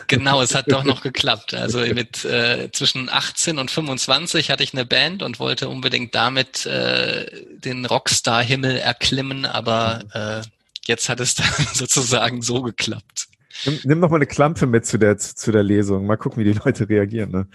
Genau, 0.07 0.41
es 0.41 0.53
hat 0.53 0.71
doch 0.71 0.83
noch 0.83 1.01
geklappt. 1.03 1.53
Also 1.53 1.79
mit 1.79 2.23
äh, 2.25 2.69
zwischen 2.71 3.09
18 3.09 3.57
und 3.57 3.71
25 3.71 4.51
hatte 4.51 4.63
ich 4.63 4.73
eine 4.73 4.85
Band 4.85 5.23
und 5.23 5.39
wollte 5.39 5.67
unbedingt 5.67 6.13
damit 6.13 6.65
äh, 6.65 7.25
den 7.57 7.85
Rockstar-Himmel 7.85 8.77
erklimmen, 8.77 9.45
aber 9.45 10.03
äh, 10.13 10.47
jetzt 10.85 11.09
hat 11.09 11.19
es 11.19 11.35
dann 11.35 11.47
sozusagen 11.73 12.41
so 12.41 12.61
geklappt. 12.61 13.27
Nimm, 13.65 13.79
nimm 13.83 13.99
noch 13.99 14.09
mal 14.09 14.17
eine 14.17 14.27
Klampe 14.27 14.67
mit 14.67 14.85
zu 14.85 14.97
der 14.97 15.17
zu 15.17 15.51
der 15.51 15.63
Lesung. 15.63 16.05
Mal 16.05 16.17
gucken, 16.17 16.43
wie 16.43 16.51
die 16.51 16.59
Leute 16.65 16.89
reagieren. 16.89 17.31
Ne? 17.31 17.47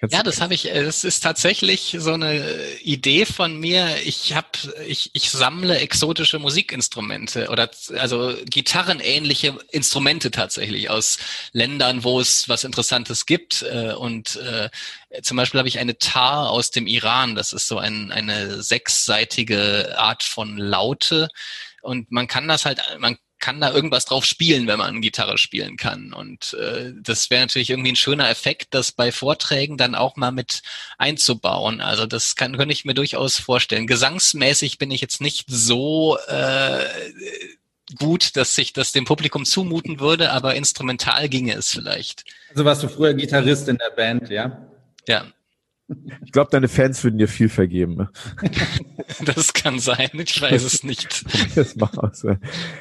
Kannst 0.00 0.16
ja, 0.16 0.22
das 0.22 0.40
habe 0.40 0.54
ich. 0.54 0.70
Äh, 0.70 0.82
das 0.82 1.04
ist 1.04 1.20
tatsächlich 1.20 1.94
so 1.98 2.14
eine 2.14 2.42
Idee 2.82 3.26
von 3.26 3.60
mir. 3.60 3.98
Ich 4.02 4.34
habe, 4.34 4.48
ich, 4.86 5.10
ich 5.12 5.30
sammle 5.30 5.78
exotische 5.78 6.38
Musikinstrumente 6.38 7.50
oder 7.50 7.70
also 7.98 8.34
gitarrenähnliche 8.46 9.58
Instrumente 9.70 10.30
tatsächlich 10.30 10.88
aus 10.88 11.18
Ländern, 11.52 12.02
wo 12.02 12.18
es 12.18 12.48
was 12.48 12.64
Interessantes 12.64 13.26
gibt. 13.26 13.62
Äh, 13.62 13.92
und 13.92 14.36
äh, 14.36 14.70
zum 15.20 15.36
Beispiel 15.36 15.58
habe 15.58 15.68
ich 15.68 15.78
eine 15.78 15.98
Tar 15.98 16.48
aus 16.48 16.70
dem 16.70 16.86
Iran. 16.86 17.34
Das 17.34 17.52
ist 17.52 17.68
so 17.68 17.76
ein, 17.76 18.10
eine 18.10 18.62
sechsseitige 18.62 19.98
Art 19.98 20.22
von 20.22 20.56
Laute. 20.56 21.28
Und 21.82 22.10
man 22.10 22.26
kann 22.26 22.48
das 22.48 22.64
halt, 22.64 22.80
man 22.98 23.18
kann 23.40 23.60
da 23.60 23.72
irgendwas 23.72 24.04
drauf 24.04 24.24
spielen, 24.24 24.66
wenn 24.66 24.78
man 24.78 25.00
Gitarre 25.00 25.38
spielen 25.38 25.76
kann. 25.76 26.12
Und 26.12 26.54
äh, 26.54 26.92
das 27.00 27.30
wäre 27.30 27.42
natürlich 27.42 27.70
irgendwie 27.70 27.92
ein 27.92 27.96
schöner 27.96 28.28
Effekt, 28.28 28.68
das 28.74 28.92
bei 28.92 29.10
Vorträgen 29.10 29.76
dann 29.76 29.94
auch 29.94 30.16
mal 30.16 30.30
mit 30.30 30.62
einzubauen. 30.98 31.80
Also 31.80 32.06
das 32.06 32.36
kann, 32.36 32.56
könnte 32.56 32.72
ich 32.72 32.84
mir 32.84 32.94
durchaus 32.94 33.38
vorstellen. 33.38 33.86
Gesangsmäßig 33.86 34.78
bin 34.78 34.90
ich 34.90 35.00
jetzt 35.00 35.20
nicht 35.20 35.46
so 35.48 36.18
äh, 36.28 36.84
gut, 37.98 38.36
dass 38.36 38.54
sich 38.54 38.72
das 38.72 38.92
dem 38.92 39.04
Publikum 39.04 39.44
zumuten 39.44 40.00
würde, 40.00 40.30
aber 40.30 40.54
instrumental 40.54 41.28
ginge 41.28 41.54
es 41.54 41.70
vielleicht. 41.70 42.24
Also 42.50 42.64
warst 42.64 42.82
du 42.82 42.88
früher 42.88 43.14
Gitarrist 43.14 43.68
in 43.68 43.78
der 43.78 43.90
Band, 43.90 44.28
ja? 44.28 44.66
Ja. 45.08 45.26
Ich 46.24 46.32
glaube, 46.32 46.50
deine 46.50 46.68
Fans 46.68 47.02
würden 47.02 47.18
dir 47.18 47.28
viel 47.28 47.48
vergeben. 47.48 47.96
Ne? 47.96 48.10
das 49.24 49.52
kann 49.52 49.78
sein, 49.78 50.10
ich 50.12 50.40
weiß 50.40 50.62
es 50.62 50.84
nicht. 50.84 51.24
das 51.56 51.76
mal 51.76 51.90
aus, 51.96 52.22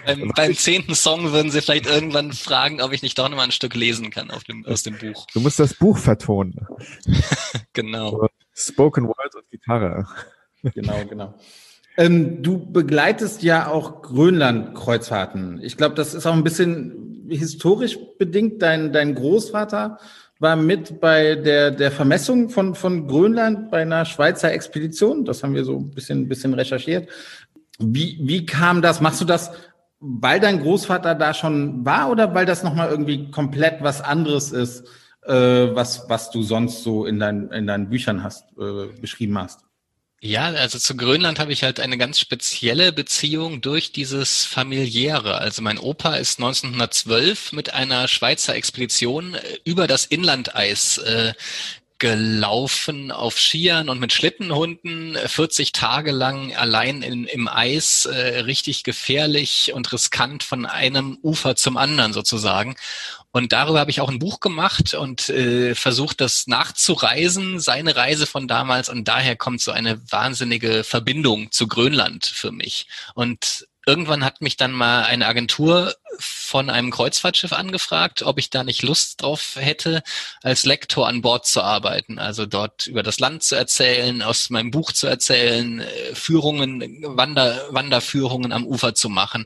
beim, 0.06 0.32
beim 0.36 0.56
zehnten 0.56 0.96
Song 0.96 1.32
würden 1.32 1.52
sie 1.52 1.62
vielleicht 1.62 1.88
irgendwann 1.88 2.34
fragen, 2.34 2.82
ob 2.82 2.94
ich 2.94 3.02
nicht 3.02 3.18
doch 3.18 3.30
noch 3.30 3.38
mal 3.38 3.44
ein 3.44 3.52
Stück 3.52 3.76
lesen 3.76 4.12
kann 4.12 4.32
auf 4.32 4.44
dem, 4.44 4.66
aus 4.66 4.84
dem 4.84 4.98
Buch. 4.98 5.26
Du 5.34 5.40
musst 5.40 5.60
das 5.60 5.74
Buch 5.74 5.98
vertonen. 5.98 6.68
genau. 7.74 8.28
Spoken 8.54 9.08
Word 9.08 9.36
und 9.36 9.50
Gitarre. 9.50 10.06
Genau, 10.76 11.06
genau. 11.06 11.36
Ähm, 11.98 12.44
du 12.44 12.72
begleitest 12.72 13.44
ja 13.44 13.68
auch 13.68 14.02
Grönland-Kreuzfahrten. 14.04 15.62
Ich 15.64 15.78
glaube, 15.78 15.96
das 15.96 16.14
ist 16.14 16.26
auch 16.26 16.34
ein 16.34 16.44
bisschen 16.44 17.26
historisch 17.30 17.98
bedingt. 18.18 18.62
Dein, 18.62 18.94
dein 18.94 19.16
Großvater 19.16 20.00
war 20.40 20.56
mit 20.56 21.02
bei 21.02 21.36
der, 21.36 21.72
der 21.72 21.92
Vermessung 21.92 22.50
von, 22.50 22.74
von 22.74 23.08
Grönland 23.08 23.70
bei 23.70 23.82
einer 23.82 24.06
Schweizer 24.06 24.52
Expedition. 24.52 25.26
Das 25.26 25.44
haben 25.44 25.54
wir 25.54 25.66
so 25.66 25.78
ein 25.78 25.92
bisschen, 25.92 26.28
bisschen 26.28 26.54
recherchiert. 26.54 27.10
Wie, 27.78 28.18
wie 28.22 28.46
kam 28.46 28.82
das? 28.82 29.02
Machst 29.02 29.22
du 29.22 29.26
das, 29.26 29.52
weil 30.00 30.40
dein 30.40 30.62
Großvater 30.62 31.14
da 31.16 31.34
schon 31.34 31.86
war 31.86 32.10
oder 32.10 32.34
weil 32.34 32.46
das 32.46 32.64
nochmal 32.64 32.90
irgendwie 32.90 33.30
komplett 33.32 33.82
was 33.82 34.02
anderes 34.02 34.52
ist, 34.52 34.86
äh, 35.26 35.34
was, 35.34 36.10
was 36.10 36.32
du 36.32 36.42
sonst 36.42 36.84
so 36.84 37.06
in, 37.06 37.20
dein, 37.20 37.50
in 37.52 37.68
deinen 37.68 37.90
Büchern 37.90 38.24
hast, 38.24 38.46
äh, 38.58 38.88
beschrieben 39.00 39.38
hast? 39.38 39.69
Ja, 40.22 40.48
also 40.48 40.78
zu 40.80 40.98
Grönland 40.98 41.40
habe 41.40 41.54
ich 41.54 41.64
halt 41.64 41.80
eine 41.80 41.98
ganz 41.98 42.20
spezielle 42.20 42.92
Beziehung 42.92 43.62
durch 43.62 43.94
dieses 43.94 44.44
familiäre. 44.44 45.38
Also 45.38 45.62
mein 45.62 45.78
Opa 45.78 46.16
ist 46.16 46.40
1912 46.40 47.54
mit 47.54 47.74
einer 47.74 48.08
Schweizer 48.10 48.54
Expedition 48.56 49.36
äh, 49.36 49.60
über 49.64 49.88
das 49.88 50.06
Inlandeis 50.06 50.98
äh, 50.98 51.34
gelaufen 52.00 53.12
auf 53.12 53.40
Skiern 53.40 53.90
und 53.90 54.00
mit 54.00 54.12
Schlittenhunden 54.14 55.18
40 55.26 55.72
Tage 55.74 56.12
lang 56.12 56.54
allein 56.56 57.02
in, 57.02 57.26
im 57.26 57.48
Eis, 57.48 58.06
äh, 58.06 58.40
richtig 58.40 58.84
gefährlich 58.84 59.74
und 59.74 59.92
riskant 59.94 60.44
von 60.44 60.66
einem 60.66 61.18
Ufer 61.24 61.56
zum 61.56 61.78
anderen 61.78 62.12
sozusagen. 62.14 62.76
Und 63.32 63.54
darüber 63.54 63.80
habe 63.80 63.92
ich 63.92 64.02
auch 64.02 64.10
ein 64.10 64.20
Buch 64.20 64.40
gemacht 64.40 64.96
und 64.96 65.30
äh, 65.30 65.76
versucht, 65.76 66.20
das 66.20 66.48
nachzureisen, 66.48 67.60
seine 67.60 67.96
Reise 67.96 68.26
von 68.26 68.48
damals. 68.48 68.90
Und 68.90 69.08
daher 69.08 69.36
kommt 69.36 69.62
so 69.62 69.72
eine 69.72 70.02
wahnsinnige 70.12 70.84
Verbindung 70.84 71.52
zu 71.52 71.68
Grönland 71.68 72.26
für 72.26 72.52
mich. 72.52 72.88
Und 73.14 73.68
irgendwann 73.86 74.26
hat 74.26 74.42
mich 74.42 74.58
dann 74.58 74.72
mal 74.72 75.04
eine 75.04 75.28
Agentur 75.28 75.96
von 76.18 76.70
einem 76.70 76.92
Kreuzfahrtschiff 76.92 77.54
angefragt, 77.54 78.24
ob 78.24 78.40
ich 78.40 78.50
da 78.50 78.64
nicht 78.64 78.82
Lust 78.82 79.22
drauf 79.22 79.56
hätte, 79.56 80.02
als 80.42 80.66
Lektor 80.66 81.08
an 81.08 81.22
Bord 81.22 81.46
zu 81.46 81.62
arbeiten. 81.62 82.20
Also 82.20 82.46
dort 82.46 82.88
über 82.88 83.04
das 83.04 83.20
Land 83.20 83.44
zu 83.44 83.56
erzählen, 83.56 84.22
aus 84.22 84.50
meinem 84.50 84.72
Buch 84.72 84.92
zu 84.92 85.08
erzählen, 85.08 85.80
äh, 85.80 86.16
Führungen, 86.16 87.04
Wander, 87.04 87.68
Wanderführungen 87.70 88.52
am 88.52 88.66
Ufer 88.66 88.96
zu 88.96 89.10
machen. 89.10 89.46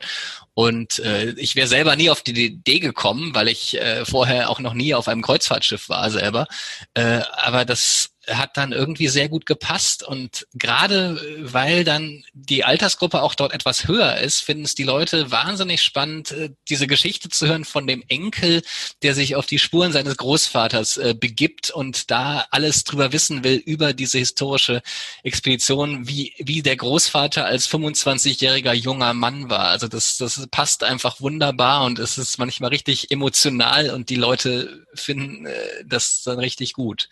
Und 0.53 0.99
äh, 0.99 1.31
ich 1.31 1.55
wäre 1.55 1.67
selber 1.67 1.95
nie 1.95 2.09
auf 2.09 2.21
die 2.21 2.45
Idee 2.45 2.79
gekommen, 2.79 3.33
weil 3.33 3.47
ich 3.47 3.79
äh, 3.79 4.05
vorher 4.05 4.49
auch 4.49 4.59
noch 4.59 4.73
nie 4.73 4.93
auf 4.93 5.07
einem 5.07 5.23
Kreuzfahrtschiff 5.23 5.89
war 5.89 6.11
selber. 6.11 6.47
Äh, 6.93 7.21
aber 7.37 7.65
das 7.65 8.13
hat 8.27 8.55
dann 8.55 8.71
irgendwie 8.71 9.07
sehr 9.07 9.27
gut 9.27 9.45
gepasst 9.45 10.03
und 10.03 10.47
gerade 10.53 11.19
äh, 11.19 11.53
weil 11.53 11.83
dann 11.83 12.23
die 12.33 12.63
Altersgruppe 12.63 13.21
auch 13.21 13.35
dort 13.35 13.53
etwas 13.53 13.87
höher 13.87 14.17
ist, 14.17 14.41
finden 14.41 14.63
es 14.63 14.75
die 14.75 14.83
Leute 14.83 15.31
wahnsinnig 15.31 15.81
spannend, 15.81 16.31
äh, 16.31 16.51
diese 16.69 16.87
Geschichte 16.87 17.29
zu 17.29 17.47
hören 17.47 17.65
von 17.65 17.87
dem 17.87 18.03
Enkel, 18.07 18.61
der 19.01 19.13
sich 19.13 19.35
auf 19.35 19.45
die 19.45 19.59
Spuren 19.59 19.91
seines 19.91 20.17
Großvaters 20.17 20.97
äh, 20.97 21.15
begibt 21.19 21.69
und 21.71 22.11
da 22.11 22.45
alles 22.51 22.83
drüber 22.83 23.11
wissen 23.13 23.43
will 23.43 23.55
über 23.55 23.93
diese 23.93 24.17
historische 24.17 24.81
Expedition, 25.23 26.07
wie, 26.07 26.33
wie 26.37 26.61
der 26.61 26.75
Großvater 26.75 27.45
als 27.45 27.69
25-jähriger 27.69 28.73
junger 28.73 29.13
Mann 29.13 29.49
war. 29.49 29.67
Also 29.67 29.87
das, 29.87 30.17
das 30.17 30.47
passt 30.51 30.83
einfach 30.83 31.21
wunderbar 31.21 31.85
und 31.85 31.99
es 31.99 32.17
ist 32.17 32.37
manchmal 32.37 32.69
richtig 32.69 33.11
emotional 33.11 33.89
und 33.89 34.09
die 34.09 34.15
Leute 34.15 34.85
finden 34.93 35.45
äh, 35.45 35.83
das 35.85 36.23
dann 36.23 36.39
richtig 36.39 36.73
gut. 36.73 37.09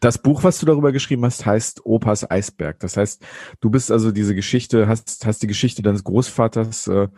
Das 0.00 0.18
Buch, 0.18 0.42
was 0.44 0.58
du 0.58 0.66
darüber 0.66 0.92
geschrieben 0.92 1.24
hast, 1.24 1.46
heißt 1.46 1.84
Opas 1.84 2.30
Eisberg. 2.30 2.78
Das 2.80 2.96
heißt, 2.96 3.24
du 3.60 3.70
bist 3.70 3.90
also 3.90 4.12
diese 4.12 4.34
Geschichte, 4.34 4.88
hast, 4.88 5.24
hast 5.26 5.42
die 5.42 5.46
Geschichte 5.46 5.82
deines 5.82 6.04
Großvaters 6.04 6.88
äh, 6.88 7.08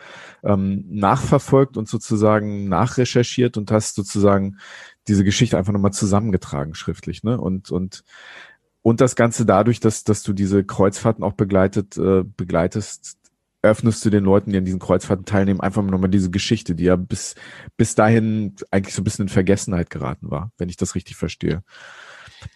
ähm, 0.44 0.84
nachverfolgt 0.88 1.76
und 1.76 1.88
sozusagen 1.88 2.68
nachrecherchiert 2.68 3.56
und 3.56 3.70
hast 3.70 3.94
sozusagen 3.94 4.58
diese 5.06 5.24
Geschichte 5.24 5.56
einfach 5.56 5.72
nochmal 5.72 5.92
zusammengetragen 5.92 6.74
schriftlich, 6.74 7.22
ne? 7.22 7.40
Und, 7.40 7.70
und, 7.70 8.04
und 8.82 9.00
das 9.00 9.16
Ganze 9.16 9.46
dadurch, 9.46 9.80
dass, 9.80 10.04
dass 10.04 10.22
du 10.22 10.32
diese 10.32 10.64
Kreuzfahrten 10.64 11.24
auch 11.24 11.32
begleitet, 11.32 11.96
äh, 11.96 12.24
begleitest, 12.24 13.18
öffnest 13.62 14.04
du 14.04 14.10
den 14.10 14.24
Leuten, 14.24 14.52
die 14.52 14.58
an 14.58 14.64
diesen 14.64 14.78
Kreuzfahrten 14.78 15.24
teilnehmen, 15.24 15.60
einfach 15.60 15.82
nochmal 15.82 16.10
diese 16.10 16.30
Geschichte, 16.30 16.74
die 16.74 16.84
ja 16.84 16.96
bis, 16.96 17.34
bis 17.76 17.94
dahin 17.94 18.54
eigentlich 18.70 18.94
so 18.94 19.00
ein 19.00 19.04
bisschen 19.04 19.24
in 19.24 19.28
Vergessenheit 19.30 19.90
geraten 19.90 20.30
war, 20.30 20.52
wenn 20.58 20.68
ich 20.68 20.76
das 20.76 20.94
richtig 20.94 21.16
verstehe. 21.16 21.62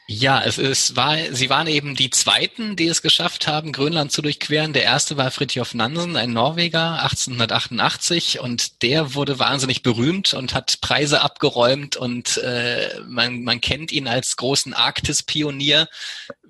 Ja, 0.08 0.42
es, 0.44 0.58
es 0.58 0.94
war, 0.94 1.16
sie 1.30 1.48
waren 1.48 1.66
eben 1.66 1.96
die 1.96 2.10
zweiten, 2.10 2.76
die 2.76 2.86
es 2.86 3.02
geschafft 3.02 3.46
haben, 3.46 3.72
Grönland 3.72 4.12
zu 4.12 4.20
durchqueren. 4.20 4.72
Der 4.72 4.82
erste 4.82 5.16
war 5.16 5.30
Fridtjof 5.30 5.74
Nansen, 5.74 6.16
ein 6.16 6.32
Norweger, 6.32 7.02
1888 7.02 8.40
und 8.40 8.82
der 8.82 9.14
wurde 9.14 9.38
wahnsinnig 9.38 9.82
berühmt 9.82 10.34
und 10.34 10.54
hat 10.54 10.80
Preise 10.82 11.22
abgeräumt. 11.22 11.96
Und 11.96 12.36
äh, 12.38 13.00
man, 13.06 13.42
man 13.42 13.60
kennt 13.60 13.90
ihn 13.90 14.06
als 14.06 14.36
großen 14.36 14.74
Arktis-Pionier 14.74 15.88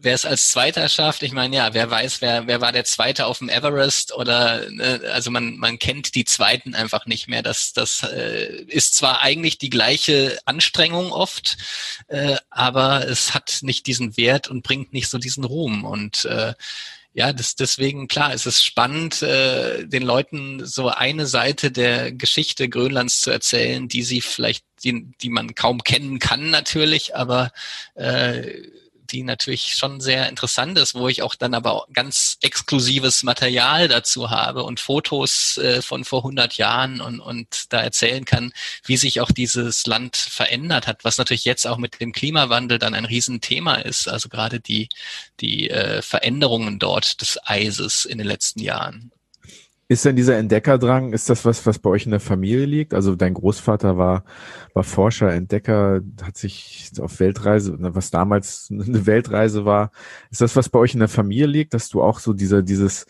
wer 0.02 0.14
es 0.14 0.26
als 0.26 0.50
Zweiter 0.50 0.88
schafft, 0.88 1.22
ich 1.22 1.32
meine, 1.32 1.56
ja, 1.56 1.74
wer 1.74 1.90
weiß, 1.90 2.20
wer, 2.20 2.46
wer 2.46 2.60
war 2.60 2.72
der 2.72 2.84
Zweite 2.84 3.26
auf 3.26 3.38
dem 3.38 3.48
Everest 3.48 4.12
oder 4.12 4.68
ne, 4.70 5.00
also 5.12 5.30
man, 5.30 5.56
man 5.56 5.78
kennt 5.78 6.14
die 6.14 6.24
Zweiten 6.24 6.74
einfach 6.74 7.06
nicht 7.06 7.28
mehr. 7.28 7.42
Das, 7.42 7.72
das 7.72 8.02
äh, 8.02 8.64
ist 8.66 8.96
zwar 8.96 9.20
eigentlich 9.20 9.58
die 9.58 9.70
gleiche 9.70 10.38
Anstrengung 10.44 11.12
oft, 11.12 11.56
äh, 12.08 12.36
aber 12.50 13.08
es 13.08 13.32
hat 13.32 13.60
nicht 13.62 13.86
diesen 13.86 14.16
Wert 14.16 14.48
und 14.48 14.62
bringt 14.62 14.92
nicht 14.92 15.08
so 15.08 15.18
diesen 15.18 15.44
Ruhm. 15.44 15.84
Und 15.84 16.24
äh, 16.24 16.54
ja, 17.14 17.32
das, 17.32 17.54
deswegen 17.54 18.08
klar, 18.08 18.34
es 18.34 18.46
ist 18.46 18.64
spannend, 18.64 19.22
äh, 19.22 19.86
den 19.86 20.02
Leuten 20.02 20.66
so 20.66 20.88
eine 20.88 21.26
Seite 21.26 21.70
der 21.70 22.10
Geschichte 22.10 22.68
Grönlands 22.68 23.20
zu 23.20 23.30
erzählen, 23.30 23.86
die 23.86 24.02
sie 24.02 24.20
vielleicht, 24.20 24.64
die, 24.82 25.12
die 25.20 25.28
man 25.28 25.54
kaum 25.54 25.84
kennen 25.84 26.18
kann 26.18 26.50
natürlich, 26.50 27.14
aber 27.14 27.52
äh, 27.94 28.62
die 29.10 29.22
natürlich 29.22 29.74
schon 29.74 30.00
sehr 30.00 30.28
interessant 30.28 30.78
ist, 30.78 30.94
wo 30.94 31.08
ich 31.08 31.22
auch 31.22 31.34
dann 31.34 31.54
aber 31.54 31.86
ganz 31.92 32.38
exklusives 32.40 33.22
Material 33.22 33.88
dazu 33.88 34.30
habe 34.30 34.62
und 34.62 34.80
Fotos 34.80 35.58
äh, 35.58 35.82
von 35.82 36.04
vor 36.04 36.20
100 36.20 36.56
Jahren 36.56 37.00
und, 37.00 37.20
und 37.20 37.72
da 37.72 37.80
erzählen 37.80 38.24
kann, 38.24 38.52
wie 38.84 38.96
sich 38.96 39.20
auch 39.20 39.30
dieses 39.30 39.86
Land 39.86 40.16
verändert 40.16 40.86
hat, 40.86 41.04
was 41.04 41.18
natürlich 41.18 41.44
jetzt 41.44 41.66
auch 41.66 41.78
mit 41.78 42.00
dem 42.00 42.12
Klimawandel 42.12 42.78
dann 42.78 42.94
ein 42.94 43.04
Riesenthema 43.04 43.76
ist. 43.76 44.08
Also 44.08 44.28
gerade 44.28 44.60
die, 44.60 44.88
die 45.40 45.70
äh, 45.70 46.02
Veränderungen 46.02 46.78
dort 46.78 47.20
des 47.20 47.38
Eises 47.44 48.04
in 48.04 48.18
den 48.18 48.26
letzten 48.26 48.60
Jahren. 48.60 49.12
Ist 49.88 50.04
denn 50.04 50.16
dieser 50.16 50.38
Entdeckerdrang, 50.38 51.12
ist 51.12 51.28
das 51.28 51.44
was, 51.44 51.66
was 51.66 51.78
bei 51.78 51.90
euch 51.90 52.06
in 52.06 52.12
der 52.12 52.20
Familie 52.20 52.64
liegt? 52.64 52.94
Also 52.94 53.14
dein 53.14 53.34
Großvater 53.34 53.98
war, 53.98 54.24
war 54.74 54.84
Forscher, 54.84 55.32
Entdecker, 55.32 56.00
hat 56.22 56.36
sich 56.38 56.92
auf 56.98 57.20
Weltreise, 57.20 57.76
was 57.78 58.10
damals 58.10 58.68
eine 58.70 59.06
Weltreise 59.06 59.64
war. 59.64 59.90
Ist 60.30 60.40
das 60.40 60.56
was 60.56 60.68
bei 60.68 60.78
euch 60.78 60.94
in 60.94 61.00
der 61.00 61.08
Familie 61.08 61.46
liegt, 61.46 61.74
dass 61.74 61.88
du 61.88 62.00
auch 62.00 62.20
so 62.20 62.32
dieser, 62.32 62.62
dieses, 62.62 63.06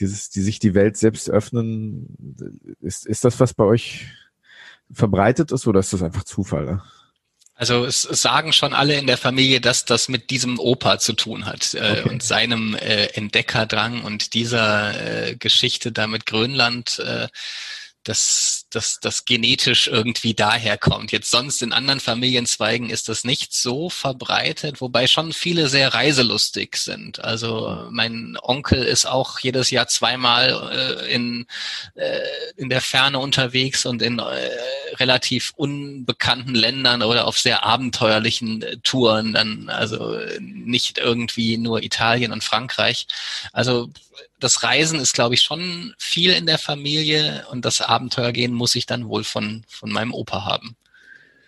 dieses, 0.00 0.30
die 0.30 0.40
sich 0.40 0.58
die 0.58 0.74
Welt 0.74 0.96
selbst 0.96 1.30
öffnen, 1.30 2.16
ist, 2.80 3.06
ist 3.06 3.24
das 3.24 3.38
was 3.38 3.54
bei 3.54 3.64
euch 3.64 4.06
verbreitet 4.90 5.52
ist 5.52 5.66
oder 5.66 5.80
ist 5.80 5.92
das 5.92 6.02
einfach 6.02 6.24
Zufall? 6.24 6.82
Also 7.58 7.84
es, 7.84 8.02
sagen 8.02 8.52
schon 8.52 8.72
alle 8.72 8.94
in 8.94 9.08
der 9.08 9.18
Familie, 9.18 9.60
dass 9.60 9.84
das 9.84 10.08
mit 10.08 10.30
diesem 10.30 10.60
Opa 10.60 11.00
zu 11.00 11.12
tun 11.12 11.44
hat 11.44 11.74
äh, 11.74 11.98
okay. 11.98 12.08
und 12.08 12.22
seinem 12.22 12.76
äh, 12.76 13.06
Entdeckerdrang 13.06 14.02
und 14.04 14.32
dieser 14.34 15.26
äh, 15.26 15.34
Geschichte 15.34 15.90
da 15.90 16.06
mit 16.06 16.24
Grönland. 16.24 17.00
Äh, 17.00 17.26
dass, 18.04 18.66
dass 18.70 19.00
das 19.00 19.24
genetisch 19.24 19.86
irgendwie 19.86 20.32
daherkommt. 20.32 21.12
Jetzt 21.12 21.30
sonst 21.30 21.60
in 21.62 21.72
anderen 21.72 22.00
Familienzweigen 22.00 22.88
ist 22.88 23.08
das 23.08 23.24
nicht 23.24 23.52
so 23.52 23.90
verbreitet, 23.90 24.80
wobei 24.80 25.06
schon 25.06 25.32
viele 25.32 25.68
sehr 25.68 25.92
reiselustig 25.92 26.76
sind. 26.76 27.22
Also 27.22 27.86
mein 27.90 28.38
Onkel 28.40 28.82
ist 28.82 29.06
auch 29.06 29.40
jedes 29.40 29.70
Jahr 29.70 29.88
zweimal 29.88 31.02
äh, 31.04 31.12
in, 31.12 31.46
äh, 31.94 32.20
in 32.56 32.70
der 32.70 32.80
Ferne 32.80 33.18
unterwegs 33.18 33.84
und 33.84 34.00
in 34.00 34.18
äh, 34.18 34.50
relativ 34.94 35.52
unbekannten 35.56 36.54
Ländern 36.54 37.02
oder 37.02 37.26
auf 37.26 37.38
sehr 37.38 37.64
abenteuerlichen 37.64 38.62
äh, 38.62 38.76
Touren 38.78 39.34
dann, 39.34 39.68
also 39.68 40.18
nicht 40.40 40.98
irgendwie 40.98 41.58
nur 41.58 41.82
Italien 41.82 42.32
und 42.32 42.44
Frankreich. 42.44 43.06
Also 43.52 43.90
das 44.40 44.62
Reisen 44.62 45.00
ist, 45.00 45.14
glaube 45.14 45.34
ich, 45.34 45.42
schon 45.42 45.94
viel 45.98 46.32
in 46.32 46.46
der 46.46 46.58
Familie 46.58 47.44
und 47.50 47.64
das 47.64 47.80
Abenteuergehen 47.80 48.52
muss 48.52 48.74
ich 48.74 48.86
dann 48.86 49.08
wohl 49.08 49.24
von, 49.24 49.64
von 49.68 49.90
meinem 49.90 50.12
Opa 50.12 50.44
haben. 50.44 50.76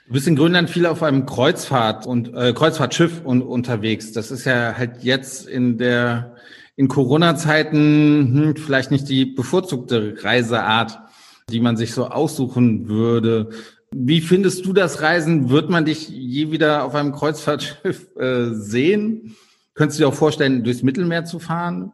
Du 0.06 0.14
bist 0.14 0.26
in 0.26 0.34
Grönland 0.34 0.68
viel 0.68 0.86
auf 0.86 1.02
einem 1.04 1.24
Kreuzfahrt 1.24 2.04
und 2.04 2.34
äh, 2.34 2.52
Kreuzfahrtschiff 2.52 3.20
und, 3.22 3.42
unterwegs. 3.42 4.10
Das 4.12 4.32
ist 4.32 4.44
ja 4.44 4.74
halt 4.76 5.04
jetzt 5.04 5.46
in 5.46 5.78
der 5.78 6.34
in 6.74 6.88
Corona-Zeiten 6.88 7.76
hm, 8.34 8.56
vielleicht 8.56 8.90
nicht 8.90 9.08
die 9.08 9.24
bevorzugte 9.24 10.16
Reiseart, 10.20 10.98
die 11.50 11.60
man 11.60 11.76
sich 11.76 11.92
so 11.92 12.08
aussuchen 12.08 12.88
würde. 12.88 13.50
Wie 13.92 14.20
findest 14.20 14.64
du 14.66 14.72
das 14.72 15.02
Reisen? 15.02 15.50
Wird 15.50 15.68
man 15.68 15.84
dich 15.84 16.08
je 16.08 16.50
wieder 16.50 16.84
auf 16.84 16.94
einem 16.94 17.12
Kreuzfahrtschiff 17.12 18.16
äh, 18.16 18.50
sehen? 18.52 19.36
Könntest 19.74 20.00
du 20.00 20.04
dir 20.04 20.08
auch 20.08 20.14
vorstellen, 20.14 20.64
durchs 20.64 20.82
Mittelmeer 20.82 21.24
zu 21.24 21.38
fahren? 21.38 21.92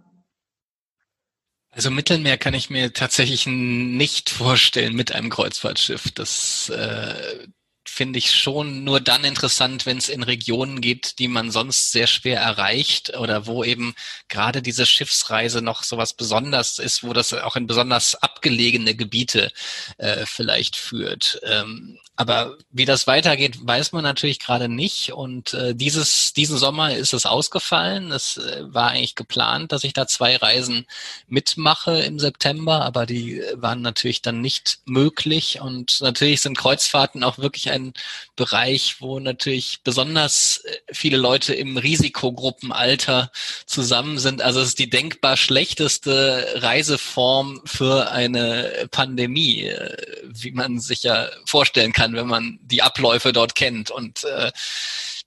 Also 1.76 1.90
Mittelmeer 1.90 2.38
kann 2.38 2.54
ich 2.54 2.70
mir 2.70 2.94
tatsächlich 2.94 3.46
nicht 3.46 4.30
vorstellen 4.30 4.96
mit 4.96 5.12
einem 5.12 5.28
Kreuzfahrtschiff. 5.28 6.10
Das 6.12 6.70
äh, 6.70 7.48
finde 7.88 8.18
ich 8.18 8.34
schon 8.34 8.84
nur 8.84 9.00
dann 9.00 9.24
interessant, 9.24 9.86
wenn 9.86 9.98
es 9.98 10.08
in 10.08 10.22
Regionen 10.22 10.80
geht, 10.80 11.18
die 11.18 11.28
man 11.28 11.50
sonst 11.50 11.92
sehr 11.92 12.06
schwer 12.06 12.40
erreicht 12.40 13.16
oder 13.16 13.46
wo 13.46 13.64
eben 13.64 13.94
gerade 14.28 14.62
diese 14.62 14.86
Schiffsreise 14.86 15.62
noch 15.62 15.82
so 15.82 15.96
was 15.96 16.12
Besonderes 16.12 16.78
ist, 16.78 17.02
wo 17.02 17.12
das 17.12 17.32
auch 17.32 17.56
in 17.56 17.66
besonders 17.66 18.14
abgelegene 18.16 18.94
Gebiete 18.94 19.52
äh, 19.98 20.26
vielleicht 20.26 20.76
führt. 20.76 21.40
Ähm, 21.44 21.98
aber 22.18 22.56
wie 22.70 22.86
das 22.86 23.06
weitergeht, 23.06 23.58
weiß 23.60 23.92
man 23.92 24.02
natürlich 24.02 24.38
gerade 24.40 24.70
nicht. 24.70 25.12
Und 25.12 25.52
äh, 25.52 25.74
dieses, 25.74 26.32
diesen 26.32 26.56
Sommer 26.56 26.94
ist 26.94 27.12
es 27.12 27.26
ausgefallen. 27.26 28.10
Es 28.10 28.38
äh, 28.38 28.62
war 28.72 28.90
eigentlich 28.90 29.16
geplant, 29.16 29.70
dass 29.70 29.84
ich 29.84 29.92
da 29.92 30.06
zwei 30.06 30.36
Reisen 30.36 30.86
mitmache 31.28 32.00
im 32.00 32.18
September, 32.18 32.82
aber 32.86 33.04
die 33.04 33.42
waren 33.52 33.82
natürlich 33.82 34.22
dann 34.22 34.40
nicht 34.40 34.78
möglich. 34.86 35.60
Und 35.60 36.00
natürlich 36.00 36.40
sind 36.40 36.56
Kreuzfahrten 36.56 37.22
auch 37.22 37.36
wirklich 37.36 37.68
ein 37.76 37.92
Bereich, 38.34 38.96
wo 39.00 39.20
natürlich 39.20 39.80
besonders 39.84 40.58
äh, 40.64 40.76
viele 40.92 41.16
Leute 41.16 41.54
im 41.54 41.76
Risikogruppenalter 41.76 43.30
zusammen 43.66 44.18
sind. 44.18 44.42
Also 44.42 44.60
es 44.60 44.68
ist 44.68 44.78
die 44.78 44.90
denkbar 44.90 45.36
schlechteste 45.36 46.54
Reiseform 46.56 47.62
für 47.64 48.10
eine 48.10 48.88
Pandemie, 48.90 49.62
äh, 49.62 49.96
wie 50.24 50.52
man 50.52 50.80
sich 50.80 51.04
ja 51.04 51.28
vorstellen 51.44 51.92
kann, 51.92 52.14
wenn 52.14 52.26
man 52.26 52.58
die 52.62 52.82
Abläufe 52.82 53.32
dort 53.32 53.54
kennt. 53.54 53.90
Und 53.90 54.24
äh, 54.24 54.50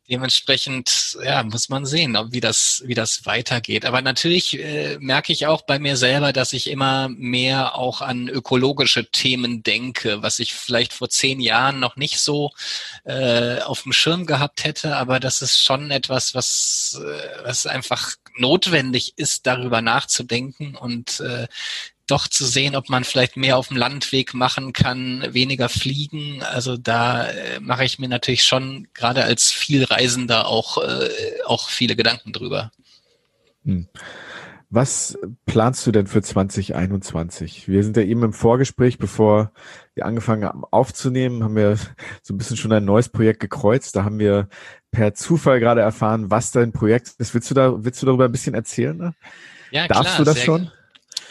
dementsprechend 0.10 1.18
ja, 1.24 1.44
muss 1.44 1.70
man 1.70 1.86
sehen, 1.86 2.18
wie 2.32 2.40
das, 2.40 2.84
wie 2.86 2.96
das 2.96 3.26
weitergeht. 3.26 3.86
Aber 3.86 4.02
natürlich 4.02 4.60
äh, 4.60 4.98
merke 5.00 5.32
ich 5.32 5.46
auch 5.46 5.62
bei 5.62 5.80
mir 5.80 5.98
selber, 5.98 6.34
dass 6.34 6.54
ich 6.54 6.70
immer 6.70 7.10
mehr 7.10 7.76
auch 7.76 8.02
an 8.02 8.28
ökologische 8.28 9.10
Themen 9.12 9.64
denke, 9.64 10.22
was 10.22 10.40
ich 10.40 10.54
vielleicht 10.54 10.94
vor 10.94 11.10
zehn 11.10 11.40
Jahren 11.40 11.80
noch 11.80 11.96
nicht 11.96 12.20
so 12.20 12.52
äh, 13.06 13.60
auf 13.60 13.84
dem 13.84 13.94
Schirm 13.94 14.26
gehabt 14.26 14.64
hätte. 14.64 14.96
Aber 14.96 15.20
das 15.20 15.42
ist 15.42 15.62
schon 15.62 15.92
etwas, 15.92 16.34
was, 16.34 17.00
äh, 17.04 17.44
was 17.44 17.66
einfach 17.66 18.16
notwendig 18.38 19.14
ist, 19.18 19.46
darüber 19.46 19.82
nachzudenken 19.82 20.76
und 20.76 21.20
äh, 21.20 21.48
doch 22.10 22.28
zu 22.28 22.46
sehen, 22.46 22.76
ob 22.76 22.90
man 22.90 23.04
vielleicht 23.04 23.38
mehr 23.38 23.58
auf 23.58 23.70
dem 23.70 23.78
Landweg 23.78 24.34
machen 24.34 24.74
kann, 24.74 25.26
weniger 25.32 25.70
fliegen. 25.70 26.44
Also 26.44 26.78
da 26.78 27.28
äh, 27.28 27.60
mache 27.60 27.86
ich 27.86 28.00
mir 28.00 28.10
natürlich 28.10 28.44
schon 28.44 28.88
gerade 28.94 29.24
als 29.24 29.52
Vielreisender 29.52 30.48
auch, 30.48 30.78
äh, 30.78 31.10
auch 31.46 31.70
viele 31.70 31.96
Gedanken 31.96 32.34
drüber. 32.34 32.72
Hm. 33.66 33.88
Was 34.72 35.18
planst 35.48 35.88
du 35.88 35.92
denn 35.92 36.06
für 36.06 36.22
2021? 36.22 37.68
Wir 37.68 37.84
sind 37.84 37.98
ja 37.98 38.04
eben 38.04 38.22
im 38.22 38.34
Vorgespräch, 38.34 39.00
bevor 39.00 39.52
wir 39.96 40.06
angefangen 40.06 40.46
haben 40.46 40.64
aufzunehmen, 40.64 41.44
haben 41.44 41.56
wir 41.56 41.76
so 42.22 42.36
ein 42.36 42.38
bisschen 42.38 42.56
schon 42.56 42.72
ein 42.72 42.86
neues 42.86 43.10
Projekt 43.10 43.40
gekreuzt. 43.40 43.96
Da 43.96 44.04
haben 44.04 44.20
wir 44.20 44.48
per 44.92 45.16
Zufall 45.16 45.60
gerade 45.60 45.82
erfahren, 45.82 46.30
was 46.30 46.52
dein 46.52 46.72
Projekt 46.72 47.16
ist. 47.18 47.34
Willst 47.34 47.50
du 47.50 47.56
da, 47.56 47.84
willst 47.84 48.00
du 48.04 48.06
darüber 48.06 48.26
ein 48.26 48.32
bisschen 48.32 48.54
erzählen? 48.54 49.16
Ja, 49.72 49.88
Darfst 49.88 50.16
klar, 50.16 50.18
du 50.18 50.24
das 50.24 50.44
schon? 50.44 50.72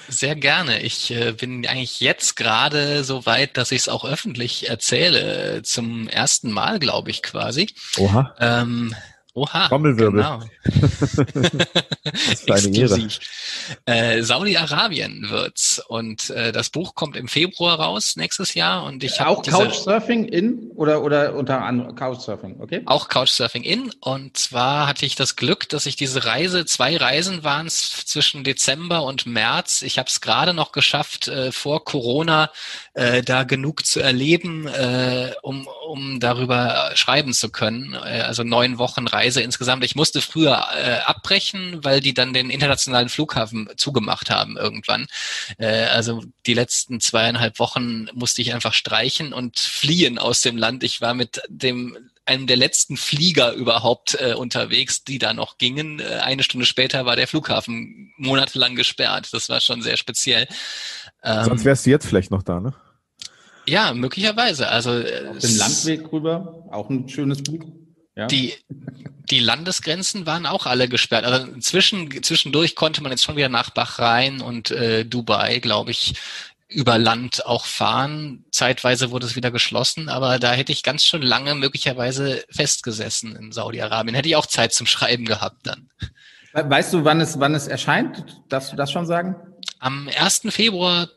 Sehr 0.08 0.34
gerne. 0.36 0.80
Ich 0.80 1.10
äh, 1.10 1.32
bin 1.32 1.66
eigentlich 1.66 2.00
jetzt 2.00 2.36
gerade 2.36 3.04
so 3.04 3.26
weit, 3.26 3.56
dass 3.56 3.72
ich 3.72 3.82
es 3.82 3.88
auch 3.88 4.04
öffentlich 4.04 4.68
erzähle. 4.68 5.62
Zum 5.62 6.08
ersten 6.08 6.50
Mal, 6.50 6.78
glaube 6.78 7.10
ich, 7.10 7.22
quasi. 7.22 7.68
Oha. 7.98 8.34
Ähm, 8.40 8.94
Oha. 9.38 9.68
Trommelwirbel. 9.68 10.22
Genau. 10.22 10.40
das 12.04 12.32
ist 12.32 12.50
eine 12.50 12.76
Ehre. 12.76 13.08
Äh, 13.86 14.22
Saudi-Arabien 14.22 15.30
wird's 15.30 15.80
und 15.86 16.30
äh, 16.30 16.50
das 16.50 16.70
Buch 16.70 16.94
kommt 16.94 17.16
im 17.16 17.28
Februar 17.28 17.78
raus 17.78 18.16
nächstes 18.16 18.54
Jahr 18.54 18.84
und 18.84 19.04
ich 19.04 19.20
habe 19.20 19.30
auch 19.30 19.42
Couchsurfing 19.42 20.24
in 20.24 20.70
oder 20.74 21.02
oder 21.02 21.34
unter 21.34 21.62
anderem 21.62 21.94
Couchsurfing, 21.94 22.56
okay? 22.60 22.82
Auch 22.86 23.08
Couchsurfing 23.08 23.62
in 23.62 23.92
und 24.00 24.36
zwar 24.36 24.88
hatte 24.88 25.06
ich 25.06 25.14
das 25.14 25.36
Glück, 25.36 25.68
dass 25.68 25.86
ich 25.86 25.96
diese 25.96 26.24
Reise, 26.24 26.66
zwei 26.66 26.96
Reisen 26.96 27.44
waren 27.44 27.66
es 27.66 28.06
zwischen 28.06 28.42
Dezember 28.42 29.04
und 29.04 29.26
März. 29.26 29.82
Ich 29.82 29.98
habe 29.98 30.08
es 30.08 30.20
gerade 30.20 30.54
noch 30.54 30.72
geschafft 30.72 31.28
äh, 31.28 31.52
vor 31.52 31.84
Corona 31.84 32.50
äh, 32.94 33.22
da 33.22 33.44
genug 33.44 33.86
zu 33.86 34.00
erleben, 34.00 34.66
äh, 34.66 35.32
um 35.42 35.68
um 35.86 36.20
darüber 36.20 36.90
schreiben 36.94 37.32
zu 37.32 37.50
können. 37.50 37.94
Äh, 37.94 38.22
also 38.22 38.42
neun 38.42 38.78
Wochen 38.78 39.06
Reise 39.06 39.27
insgesamt. 39.36 39.84
Ich 39.84 39.94
musste 39.94 40.20
früher 40.20 40.66
äh, 40.74 40.98
abbrechen, 41.04 41.84
weil 41.84 42.00
die 42.00 42.14
dann 42.14 42.32
den 42.32 42.50
internationalen 42.50 43.08
Flughafen 43.08 43.68
zugemacht 43.76 44.30
haben 44.30 44.56
irgendwann. 44.56 45.06
Äh, 45.58 45.84
also 45.86 46.22
die 46.46 46.54
letzten 46.54 47.00
zweieinhalb 47.00 47.58
Wochen 47.58 48.08
musste 48.14 48.42
ich 48.42 48.54
einfach 48.54 48.72
streichen 48.72 49.32
und 49.32 49.58
fliehen 49.58 50.18
aus 50.18 50.40
dem 50.40 50.56
Land. 50.56 50.84
Ich 50.84 51.00
war 51.00 51.14
mit 51.14 51.42
dem 51.48 51.96
einem 52.28 52.46
der 52.46 52.56
letzten 52.56 52.96
Flieger 52.96 53.52
überhaupt 53.54 54.18
äh, 54.20 54.34
unterwegs, 54.34 55.02
die 55.02 55.18
da 55.18 55.32
noch 55.32 55.58
gingen. 55.58 55.98
Äh, 55.98 56.20
eine 56.22 56.42
Stunde 56.42 56.66
später 56.66 57.06
war 57.06 57.16
der 57.16 57.26
Flughafen 57.26 58.12
monatelang 58.18 58.76
gesperrt. 58.76 59.30
Das 59.32 59.48
war 59.48 59.60
schon 59.60 59.82
sehr 59.82 59.96
speziell. 59.96 60.46
Ähm, 61.22 61.44
Sonst 61.44 61.64
wärst 61.64 61.86
du 61.86 61.90
jetzt 61.90 62.06
vielleicht 62.06 62.30
noch 62.30 62.42
da, 62.42 62.60
ne? 62.60 62.74
Ja, 63.66 63.92
möglicherweise. 63.92 64.68
Also 64.68 64.92
äh, 64.92 65.28
Auf 65.28 65.38
dem 65.38 65.56
Landweg 65.56 66.12
rüber, 66.12 66.64
auch 66.70 66.88
ein 66.90 67.08
schönes 67.08 67.42
Buch. 67.42 67.64
Ja. 68.18 68.26
Die, 68.26 68.52
die 69.30 69.38
Landesgrenzen 69.38 70.26
waren 70.26 70.44
auch 70.44 70.66
alle 70.66 70.88
gesperrt. 70.88 71.24
Also 71.24 71.46
zwischen, 71.60 72.20
zwischendurch 72.24 72.74
konnte 72.74 73.00
man 73.00 73.12
jetzt 73.12 73.22
schon 73.22 73.36
wieder 73.36 73.48
nach 73.48 73.70
Bahrain 73.70 74.40
und 74.40 74.72
äh, 74.72 75.04
Dubai, 75.04 75.60
glaube 75.60 75.92
ich, 75.92 76.14
über 76.68 76.98
Land 76.98 77.46
auch 77.46 77.64
fahren. 77.64 78.44
Zeitweise 78.50 79.12
wurde 79.12 79.26
es 79.26 79.36
wieder 79.36 79.52
geschlossen, 79.52 80.08
aber 80.08 80.40
da 80.40 80.52
hätte 80.52 80.72
ich 80.72 80.82
ganz 80.82 81.04
schön 81.04 81.22
lange 81.22 81.54
möglicherweise 81.54 82.44
festgesessen 82.50 83.36
in 83.36 83.52
Saudi-Arabien. 83.52 84.16
Hätte 84.16 84.28
ich 84.28 84.36
auch 84.36 84.46
Zeit 84.46 84.72
zum 84.72 84.88
Schreiben 84.88 85.24
gehabt 85.24 85.68
dann. 85.68 85.88
Weißt 86.52 86.92
du, 86.92 87.04
wann 87.04 87.20
es, 87.20 87.38
wann 87.38 87.54
es 87.54 87.68
erscheint? 87.68 88.24
Darfst 88.48 88.72
du 88.72 88.76
das 88.76 88.90
schon 88.90 89.06
sagen? 89.06 89.36
Am 89.78 90.08
1. 90.08 90.42
Februar 90.48 91.08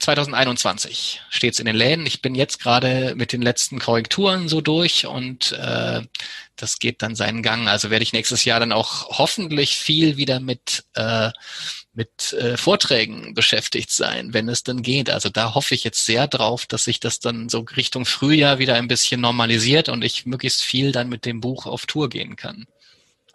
2021 0.00 1.22
steht 1.28 1.54
es 1.54 1.60
in 1.60 1.66
den 1.66 1.76
Läden. 1.76 2.06
Ich 2.06 2.22
bin 2.22 2.34
jetzt 2.34 2.60
gerade 2.60 3.14
mit 3.16 3.32
den 3.32 3.42
letzten 3.42 3.78
Korrekturen 3.78 4.48
so 4.48 4.60
durch 4.60 5.06
und 5.06 5.52
äh, 5.52 6.02
das 6.56 6.78
geht 6.78 7.02
dann 7.02 7.14
seinen 7.14 7.42
Gang. 7.42 7.68
Also 7.68 7.90
werde 7.90 8.02
ich 8.02 8.12
nächstes 8.12 8.44
Jahr 8.44 8.60
dann 8.60 8.72
auch 8.72 9.18
hoffentlich 9.18 9.76
viel 9.76 10.16
wieder 10.16 10.40
mit 10.40 10.84
äh, 10.94 11.30
mit 11.92 12.32
äh, 12.34 12.56
Vorträgen 12.56 13.34
beschäftigt 13.34 13.90
sein, 13.90 14.32
wenn 14.32 14.48
es 14.48 14.62
dann 14.62 14.82
geht. 14.82 15.10
Also 15.10 15.28
da 15.28 15.54
hoffe 15.54 15.74
ich 15.74 15.84
jetzt 15.84 16.06
sehr 16.06 16.28
drauf, 16.28 16.66
dass 16.66 16.84
sich 16.84 17.00
das 17.00 17.18
dann 17.20 17.48
so 17.48 17.60
Richtung 17.76 18.04
Frühjahr 18.04 18.58
wieder 18.58 18.74
ein 18.74 18.88
bisschen 18.88 19.20
normalisiert 19.20 19.88
und 19.88 20.04
ich 20.04 20.24
möglichst 20.24 20.62
viel 20.62 20.92
dann 20.92 21.08
mit 21.08 21.26
dem 21.26 21.40
Buch 21.40 21.66
auf 21.66 21.86
Tour 21.86 22.08
gehen 22.08 22.36
kann. 22.36 22.66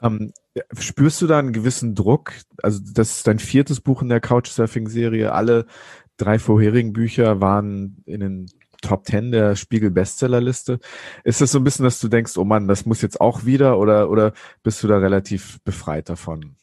Ähm, 0.02 0.34
spürst 0.78 1.22
du 1.22 1.28
da 1.28 1.40
einen 1.40 1.54
gewissen 1.54 1.96
Druck? 1.96 2.34
Also 2.62 2.80
das 2.82 3.18
ist 3.18 3.28
dein 3.28 3.40
viertes 3.40 3.82
Buch 3.82 4.02
in 4.02 4.10
der 4.10 4.22
Couchsurfing-Serie. 4.22 5.34
Alle 5.34 5.66
drei 6.18 6.40
vorherigen 6.40 6.94
Bücher 6.94 7.42
waren 7.42 7.98
in 8.06 8.20
den 8.20 8.46
Top 8.82 9.06
Ten 9.06 9.32
der 9.32 9.56
Spiegel 9.56 9.92
Bestsellerliste. 9.92 10.80
Ist 11.24 11.42
das 11.42 11.52
so 11.52 11.60
ein 11.60 11.64
bisschen, 11.64 11.86
dass 11.86 12.00
du 12.00 12.08
denkst, 12.08 12.38
oh 12.38 12.44
Mann, 12.44 12.68
das 12.68 12.86
muss 12.86 13.02
jetzt 13.02 13.20
auch 13.20 13.46
wieder 13.46 13.80
oder, 13.80 14.10
oder 14.10 14.34
bist 14.64 14.84
du 14.84 14.88
da 14.88 14.98
relativ 14.98 15.60
befreit 15.64 16.10
davon? 16.10 16.56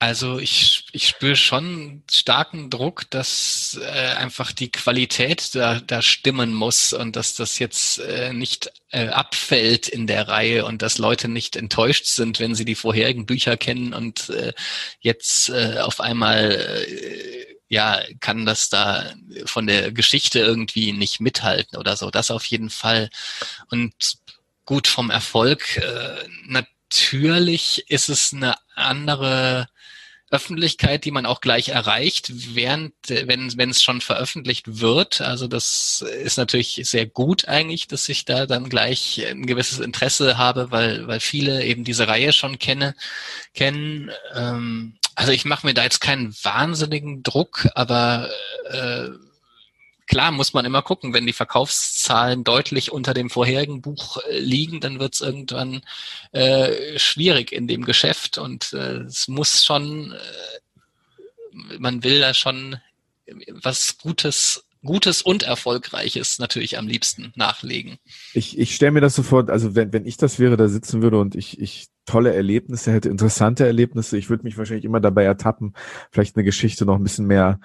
Also 0.00 0.38
ich, 0.38 0.86
ich 0.92 1.08
spüre 1.08 1.34
schon 1.34 2.04
starken 2.08 2.70
Druck, 2.70 3.10
dass 3.10 3.80
äh, 3.82 4.14
einfach 4.14 4.52
die 4.52 4.70
Qualität 4.70 5.56
da, 5.56 5.80
da 5.80 6.02
stimmen 6.02 6.54
muss 6.54 6.92
und 6.92 7.16
dass 7.16 7.34
das 7.34 7.58
jetzt 7.58 7.98
äh, 7.98 8.32
nicht 8.32 8.70
äh, 8.90 9.08
abfällt 9.08 9.88
in 9.88 10.06
der 10.06 10.28
Reihe 10.28 10.66
und 10.66 10.82
dass 10.82 10.98
Leute 10.98 11.26
nicht 11.26 11.56
enttäuscht 11.56 12.06
sind, 12.06 12.38
wenn 12.38 12.54
sie 12.54 12.64
die 12.64 12.76
vorherigen 12.76 13.26
Bücher 13.26 13.56
kennen 13.56 13.92
und 13.92 14.30
äh, 14.30 14.52
jetzt 15.00 15.48
äh, 15.48 15.78
auf 15.80 16.00
einmal 16.00 16.52
äh, 16.52 17.27
ja, 17.68 18.00
kann 18.20 18.46
das 18.46 18.70
da 18.70 19.12
von 19.44 19.66
der 19.66 19.92
Geschichte 19.92 20.40
irgendwie 20.40 20.92
nicht 20.92 21.20
mithalten 21.20 21.78
oder 21.78 21.96
so. 21.96 22.10
Das 22.10 22.30
auf 22.30 22.44
jeden 22.46 22.70
Fall. 22.70 23.10
Und 23.70 23.94
gut 24.64 24.86
vom 24.86 25.10
Erfolg, 25.10 25.76
äh, 25.76 26.28
natürlich 26.46 27.84
ist 27.88 28.08
es 28.08 28.32
eine 28.32 28.54
andere 28.74 29.68
Öffentlichkeit, 30.30 31.04
die 31.04 31.10
man 31.10 31.26
auch 31.26 31.40
gleich 31.40 31.70
erreicht, 31.70 32.54
während, 32.54 32.92
wenn, 33.08 33.56
wenn 33.56 33.70
es 33.70 33.82
schon 33.82 34.00
veröffentlicht 34.00 34.80
wird. 34.80 35.20
Also 35.20 35.48
das 35.48 36.04
ist 36.22 36.36
natürlich 36.36 36.80
sehr 36.84 37.06
gut 37.06 37.48
eigentlich, 37.48 37.88
dass 37.88 38.08
ich 38.08 38.24
da 38.24 38.46
dann 38.46 38.68
gleich 38.68 39.24
ein 39.26 39.46
gewisses 39.46 39.78
Interesse 39.78 40.36
habe, 40.36 40.70
weil, 40.70 41.06
weil 41.06 41.20
viele 41.20 41.64
eben 41.64 41.84
diese 41.84 42.08
Reihe 42.08 42.32
schon 42.32 42.58
kenne, 42.58 42.94
kennen. 43.54 44.10
Ähm, 44.34 44.98
also 45.14 45.32
ich 45.32 45.44
mache 45.44 45.66
mir 45.66 45.74
da 45.74 45.82
jetzt 45.82 46.00
keinen 46.00 46.34
wahnsinnigen 46.42 47.22
Druck, 47.22 47.68
aber 47.74 48.30
äh, 48.70 49.08
klar 50.08 50.32
muss 50.32 50.54
man 50.54 50.64
immer 50.64 50.82
gucken, 50.82 51.14
wenn 51.14 51.26
die 51.26 51.32
Verkaufszahlen 51.32 52.42
deutlich 52.42 52.90
unter 52.90 53.14
dem 53.14 53.30
vorherigen 53.30 53.80
Buch 53.80 54.18
äh, 54.28 54.40
liegen, 54.40 54.80
dann 54.80 54.98
wird 54.98 55.14
es 55.14 55.20
irgendwann 55.20 55.82
äh, 56.32 56.98
schwierig 56.98 57.52
in 57.52 57.68
dem 57.68 57.84
Geschäft 57.84 58.38
und 58.38 58.72
äh, 58.72 59.02
es 59.02 59.28
muss 59.28 59.64
schon, 59.64 60.12
äh, 60.12 61.78
man 61.78 62.02
will 62.02 62.20
da 62.20 62.34
schon 62.34 62.76
was 63.50 63.98
Gutes 63.98 64.64
Gutes 64.84 65.22
und 65.22 65.42
Erfolgreiches 65.42 66.38
natürlich 66.38 66.78
am 66.78 66.86
liebsten 66.86 67.32
nachlegen. 67.34 67.98
Ich, 68.32 68.56
ich 68.56 68.76
stelle 68.76 68.92
mir 68.92 69.00
das 69.00 69.16
sofort, 69.16 69.50
also 69.50 69.74
wenn, 69.74 69.92
wenn 69.92 70.06
ich 70.06 70.18
das 70.18 70.38
wäre, 70.38 70.56
da 70.56 70.68
sitzen 70.68 71.02
würde 71.02 71.18
und 71.18 71.34
ich, 71.34 71.60
ich 71.60 71.88
tolle 72.06 72.32
Erlebnisse 72.32 72.92
hätte, 72.92 73.08
interessante 73.08 73.66
Erlebnisse, 73.66 74.16
ich 74.16 74.30
würde 74.30 74.44
mich 74.44 74.56
wahrscheinlich 74.56 74.84
immer 74.84 75.00
dabei 75.00 75.24
ertappen, 75.24 75.74
vielleicht 76.12 76.36
eine 76.36 76.44
Geschichte 76.44 76.86
noch 76.86 76.94
ein 76.94 77.02
bisschen 77.02 77.26
mehr 77.26 77.58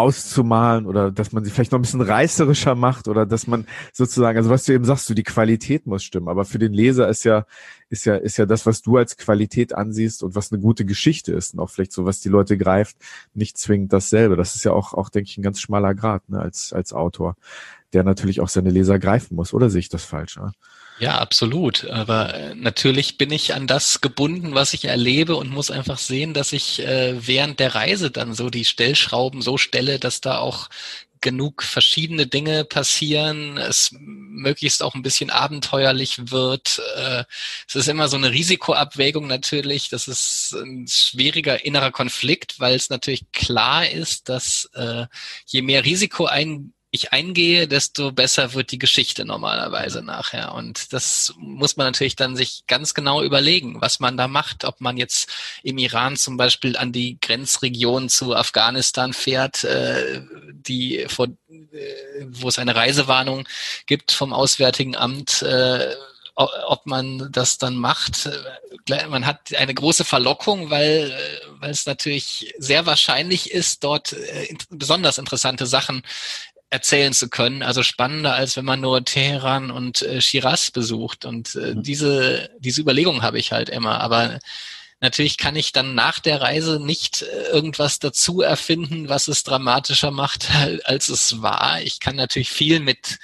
auszumalen 0.00 0.86
oder 0.86 1.10
dass 1.10 1.32
man 1.32 1.44
sie 1.44 1.50
vielleicht 1.50 1.72
noch 1.72 1.78
ein 1.78 1.82
bisschen 1.82 2.00
reißerischer 2.00 2.74
macht 2.74 3.08
oder 3.08 3.26
dass 3.26 3.46
man 3.46 3.66
sozusagen, 3.92 4.38
also 4.38 4.50
was 4.50 4.64
du 4.64 4.72
eben 4.72 4.84
sagst, 4.84 5.08
du, 5.08 5.14
die 5.14 5.22
Qualität 5.22 5.86
muss 5.86 6.02
stimmen. 6.02 6.28
Aber 6.28 6.44
für 6.44 6.58
den 6.58 6.72
Leser 6.72 7.08
ist 7.08 7.24
ja, 7.24 7.46
ist 7.88 8.06
ja, 8.06 8.16
ist 8.16 8.36
ja 8.36 8.46
das, 8.46 8.66
was 8.66 8.82
du 8.82 8.96
als 8.96 9.16
Qualität 9.16 9.74
ansiehst 9.74 10.22
und 10.22 10.34
was 10.34 10.52
eine 10.52 10.60
gute 10.60 10.84
Geschichte 10.84 11.32
ist 11.32 11.54
und 11.54 11.60
auch 11.60 11.70
vielleicht 11.70 11.92
so, 11.92 12.04
was 12.04 12.20
die 12.20 12.28
Leute 12.28 12.56
greift, 12.56 12.96
nicht 13.34 13.58
zwingend 13.58 13.92
dasselbe. 13.92 14.36
Das 14.36 14.56
ist 14.56 14.64
ja 14.64 14.72
auch, 14.72 14.94
auch, 14.94 15.10
denke 15.10 15.28
ich, 15.28 15.38
ein 15.38 15.42
ganz 15.42 15.60
schmaler 15.60 15.94
Grad, 15.94 16.28
ne, 16.28 16.40
als, 16.40 16.72
als 16.72 16.92
Autor, 16.92 17.36
der 17.92 18.04
natürlich 18.04 18.40
auch 18.40 18.48
seine 18.48 18.70
Leser 18.70 18.98
greifen 18.98 19.34
muss. 19.34 19.52
Oder 19.54 19.70
sehe 19.70 19.80
ich 19.80 19.88
das 19.88 20.04
falsch? 20.04 20.36
Ne? 20.36 20.52
Absolut. 21.18 21.86
Aber 21.86 22.34
äh, 22.34 22.54
natürlich 22.54 23.16
bin 23.16 23.30
ich 23.32 23.54
an 23.54 23.66
das 23.66 24.00
gebunden, 24.00 24.54
was 24.54 24.74
ich 24.74 24.84
erlebe 24.84 25.36
und 25.36 25.50
muss 25.50 25.70
einfach 25.70 25.98
sehen, 25.98 26.34
dass 26.34 26.52
ich 26.52 26.80
äh, 26.80 27.26
während 27.26 27.58
der 27.58 27.74
Reise 27.74 28.10
dann 28.10 28.34
so 28.34 28.50
die 28.50 28.64
Stellschrauben 28.64 29.40
so 29.40 29.56
stelle, 29.56 29.98
dass 29.98 30.20
da 30.20 30.38
auch 30.38 30.68
genug 31.20 31.62
verschiedene 31.62 32.26
Dinge 32.26 32.64
passieren, 32.64 33.58
es 33.58 33.90
möglichst 33.98 34.82
auch 34.82 34.94
ein 34.94 35.02
bisschen 35.02 35.30
abenteuerlich 35.30 36.30
wird. 36.30 36.80
Äh, 36.96 37.24
es 37.68 37.76
ist 37.76 37.88
immer 37.88 38.08
so 38.08 38.16
eine 38.16 38.32
Risikoabwägung 38.32 39.26
natürlich. 39.26 39.88
Das 39.90 40.08
ist 40.08 40.54
ein 40.54 40.86
schwieriger 40.88 41.64
innerer 41.64 41.92
Konflikt, 41.92 42.58
weil 42.60 42.74
es 42.74 42.90
natürlich 42.90 43.30
klar 43.32 43.88
ist, 43.88 44.28
dass 44.28 44.70
äh, 44.74 45.06
je 45.46 45.62
mehr 45.62 45.84
Risiko 45.84 46.26
ein 46.26 46.72
ich 46.92 47.12
eingehe, 47.12 47.68
desto 47.68 48.10
besser 48.10 48.54
wird 48.54 48.72
die 48.72 48.78
Geschichte 48.78 49.24
normalerweise 49.24 50.02
nachher. 50.02 50.54
Und 50.54 50.92
das 50.92 51.32
muss 51.38 51.76
man 51.76 51.86
natürlich 51.86 52.16
dann 52.16 52.34
sich 52.34 52.64
ganz 52.66 52.94
genau 52.94 53.22
überlegen, 53.22 53.80
was 53.80 54.00
man 54.00 54.16
da 54.16 54.26
macht. 54.26 54.64
Ob 54.64 54.80
man 54.80 54.96
jetzt 54.96 55.30
im 55.62 55.78
Iran 55.78 56.16
zum 56.16 56.36
Beispiel 56.36 56.76
an 56.76 56.90
die 56.90 57.18
Grenzregion 57.20 58.08
zu 58.08 58.34
Afghanistan 58.34 59.12
fährt, 59.12 59.62
äh, 59.62 60.22
die 60.52 61.06
vor, 61.08 61.28
äh, 61.48 62.26
wo 62.28 62.48
es 62.48 62.58
eine 62.58 62.74
Reisewarnung 62.74 63.46
gibt 63.86 64.10
vom 64.10 64.32
Auswärtigen 64.32 64.96
Amt. 64.96 65.42
Äh, 65.42 65.94
ob 66.34 66.86
man 66.86 67.30
das 67.32 67.58
dann 67.58 67.76
macht. 67.76 68.30
Man 69.08 69.26
hat 69.26 69.54
eine 69.54 69.74
große 69.74 70.04
Verlockung, 70.04 70.70
weil, 70.70 71.14
weil 71.58 71.70
es 71.70 71.84
natürlich 71.84 72.54
sehr 72.58 72.86
wahrscheinlich 72.86 73.50
ist, 73.50 73.84
dort 73.84 74.14
äh, 74.14 74.54
besonders 74.70 75.18
interessante 75.18 75.66
Sachen 75.66 76.02
erzählen 76.70 77.12
zu 77.12 77.28
können. 77.28 77.62
Also 77.62 77.82
spannender, 77.82 78.34
als 78.34 78.56
wenn 78.56 78.64
man 78.64 78.80
nur 78.80 79.04
Teheran 79.04 79.70
und 79.70 80.02
äh, 80.02 80.20
Shiraz 80.20 80.70
besucht. 80.70 81.24
Und 81.24 81.56
äh, 81.56 81.74
mhm. 81.74 81.82
diese, 81.82 82.50
diese 82.58 82.80
Überlegung 82.80 83.22
habe 83.22 83.38
ich 83.38 83.52
halt 83.52 83.68
immer. 83.68 84.00
Aber 84.00 84.38
natürlich 85.00 85.36
kann 85.36 85.56
ich 85.56 85.72
dann 85.72 85.94
nach 85.94 86.20
der 86.20 86.40
Reise 86.40 86.78
nicht 86.80 87.22
äh, 87.22 87.48
irgendwas 87.48 87.98
dazu 87.98 88.40
erfinden, 88.40 89.08
was 89.08 89.26
es 89.26 89.42
dramatischer 89.42 90.12
macht, 90.12 90.48
als 90.84 91.08
es 91.08 91.42
war. 91.42 91.82
Ich 91.82 91.98
kann 91.98 92.14
natürlich 92.16 92.50
viel 92.50 92.78
mit 92.78 93.18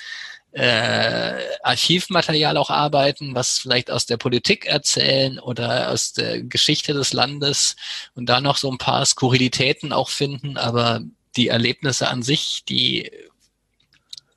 äh, 0.51 1.35
Archivmaterial 1.63 2.57
auch 2.57 2.71
arbeiten, 2.71 3.35
was 3.35 3.59
vielleicht 3.59 3.91
aus 3.91 4.07
der 4.07 4.17
Politik 4.17 4.65
erzählen 4.65 5.39
oder 5.39 5.91
aus 5.91 6.15
der 6.15 6.43
Geschichte 6.43 6.95
des 6.95 7.13
Landes 7.13 7.77
und 8.15 8.27
da 8.27 8.41
noch 8.41 8.57
so 8.57 8.71
ein 8.71 8.79
paar 8.79 9.05
Skurrilitäten 9.05 9.93
auch 9.93 10.09
finden, 10.09 10.57
aber 10.57 11.03
die 11.37 11.49
Erlebnisse 11.49 12.09
an 12.09 12.23
sich, 12.23 12.65
die 12.67 13.13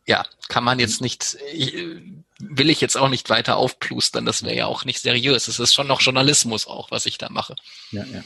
ja, 0.09 0.25
kann 0.47 0.63
man 0.63 0.79
jetzt 0.79 1.01
nicht, 1.01 1.37
will 2.39 2.71
ich 2.71 2.81
jetzt 2.81 2.97
auch 2.97 3.09
nicht 3.09 3.29
weiter 3.29 3.57
aufplustern, 3.57 4.25
das 4.25 4.41
wäre 4.41 4.55
ja 4.55 4.65
auch 4.65 4.83
nicht 4.83 5.01
seriös. 5.01 5.47
Es 5.47 5.59
ist 5.59 5.71
schon 5.71 5.85
noch 5.85 6.01
Journalismus 6.01 6.65
auch, 6.65 6.89
was 6.89 7.05
ich 7.05 7.19
da 7.19 7.29
mache. 7.29 7.55
Ja, 7.91 8.03
ja. 8.11 8.23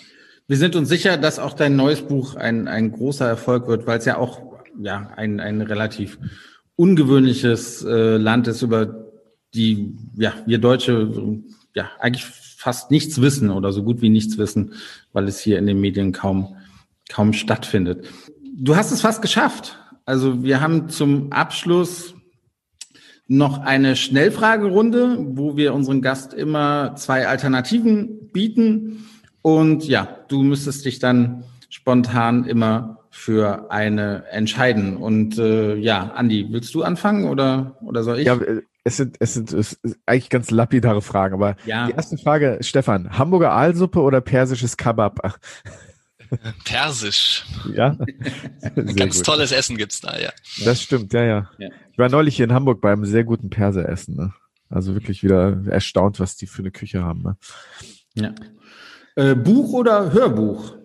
Wir 0.47 0.55
sind 0.55 0.77
uns 0.77 0.87
sicher, 0.87 1.17
dass 1.17 1.39
auch 1.39 1.53
dein 1.53 1.75
neues 1.75 2.01
Buch 2.01 2.35
ein, 2.35 2.69
ein 2.69 2.93
großer 2.93 3.27
Erfolg 3.27 3.67
wird, 3.67 3.85
weil 3.85 3.99
es 3.99 4.05
ja 4.05 4.15
auch 4.15 4.41
ja, 4.79 5.11
ein, 5.17 5.41
ein 5.41 5.59
relativ 5.59 6.19
ungewöhnliches 6.77 7.83
äh, 7.83 8.15
Land 8.15 8.47
ist, 8.47 8.61
über 8.61 9.11
die 9.53 9.97
ja, 10.15 10.33
wir 10.45 10.59
Deutsche 10.59 11.41
ja 11.75 11.91
eigentlich 11.99 12.23
fast 12.23 12.91
nichts 12.91 13.19
wissen 13.19 13.49
oder 13.49 13.73
so 13.73 13.83
gut 13.83 14.01
wie 14.01 14.09
nichts 14.09 14.37
wissen, 14.37 14.75
weil 15.11 15.27
es 15.27 15.41
hier 15.41 15.59
in 15.59 15.67
den 15.67 15.81
Medien 15.81 16.13
kaum, 16.13 16.55
kaum 17.09 17.33
stattfindet. 17.33 18.05
Du 18.55 18.77
hast 18.77 18.91
es 18.91 19.01
fast 19.01 19.21
geschafft. 19.21 19.77
Also 20.05 20.43
wir 20.43 20.61
haben 20.61 20.89
zum 20.89 21.31
Abschluss 21.31 22.15
noch 23.27 23.59
eine 23.59 23.95
Schnellfragerunde, 23.95 25.17
wo 25.19 25.55
wir 25.55 25.73
unseren 25.73 26.01
Gast 26.01 26.33
immer 26.33 26.95
zwei 26.95 27.27
Alternativen 27.27 28.31
bieten. 28.31 29.05
Und 29.41 29.87
ja, 29.87 30.07
du 30.27 30.43
müsstest 30.43 30.85
dich 30.85 30.99
dann 30.99 31.43
spontan 31.69 32.45
immer 32.45 32.99
für 33.09 33.71
eine 33.71 34.25
entscheiden. 34.31 34.97
Und 34.97 35.37
äh, 35.37 35.75
ja, 35.75 36.11
Andi, 36.15 36.47
willst 36.49 36.73
du 36.75 36.83
anfangen 36.83 37.29
oder, 37.29 37.77
oder 37.81 38.03
soll 38.03 38.19
ich? 38.19 38.25
Ja, 38.25 38.39
es 38.83 38.97
sind, 38.97 39.17
es 39.19 39.33
sind 39.35 39.53
es 39.53 39.79
eigentlich 40.05 40.29
ganz 40.29 40.51
lapidare 40.51 41.01
Fragen, 41.01 41.35
aber 41.35 41.55
ja. 41.65 41.87
die 41.87 41.93
erste 41.93 42.17
Frage, 42.17 42.57
Stefan, 42.61 43.17
Hamburger 43.17 43.51
Aalsuppe 43.51 44.01
oder 44.01 44.19
persisches 44.19 44.77
Kabab? 44.77 45.39
Persisch. 46.65 47.45
Ja. 47.73 47.97
Ganz 48.95 49.17
gut. 49.17 49.25
tolles 49.25 49.51
Essen 49.51 49.77
gibt's 49.77 50.01
da, 50.01 50.19
ja. 50.19 50.31
Das 50.63 50.81
stimmt, 50.81 51.13
ja, 51.13 51.23
ja, 51.23 51.51
ja. 51.57 51.69
Ich 51.91 51.97
war 51.97 52.09
neulich 52.09 52.35
hier 52.35 52.45
in 52.45 52.53
Hamburg 52.53 52.81
beim 52.81 53.05
sehr 53.05 53.23
guten 53.23 53.49
Perseressen. 53.49 54.15
Ne? 54.15 54.33
Also 54.69 54.93
wirklich 54.93 55.23
wieder 55.23 55.61
erstaunt, 55.67 56.19
was 56.19 56.35
die 56.35 56.47
für 56.47 56.61
eine 56.61 56.71
Küche 56.71 57.03
haben. 57.03 57.23
Ne? 57.23 57.37
Ja. 58.15 58.35
Äh, 59.15 59.35
Buch 59.35 59.73
oder 59.73 60.11
Hörbuch? 60.11 60.75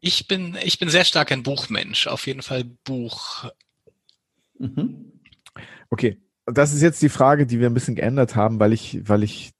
Ich 0.00 0.28
bin, 0.28 0.56
ich 0.62 0.78
bin 0.78 0.88
sehr 0.88 1.04
stark 1.04 1.32
ein 1.32 1.42
Buchmensch. 1.42 2.06
Auf 2.06 2.26
jeden 2.26 2.42
Fall 2.42 2.64
Buch. 2.64 3.50
Mhm. 4.58 5.12
Okay 5.90 6.18
das 6.52 6.72
ist 6.72 6.82
jetzt 6.82 7.02
die 7.02 7.08
Frage, 7.08 7.46
die 7.46 7.60
wir 7.60 7.68
ein 7.68 7.74
bisschen 7.74 7.94
geändert 7.94 8.36
haben, 8.36 8.60
weil 8.60 8.72
ich, 8.72 9.00
weil 9.08 9.22
ich, 9.22 9.52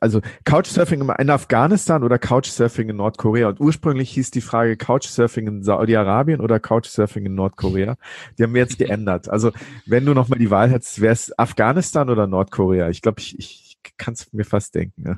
also 0.00 0.20
Couchsurfing 0.44 1.08
in 1.18 1.30
Afghanistan 1.30 2.02
oder 2.02 2.18
Couchsurfing 2.18 2.88
in 2.88 2.96
Nordkorea. 2.96 3.48
Und 3.48 3.60
ursprünglich 3.60 4.10
hieß 4.10 4.30
die 4.30 4.40
Frage 4.40 4.76
Couchsurfing 4.76 5.46
in 5.46 5.62
Saudi-Arabien 5.62 6.40
oder 6.40 6.60
Couchsurfing 6.60 7.26
in 7.26 7.34
Nordkorea. 7.34 7.96
Die 8.38 8.42
haben 8.42 8.54
wir 8.54 8.62
jetzt 8.62 8.78
geändert. 8.78 9.28
Also 9.28 9.52
wenn 9.86 10.04
du 10.04 10.14
nochmal 10.14 10.38
die 10.38 10.50
Wahl 10.50 10.70
hättest, 10.70 11.00
wäre 11.00 11.12
es 11.12 11.36
Afghanistan 11.38 12.10
oder 12.10 12.26
Nordkorea? 12.26 12.88
Ich 12.88 13.02
glaube, 13.02 13.20
ich, 13.20 13.38
ich 13.38 13.78
kann 13.96 14.14
es 14.14 14.32
mir 14.32 14.44
fast 14.44 14.74
denken. 14.74 15.04
Ja. 15.06 15.16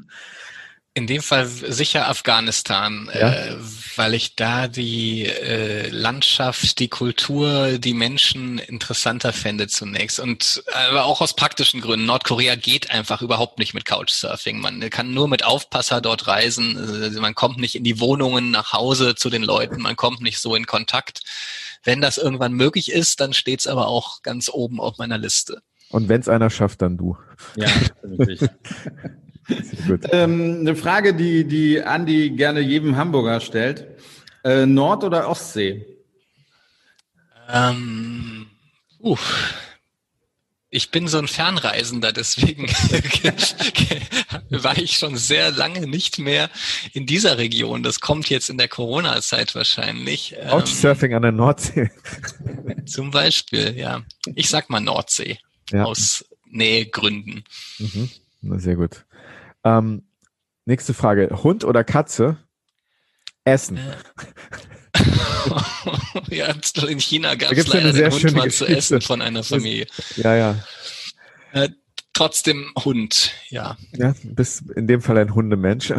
In 0.96 1.06
dem 1.06 1.20
Fall 1.20 1.44
sicher 1.46 2.08
Afghanistan, 2.08 3.10
ja? 3.12 3.30
äh, 3.30 3.56
weil 3.96 4.14
ich 4.14 4.34
da 4.34 4.66
die 4.66 5.26
äh, 5.26 5.90
Landschaft, 5.90 6.78
die 6.78 6.88
Kultur, 6.88 7.76
die 7.76 7.92
Menschen 7.92 8.56
interessanter 8.56 9.34
fände 9.34 9.68
zunächst. 9.68 10.18
Und 10.18 10.64
aber 10.88 11.04
auch 11.04 11.20
aus 11.20 11.36
praktischen 11.36 11.82
Gründen. 11.82 12.06
Nordkorea 12.06 12.54
geht 12.54 12.90
einfach 12.90 13.20
überhaupt 13.20 13.58
nicht 13.58 13.74
mit 13.74 13.84
Couchsurfing. 13.84 14.58
Man 14.58 14.88
kann 14.88 15.12
nur 15.12 15.28
mit 15.28 15.44
Aufpasser 15.44 16.00
dort 16.00 16.28
reisen. 16.28 16.78
Also 16.78 17.20
man 17.20 17.34
kommt 17.34 17.58
nicht 17.58 17.74
in 17.74 17.84
die 17.84 18.00
Wohnungen 18.00 18.50
nach 18.50 18.72
Hause 18.72 19.14
zu 19.14 19.28
den 19.28 19.42
Leuten. 19.42 19.82
Man 19.82 19.96
kommt 19.96 20.22
nicht 20.22 20.38
so 20.38 20.54
in 20.54 20.64
Kontakt. 20.64 21.20
Wenn 21.84 22.00
das 22.00 22.16
irgendwann 22.16 22.54
möglich 22.54 22.90
ist, 22.90 23.20
dann 23.20 23.34
steht 23.34 23.60
es 23.60 23.66
aber 23.66 23.88
auch 23.88 24.22
ganz 24.22 24.48
oben 24.48 24.80
auf 24.80 24.96
meiner 24.96 25.18
Liste. 25.18 25.60
Und 25.90 26.08
wenn 26.08 26.22
es 26.22 26.28
einer 26.30 26.48
schafft, 26.48 26.80
dann 26.80 26.96
du. 26.96 27.18
Ja, 27.54 27.68
natürlich. 28.02 28.40
ähm, 30.12 30.58
eine 30.60 30.76
Frage, 30.76 31.14
die, 31.14 31.44
die 31.44 31.82
Andi 31.82 32.30
gerne 32.30 32.60
jedem 32.60 32.96
Hamburger 32.96 33.40
stellt. 33.40 33.86
Äh, 34.44 34.66
Nord- 34.66 35.04
oder 35.04 35.28
Ostsee? 35.28 35.86
Ähm, 37.48 38.46
uh, 39.00 39.16
ich 40.68 40.90
bin 40.90 41.08
so 41.08 41.18
ein 41.18 41.28
Fernreisender, 41.28 42.12
deswegen 42.12 42.66
war 44.50 44.76
ich 44.76 44.98
schon 44.98 45.16
sehr 45.16 45.50
lange 45.52 45.86
nicht 45.86 46.18
mehr 46.18 46.50
in 46.92 47.06
dieser 47.06 47.38
Region. 47.38 47.82
Das 47.82 48.00
kommt 48.00 48.28
jetzt 48.28 48.50
in 48.50 48.58
der 48.58 48.68
Corona-Zeit 48.68 49.54
wahrscheinlich. 49.54 50.34
Couchsurfing 50.50 51.12
ähm, 51.12 51.16
an 51.16 51.22
der 51.22 51.32
Nordsee. 51.32 51.90
Zum 52.84 53.10
Beispiel, 53.10 53.76
ja. 53.76 54.02
Ich 54.34 54.50
sag 54.50 54.68
mal 54.68 54.80
Nordsee. 54.80 55.38
Ja. 55.70 55.84
Aus 55.84 56.24
Nähegründen. 56.50 57.44
Mhm. 57.78 58.10
Na, 58.42 58.58
sehr 58.58 58.76
gut. 58.76 59.04
Ähm, 59.66 60.02
nächste 60.64 60.94
Frage. 60.94 61.42
Hund 61.42 61.64
oder 61.64 61.82
Katze? 61.82 62.38
Essen. 63.44 63.78
Ja, 66.30 66.52
in 66.88 66.98
China 66.98 67.34
gab 67.34 67.52
es 67.52 67.66
leider 67.68 67.92
den 67.92 68.10
Hund 68.10 68.32
mal 68.34 68.50
zu 68.50 68.64
essen 68.64 69.00
von 69.02 69.20
einer 69.20 69.44
Familie. 69.44 69.86
Ja, 70.16 70.34
ja. 70.34 70.56
Äh, 71.52 71.68
trotzdem 72.14 72.72
Hund, 72.82 73.32
ja. 73.50 73.76
Ja, 73.92 74.14
bist 74.24 74.70
in 74.70 74.86
dem 74.86 75.02
Fall 75.02 75.18
ein 75.18 75.34
Hundemensch. 75.34 75.92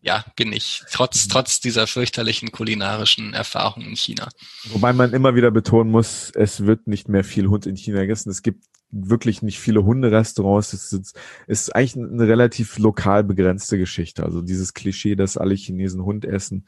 Ja, 0.00 0.24
bin 0.36 0.52
ich. 0.52 0.84
Trotz, 0.92 1.26
trotz 1.26 1.60
dieser 1.60 1.86
fürchterlichen 1.86 2.52
kulinarischen 2.52 3.34
Erfahrung 3.34 3.84
in 3.84 3.96
China. 3.96 4.28
Wobei 4.64 4.92
man 4.92 5.12
immer 5.12 5.34
wieder 5.34 5.50
betonen 5.50 5.90
muss, 5.90 6.30
es 6.34 6.66
wird 6.66 6.86
nicht 6.86 7.08
mehr 7.08 7.24
viel 7.24 7.48
Hund 7.48 7.66
in 7.66 7.76
China 7.76 8.00
gegessen. 8.00 8.30
Es 8.30 8.42
gibt 8.42 8.64
wirklich 8.90 9.42
nicht 9.42 9.58
viele 9.58 9.84
Hunderestaurants. 9.84 10.72
Es 10.72 10.92
ist, 10.92 11.18
ist 11.46 11.74
eigentlich 11.74 11.96
eine 11.96 12.28
relativ 12.28 12.78
lokal 12.78 13.24
begrenzte 13.24 13.76
Geschichte. 13.76 14.22
Also 14.22 14.40
dieses 14.40 14.72
Klischee, 14.72 15.16
dass 15.16 15.36
alle 15.36 15.54
Chinesen 15.54 16.04
Hund 16.04 16.24
essen, 16.24 16.66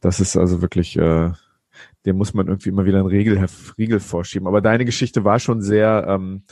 das 0.00 0.20
ist 0.20 0.36
also 0.36 0.62
wirklich, 0.62 0.96
äh, 0.96 1.32
dem 2.06 2.16
muss 2.16 2.34
man 2.34 2.46
irgendwie 2.46 2.70
immer 2.70 2.84
wieder 2.84 2.98
einen 2.98 3.08
Riegel, 3.08 3.46
Riegel 3.78 4.00
vorschieben. 4.00 4.46
Aber 4.46 4.60
deine 4.60 4.84
Geschichte 4.84 5.24
war 5.24 5.40
schon 5.40 5.60
sehr, 5.60 6.06
ähm, 6.08 6.44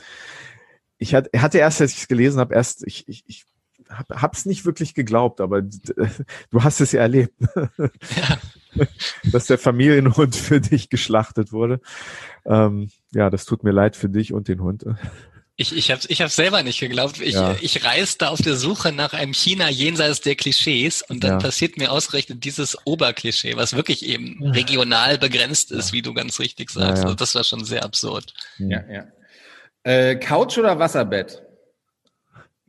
ich 0.97 1.15
hatte, 1.15 1.29
hatte 1.41 1.57
erst, 1.59 1.81
als 1.81 1.93
ich 1.93 2.01
es 2.01 2.07
gelesen 2.07 2.39
habe, 2.39 2.53
erst, 2.53 2.85
ich, 2.85 3.07
ich, 3.07 3.23
ich 3.25 3.45
hab, 3.89 4.21
hab's 4.21 4.45
nicht 4.45 4.65
wirklich 4.65 4.93
geglaubt, 4.93 5.41
aber 5.41 5.61
du 5.61 6.63
hast 6.63 6.79
es 6.81 6.91
ja 6.91 7.01
erlebt. 7.01 7.33
Ja. 7.77 8.37
dass 9.23 9.47
der 9.47 9.57
Familienhund 9.57 10.35
für 10.35 10.61
dich 10.61 10.89
geschlachtet 10.89 11.51
wurde. 11.51 11.81
Ähm, 12.45 12.91
ja, 13.11 13.29
das 13.29 13.45
tut 13.45 13.63
mir 13.63 13.71
leid 13.71 13.95
für 13.95 14.09
dich 14.09 14.33
und 14.33 14.47
den 14.47 14.61
Hund. 14.61 14.85
Ich, 15.55 15.75
ich 15.75 15.91
habe 15.91 15.99
ich 16.07 16.21
hab 16.21 16.29
selber 16.29 16.63
nicht 16.63 16.79
geglaubt. 16.79 17.19
Ich, 17.19 17.33
ja. 17.33 17.55
ich 17.59 17.83
reiste 17.83 18.29
auf 18.29 18.41
der 18.41 18.55
Suche 18.55 18.93
nach 18.93 19.13
einem 19.13 19.33
China 19.33 19.69
jenseits 19.69 20.21
der 20.21 20.35
Klischees 20.35 21.01
und 21.01 21.23
dann 21.23 21.31
ja. 21.31 21.37
passiert 21.37 21.77
mir 21.77 21.91
ausgerechnet 21.91 22.45
dieses 22.45 22.77
Oberklischee, 22.85 23.57
was 23.57 23.75
wirklich 23.75 24.05
eben 24.05 24.41
regional 24.41 25.17
begrenzt 25.17 25.71
ist, 25.71 25.91
wie 25.91 26.01
du 26.01 26.13
ganz 26.13 26.39
richtig 26.39 26.69
sagst. 26.69 27.03
Also 27.03 27.15
das 27.15 27.35
war 27.35 27.43
schon 27.43 27.65
sehr 27.65 27.83
absurd. 27.83 28.33
Ja, 28.57 28.83
ja. 28.89 29.07
Äh, 29.83 30.15
Couch 30.15 30.57
oder 30.57 30.79
Wasserbett? 30.79 31.43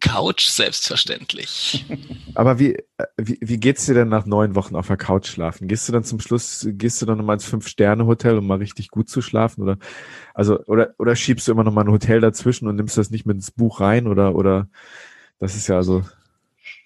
Couch, 0.01 0.47
selbstverständlich. 0.47 1.87
Aber 2.35 2.59
wie, 2.59 2.75
äh, 2.75 3.07
wie, 3.17 3.39
wie 3.41 3.59
geht's 3.59 3.87
dir 3.87 3.95
denn 3.95 4.09
nach 4.09 4.27
neun 4.27 4.55
Wochen 4.55 4.77
auf 4.77 4.87
der 4.87 4.97
Couch 4.97 5.29
schlafen? 5.29 5.69
Gehst 5.69 5.89
du 5.89 5.93
dann 5.93 6.05
zum 6.05 6.21
Schluss, 6.21 6.67
gehst 6.71 7.01
du 7.01 7.07
dann 7.07 7.19
nochmal 7.19 7.35
ins 7.35 7.45
Fünf-Sterne-Hotel, 7.45 8.39
um 8.39 8.47
mal 8.47 8.59
richtig 8.59 8.91
gut 8.91 9.09
zu 9.09 9.23
schlafen? 9.23 9.63
Oder, 9.63 9.79
also, 10.35 10.65
oder, 10.65 10.95
oder 10.99 11.15
schiebst 11.17 11.47
du 11.47 11.53
immer 11.53 11.65
nochmal 11.65 11.85
ein 11.85 11.93
Hotel 11.93 12.21
dazwischen 12.21 12.67
und 12.69 12.77
nimmst 12.77 12.99
das 12.99 13.11
nicht 13.11 13.27
mit 13.27 13.37
ins 13.37 13.51
Buch 13.51 13.81
rein? 13.81 14.07
Oder, 14.07 14.35
oder, 14.35 14.69
das 15.39 15.55
ist 15.55 15.69
ja 15.69 15.77
also, 15.77 16.03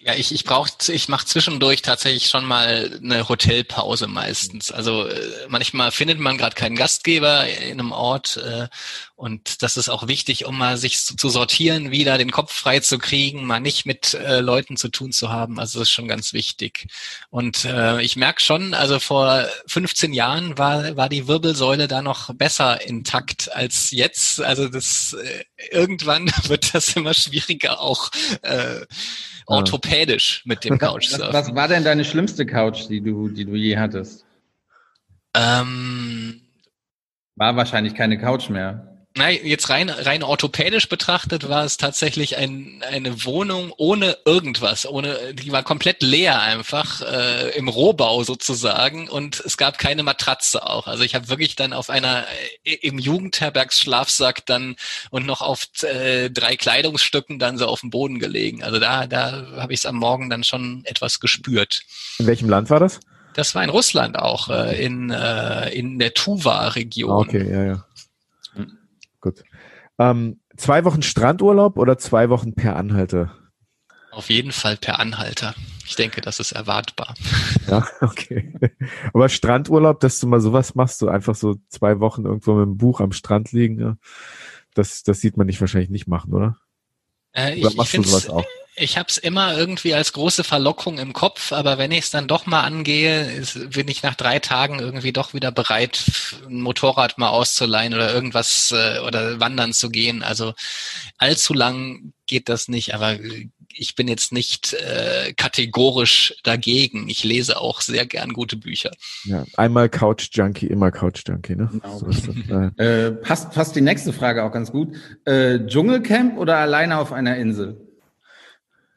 ja, 0.05 0.13
ich, 0.13 0.31
ich 0.31 0.43
brauche, 0.43 0.69
ich 0.89 1.09
mache 1.09 1.25
zwischendurch 1.25 1.81
tatsächlich 1.81 2.27
schon 2.27 2.45
mal 2.45 2.99
eine 3.03 3.27
Hotelpause 3.27 4.05
meistens. 4.05 4.71
Also 4.71 5.07
äh, 5.07 5.47
manchmal 5.47 5.91
findet 5.91 6.19
man 6.19 6.37
gerade 6.37 6.55
keinen 6.55 6.75
Gastgeber 6.75 7.47
in 7.47 7.79
einem 7.79 7.91
Ort 7.91 8.37
äh, 8.37 8.67
und 9.15 9.63
das 9.63 9.77
ist 9.77 9.89
auch 9.89 10.07
wichtig, 10.07 10.45
um 10.45 10.59
mal 10.59 10.77
sich 10.77 10.99
zu, 11.03 11.15
zu 11.15 11.29
sortieren, 11.29 11.89
wieder 11.89 12.19
den 12.19 12.29
Kopf 12.29 12.53
frei 12.53 12.81
zu 12.81 12.99
kriegen, 12.99 13.45
mal 13.45 13.59
nicht 13.59 13.87
mit 13.87 14.13
äh, 14.13 14.41
Leuten 14.41 14.77
zu 14.77 14.89
tun 14.89 15.11
zu 15.11 15.31
haben. 15.31 15.59
Also 15.59 15.79
das 15.79 15.87
ist 15.87 15.93
schon 15.93 16.07
ganz 16.07 16.33
wichtig. 16.33 16.85
Und 17.31 17.65
äh, 17.65 17.99
ich 18.03 18.15
merke 18.15 18.43
schon, 18.43 18.75
also 18.75 18.99
vor 18.99 19.47
15 19.65 20.13
Jahren 20.13 20.59
war, 20.59 20.95
war 20.97 21.09
die 21.09 21.27
Wirbelsäule 21.27 21.87
da 21.87 22.03
noch 22.03 22.31
besser 22.35 22.79
intakt 22.87 23.51
als 23.55 23.89
jetzt. 23.89 24.39
Also 24.39 24.69
das 24.69 25.13
äh, 25.13 25.45
irgendwann 25.71 26.29
wird 26.43 26.75
das 26.75 26.89
immer 26.89 27.15
schwieriger 27.15 27.81
auch. 27.81 28.11
Äh, 28.43 28.85
orthopädisch 29.95 30.43
mit 30.45 30.63
dem 30.63 30.77
Couchsurfen. 30.77 31.33
Was, 31.33 31.47
was 31.47 31.55
war 31.55 31.67
denn 31.67 31.83
deine 31.83 32.05
schlimmste 32.05 32.45
Couch, 32.45 32.87
die 32.89 33.01
du, 33.01 33.29
die 33.29 33.45
du 33.45 33.55
je 33.55 33.77
hattest? 33.77 34.25
Ähm, 35.33 36.41
war 37.35 37.55
wahrscheinlich 37.55 37.95
keine 37.95 38.17
Couch 38.17 38.49
mehr. 38.49 38.94
Nein, 39.17 39.39
jetzt 39.43 39.69
rein, 39.69 39.89
rein 39.89 40.23
orthopädisch 40.23 40.89
betrachtet 40.89 41.47
war 41.47 41.63
es 41.63 41.77
tatsächlich 41.77 42.35
ein, 42.35 42.83
eine 42.91 43.23
Wohnung 43.23 43.71
ohne 43.77 44.17
irgendwas, 44.25 44.85
ohne, 44.85 45.33
die 45.33 45.53
war 45.53 45.63
komplett 45.63 46.03
leer 46.03 46.41
einfach, 46.41 47.01
äh, 47.01 47.57
im 47.57 47.69
Rohbau 47.69 48.25
sozusagen 48.25 49.07
und 49.07 49.39
es 49.39 49.55
gab 49.55 49.77
keine 49.77 50.03
Matratze 50.03 50.67
auch. 50.67 50.87
Also 50.87 51.03
ich 51.03 51.15
habe 51.15 51.29
wirklich 51.29 51.55
dann 51.55 51.71
auf 51.71 51.89
einer, 51.89 52.25
äh, 52.65 52.73
im 52.81 52.99
Jugendherbergsschlafsack 52.99 54.45
dann 54.45 54.75
und 55.11 55.25
noch 55.25 55.39
auf 55.39 55.67
äh, 55.83 56.29
drei 56.29 56.57
Kleidungsstücken 56.57 57.39
dann 57.39 57.57
so 57.57 57.67
auf 57.67 57.79
dem 57.79 57.91
Boden 57.91 58.19
gelegen. 58.19 58.63
Also 58.63 58.79
da, 58.79 59.07
da 59.07 59.45
habe 59.55 59.71
ich 59.71 59.79
es 59.79 59.85
am 59.85 59.95
Morgen 59.95 60.29
dann 60.29 60.43
schon 60.43 60.81
etwas 60.83 61.21
gespürt. 61.21 61.83
In 62.19 62.27
welchem 62.27 62.49
Land 62.49 62.69
war 62.69 62.81
das? 62.81 62.99
Das 63.33 63.55
war 63.55 63.63
in 63.63 63.69
Russland 63.69 64.19
auch, 64.19 64.49
äh, 64.49 64.83
in, 64.83 65.09
äh, 65.09 65.69
in 65.69 65.99
der 65.99 66.13
Tuva-Region. 66.13 67.11
Ah, 67.11 67.19
okay, 67.19 67.49
ja, 67.49 67.63
ja. 67.63 67.85
Ähm, 69.97 70.41
zwei 70.57 70.83
Wochen 70.85 71.01
Strandurlaub 71.01 71.77
oder 71.77 71.97
zwei 71.97 72.29
Wochen 72.29 72.53
per 72.53 72.75
Anhalter? 72.75 73.35
Auf 74.11 74.29
jeden 74.29 74.51
Fall 74.51 74.77
per 74.77 74.99
Anhalter. 74.99 75.53
Ich 75.85 75.95
denke, 75.95 76.21
das 76.21 76.39
ist 76.39 76.51
erwartbar. 76.51 77.13
Ja, 77.67 77.87
okay. 78.01 78.53
Aber 79.11 79.27
Strandurlaub, 79.27 79.99
dass 79.99 80.19
du 80.19 80.27
mal 80.27 80.39
sowas 80.39 80.75
machst, 80.75 80.99
so 80.99 81.07
einfach 81.07 81.33
so 81.33 81.55
zwei 81.69 81.99
Wochen 81.99 82.25
irgendwo 82.25 82.53
mit 82.53 82.67
dem 82.67 82.77
Buch 82.77 83.01
am 83.01 83.11
Strand 83.11 83.51
liegen, 83.53 83.97
das, 84.75 85.01
das 85.01 85.19
sieht 85.19 85.35
man 85.35 85.47
dich 85.47 85.59
wahrscheinlich 85.61 85.89
nicht 85.89 86.07
machen, 86.07 86.31
oder? 86.31 86.57
Äh, 87.31 87.59
oder 87.59 87.69
ich, 87.69 87.75
machst 87.75 87.95
ich 87.95 88.01
du 88.01 88.07
sowas 88.07 88.29
auch? 88.29 88.45
Ich 88.77 88.97
habe 88.97 89.07
es 89.09 89.17
immer 89.17 89.57
irgendwie 89.57 89.93
als 89.93 90.11
große 90.13 90.43
Verlockung 90.43 90.97
im 90.97 91.13
Kopf, 91.13 91.53
aber 91.53 91.77
wenn 91.77 91.91
ich 91.91 92.05
es 92.05 92.09
dann 92.11 92.27
doch 92.27 92.45
mal 92.45 92.61
angehe, 92.61 93.31
ist, 93.31 93.71
bin 93.71 93.87
ich 93.87 94.03
nach 94.03 94.15
drei 94.15 94.39
Tagen 94.39 94.79
irgendwie 94.79 95.13
doch 95.13 95.33
wieder 95.33 95.51
bereit, 95.51 96.03
ein 96.47 96.61
Motorrad 96.61 97.17
mal 97.17 97.29
auszuleihen 97.29 97.93
oder 97.93 98.13
irgendwas 98.13 98.73
äh, 98.75 98.99
oder 98.99 99.39
wandern 99.39 99.71
zu 99.71 99.89
gehen. 99.89 100.23
Also 100.23 100.53
allzu 101.17 101.53
lang 101.53 102.13
geht 102.27 102.49
das 102.49 102.67
nicht, 102.67 102.93
aber 102.93 103.17
ich 103.77 103.95
bin 103.95 104.07
jetzt 104.07 104.31
nicht 104.31 104.73
äh, 104.73 105.33
kategorisch 105.33 106.35
dagegen. 106.43 107.07
Ich 107.09 107.23
lese 107.23 107.59
auch 107.59 107.81
sehr 107.81 108.05
gern 108.05 108.33
gute 108.33 108.57
Bücher. 108.57 108.91
Ja, 109.23 109.45
einmal 109.55 109.89
Couch 109.89 110.29
Junkie, 110.33 110.67
immer 110.67 110.91
Couch 110.91 111.23
Junkie, 111.27 111.55
ne? 111.55 111.69
Genau. 111.71 111.99
So 111.99 112.07
äh, 112.77 113.11
passt, 113.11 113.51
passt 113.51 113.75
die 113.75 113.81
nächste 113.81 114.13
Frage 114.13 114.43
auch 114.43 114.51
ganz 114.51 114.71
gut. 114.71 114.95
Äh, 115.25 115.65
Dschungelcamp 115.65 116.37
oder 116.37 116.57
alleine 116.57 116.97
auf 116.97 117.11
einer 117.11 117.37
Insel? 117.37 117.84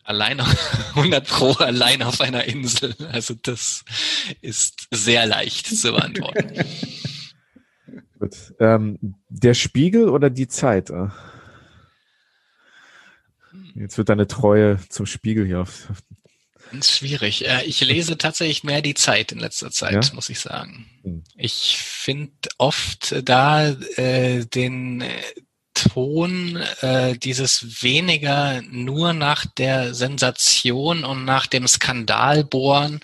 Allein 0.08 0.40
100 0.40 1.28
pro 1.28 1.52
allein 1.52 2.02
auf 2.02 2.20
einer 2.20 2.44
Insel. 2.44 2.94
Also 3.12 3.34
das 3.42 3.84
ist 4.40 4.88
sehr 4.90 5.26
leicht 5.26 5.66
zu 5.66 5.92
beantworten. 5.92 6.64
Gut. 8.18 8.54
Ähm, 8.58 9.16
der 9.28 9.54
Spiegel 9.54 10.08
oder 10.08 10.30
die 10.30 10.48
Zeit? 10.48 10.90
Jetzt 13.74 13.98
wird 13.98 14.08
deine 14.08 14.26
Treue 14.26 14.80
zum 14.88 15.06
Spiegel 15.06 15.46
hier 15.46 15.60
auf. 15.60 15.88
Schwierig. 16.82 17.46
Äh, 17.46 17.64
ich 17.64 17.80
lese 17.80 18.18
tatsächlich 18.18 18.64
mehr 18.64 18.82
die 18.82 18.94
Zeit 18.94 19.32
in 19.32 19.38
letzter 19.38 19.70
Zeit, 19.70 20.04
ja? 20.04 20.14
muss 20.14 20.28
ich 20.28 20.40
sagen. 20.40 20.86
Hm. 21.02 21.22
Ich 21.36 21.78
finde 21.78 22.32
oft 22.58 23.14
da 23.24 23.68
äh, 23.68 24.44
den 24.44 25.02
Ton 25.84 26.56
äh, 26.80 27.16
dieses 27.16 27.82
weniger 27.82 28.62
nur 28.62 29.12
nach 29.12 29.46
der 29.46 29.94
Sensation 29.94 31.04
und 31.04 31.24
nach 31.24 31.46
dem 31.46 31.66
Skandal 31.68 32.44
bohren, 32.44 33.00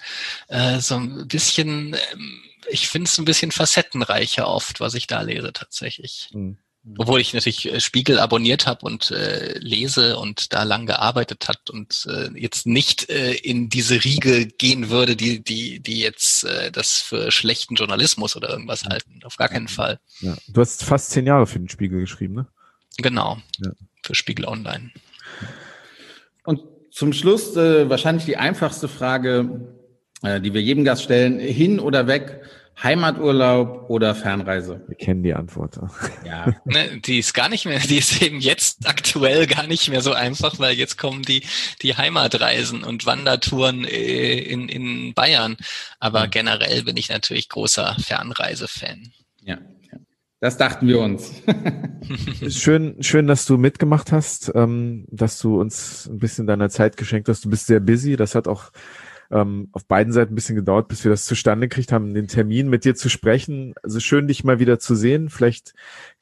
äh, 0.49 0.81
so 0.81 0.97
ein 0.97 1.29
bisschen, 1.29 1.95
ähm, 2.12 2.43
ich 2.70 2.89
finde 2.89 3.09
es 3.09 3.18
ein 3.18 3.25
bisschen 3.25 3.51
facettenreicher 3.51 4.49
oft, 4.49 4.81
was 4.81 4.95
ich 4.95 5.07
da 5.07 5.22
lese 5.22 5.53
tatsächlich. 5.53 6.31
Mhm. 6.33 6.59
Obwohl 6.99 7.20
ich 7.20 7.33
natürlich 7.33 7.72
äh, 7.72 7.81
Spiegel 7.81 8.18
abonniert 8.18 8.66
habe 8.66 8.85
und 8.85 9.11
äh, 9.11 9.59
lese 9.59 10.18
und 10.18 10.53
da 10.53 10.64
lang 10.64 10.85
gearbeitet 10.85 11.49
hat 11.49 11.70
und 11.70 12.07
äh, 12.11 12.29
jetzt 12.39 12.66
nicht 12.66 13.09
äh, 13.09 13.33
in 13.33 13.70
diese 13.70 14.05
Riege 14.05 14.47
gehen 14.47 14.91
würde, 14.91 15.16
die, 15.16 15.43
die, 15.43 15.81
die 15.81 16.01
jetzt 16.01 16.45
äh, 16.45 16.70
das 16.70 17.01
für 17.01 17.31
schlechten 17.31 17.77
Journalismus 17.77 18.37
oder 18.37 18.51
irgendwas 18.51 18.85
halten. 18.85 19.20
Auf 19.25 19.37
gar 19.37 19.49
keinen 19.49 19.68
Fall. 19.68 19.99
Ja. 20.20 20.37
Du 20.47 20.61
hast 20.61 20.85
fast 20.85 21.11
zehn 21.11 21.27
Jahre 21.27 21.47
für 21.47 21.59
den 21.59 21.70
Spiegel 21.70 22.01
geschrieben, 22.01 22.35
ne? 22.35 22.47
Genau, 22.99 23.38
ja. 23.59 23.72
für 24.03 24.14
Spiegel 24.14 24.45
Online. 24.45 24.90
Und 26.45 26.61
zum 26.90 27.12
Schluss 27.12 27.57
äh, 27.57 27.88
wahrscheinlich 27.88 28.24
die 28.24 28.36
einfachste 28.36 28.88
Frage, 28.88 29.72
äh, 30.22 30.40
die 30.40 30.55
wir 30.55 30.62
jedem 30.62 30.84
Gast 30.84 31.03
stellen, 31.03 31.38
hin 31.38 31.80
oder 31.80 32.07
weg 32.07 32.40
Heimaturlaub 32.82 33.88
oder 33.88 34.14
Fernreise? 34.14 34.82
Wir 34.88 34.97
kennen 34.97 35.22
die 35.22 35.32
Antwort. 35.32 35.78
Ja. 36.26 36.55
ne, 36.64 37.01
die 37.01 37.20
ist 37.20 37.32
gar 37.32 37.49
nicht 37.49 37.66
mehr, 37.66 37.78
die 37.78 37.99
ist 37.99 38.20
eben 38.20 38.40
jetzt 38.40 38.86
aktuell 38.88 39.47
gar 39.47 39.66
nicht 39.66 39.88
mehr 39.88 40.03
so 40.03 40.12
einfach, 40.12 40.59
weil 40.59 40.74
jetzt 40.74 40.99
kommen 40.99 41.22
die, 41.22 41.45
die 41.82 41.97
Heimatreisen 41.97 42.82
und 42.82 43.07
Wandertouren 43.07 43.84
äh, 43.84 44.38
in, 44.38 44.68
in 44.68 45.14
Bayern. 45.14 45.57
Aber 46.01 46.26
mhm. 46.26 46.30
generell 46.30 46.82
bin 46.82 46.97
ich 46.97 47.09
natürlich 47.09 47.49
großer 47.49 47.97
Fernreise-Fan. 48.01 49.12
Ja. 49.42 49.59
Das 50.45 50.59
dachten 50.59 50.86
wir 50.86 51.01
uns. 51.01 51.32
schön, 52.51 53.03
schön, 53.03 53.26
dass 53.26 53.47
du 53.47 53.57
mitgemacht 53.57 54.12
hast, 54.12 54.53
ähm, 54.55 55.07
dass 55.11 55.38
du 55.38 55.59
uns 55.59 56.07
ein 56.07 56.18
bisschen 56.18 56.47
deiner 56.47 56.68
Zeit 56.68 56.99
geschenkt 56.99 57.30
hast. 57.30 57.47
Du 57.47 57.49
bist 57.49 57.66
sehr 57.66 57.80
busy. 57.80 58.16
Das 58.16 58.34
hat 58.34 58.47
auch 58.47 58.70
ähm, 59.30 59.70
auf 59.72 59.86
beiden 59.86 60.12
Seiten 60.12 60.32
ein 60.32 60.34
bisschen 60.34 60.55
gedauert, 60.55 60.88
bis 60.88 61.03
wir 61.03 61.11
das 61.11 61.24
zustande 61.24 61.66
gekriegt 61.66 61.92
haben, 61.92 62.12
den 62.12 62.28
Termin 62.28 62.68
mit 62.68 62.84
dir 62.84 62.95
zu 62.95 63.09
sprechen. 63.09 63.72
Also 63.82 64.01
schön, 64.01 64.28
dich 64.28 64.45
mal 64.45 64.59
wieder 64.59 64.78
zu 64.78 64.95
sehen. 64.95 65.30
Vielleicht 65.30 65.72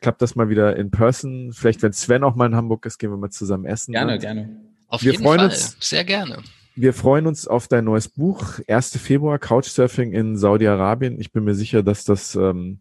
klappt 0.01 0.23
das 0.23 0.37
mal 0.37 0.49
wieder 0.49 0.77
in 0.77 0.93
person. 0.93 1.53
Vielleicht, 1.53 1.83
wenn 1.83 1.93
Sven 1.93 2.23
auch 2.23 2.37
mal 2.37 2.47
in 2.47 2.55
Hamburg 2.55 2.87
ist, 2.87 2.99
gehen 2.99 3.11
wir 3.11 3.17
mal 3.17 3.31
zusammen 3.31 3.65
essen. 3.65 3.91
Gerne, 3.91 4.21
gerne. 4.21 4.51
Auf 4.87 5.03
wir 5.03 5.11
jeden 5.11 5.25
freuen 5.25 5.41
Fall. 5.41 5.49
Uns, 5.49 5.77
Sehr 5.81 6.05
gerne. 6.05 6.39
Wir 6.77 6.95
freuen 6.95 7.27
uns 7.27 7.49
auf 7.49 7.67
dein 7.67 7.87
neues 7.87 8.09
Buch, 8.09 8.61
1. 8.69 8.99
Februar, 8.99 9.41
Couchsurfing 9.41 10.13
in 10.13 10.37
Saudi-Arabien. 10.37 11.21
Ich 11.21 11.33
bin 11.33 11.43
mir 11.43 11.57
sicher, 11.57 11.83
dass 11.83 12.05
das 12.05 12.37
ähm, 12.37 12.79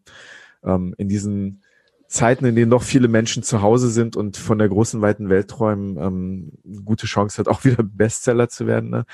ähm, 0.63 0.95
in 0.97 1.09
diesen 1.09 1.61
Zeiten, 2.07 2.43
in 2.43 2.55
denen 2.55 2.69
doch 2.69 2.83
viele 2.83 3.07
Menschen 3.07 3.41
zu 3.41 3.61
Hause 3.61 3.89
sind 3.89 4.17
und 4.17 4.35
von 4.35 4.57
der 4.57 4.67
großen 4.67 5.01
weiten 5.01 5.29
Welt 5.29 5.47
träumen, 5.47 5.97
ähm, 5.97 6.51
gute 6.83 7.07
Chance 7.07 7.37
hat, 7.37 7.47
auch 7.47 7.63
wieder 7.63 7.83
Bestseller 7.83 8.49
zu 8.49 8.67
werden. 8.67 8.89
Ne? 8.89 9.05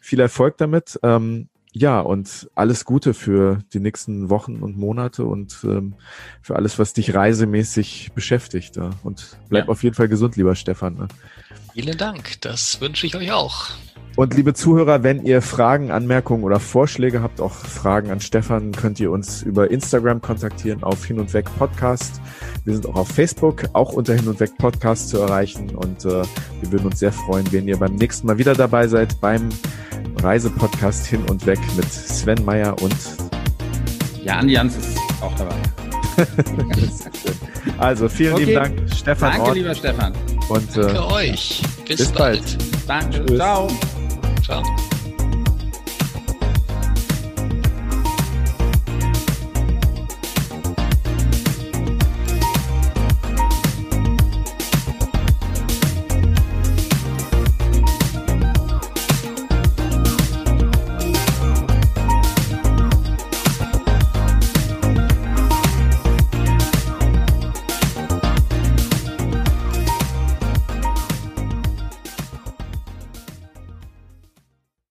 Viel 0.00 0.20
Erfolg 0.20 0.56
damit. 0.56 0.98
Ähm, 1.02 1.48
ja, 1.72 2.00
und 2.00 2.50
alles 2.54 2.86
Gute 2.86 3.12
für 3.12 3.58
die 3.74 3.80
nächsten 3.80 4.30
Wochen 4.30 4.62
und 4.62 4.78
Monate 4.78 5.26
und 5.26 5.58
ähm, 5.64 5.94
für 6.40 6.56
alles, 6.56 6.78
was 6.78 6.94
dich 6.94 7.14
reisemäßig 7.14 8.12
beschäftigt. 8.14 8.76
Ja? 8.76 8.90
Und 9.02 9.36
bleib 9.50 9.66
ja. 9.66 9.70
auf 9.70 9.82
jeden 9.82 9.94
Fall 9.94 10.08
gesund, 10.08 10.36
lieber 10.36 10.54
Stefan. 10.54 10.94
Ne? 10.94 11.08
Vielen 11.78 11.98
Dank, 11.98 12.40
das 12.40 12.80
wünsche 12.80 13.06
ich 13.06 13.16
euch 13.16 13.32
auch. 13.32 13.66
Und 14.16 14.32
liebe 14.32 14.54
Zuhörer, 14.54 15.02
wenn 15.02 15.26
ihr 15.26 15.42
Fragen, 15.42 15.90
Anmerkungen 15.90 16.42
oder 16.42 16.58
Vorschläge 16.58 17.20
habt, 17.20 17.38
auch 17.38 17.52
Fragen 17.52 18.10
an 18.10 18.18
Stefan, 18.20 18.72
könnt 18.72 18.98
ihr 18.98 19.10
uns 19.10 19.42
über 19.42 19.70
Instagram 19.70 20.22
kontaktieren 20.22 20.82
auf 20.82 21.04
Hin 21.04 21.20
und 21.20 21.34
Weg 21.34 21.44
Podcast. 21.58 22.22
Wir 22.64 22.72
sind 22.72 22.86
auch 22.86 22.94
auf 22.94 23.08
Facebook, 23.08 23.64
auch 23.74 23.92
unter 23.92 24.14
Hin 24.14 24.26
und 24.26 24.40
Weg 24.40 24.56
Podcast 24.56 25.10
zu 25.10 25.18
erreichen. 25.18 25.76
Und 25.76 26.06
äh, 26.06 26.22
wir 26.62 26.72
würden 26.72 26.86
uns 26.86 26.98
sehr 26.98 27.12
freuen, 27.12 27.46
wenn 27.52 27.68
ihr 27.68 27.76
beim 27.76 27.96
nächsten 27.96 28.26
Mal 28.26 28.38
wieder 28.38 28.54
dabei 28.54 28.88
seid 28.88 29.20
beim 29.20 29.50
Reisepodcast 30.22 31.04
Hin 31.04 31.24
und 31.28 31.44
Weg 31.44 31.58
mit 31.76 31.92
Sven 31.92 32.42
Meyer 32.46 32.74
und 32.80 32.96
ja, 34.24 34.38
Andi 34.38 34.54
Jans 34.54 34.78
ist 34.78 34.96
auch 35.20 35.34
dabei. 35.34 35.85
also 37.78 38.08
vielen 38.08 38.34
okay. 38.34 38.44
lieben 38.44 38.54
Dank, 38.54 38.94
Stefan. 38.94 39.30
Danke, 39.30 39.46
Ort. 39.46 39.54
lieber 39.56 39.74
Stefan. 39.74 40.12
Und, 40.48 40.76
äh, 40.76 40.80
Danke 40.80 41.06
euch. 41.06 41.62
Bis, 41.86 41.96
bis 41.96 42.12
bald. 42.12 42.40
bald. 42.86 43.12
Danke. 43.12 43.26
Tschüss. 43.26 43.36
Ciao. 43.36 43.68
Ciao. 44.42 44.62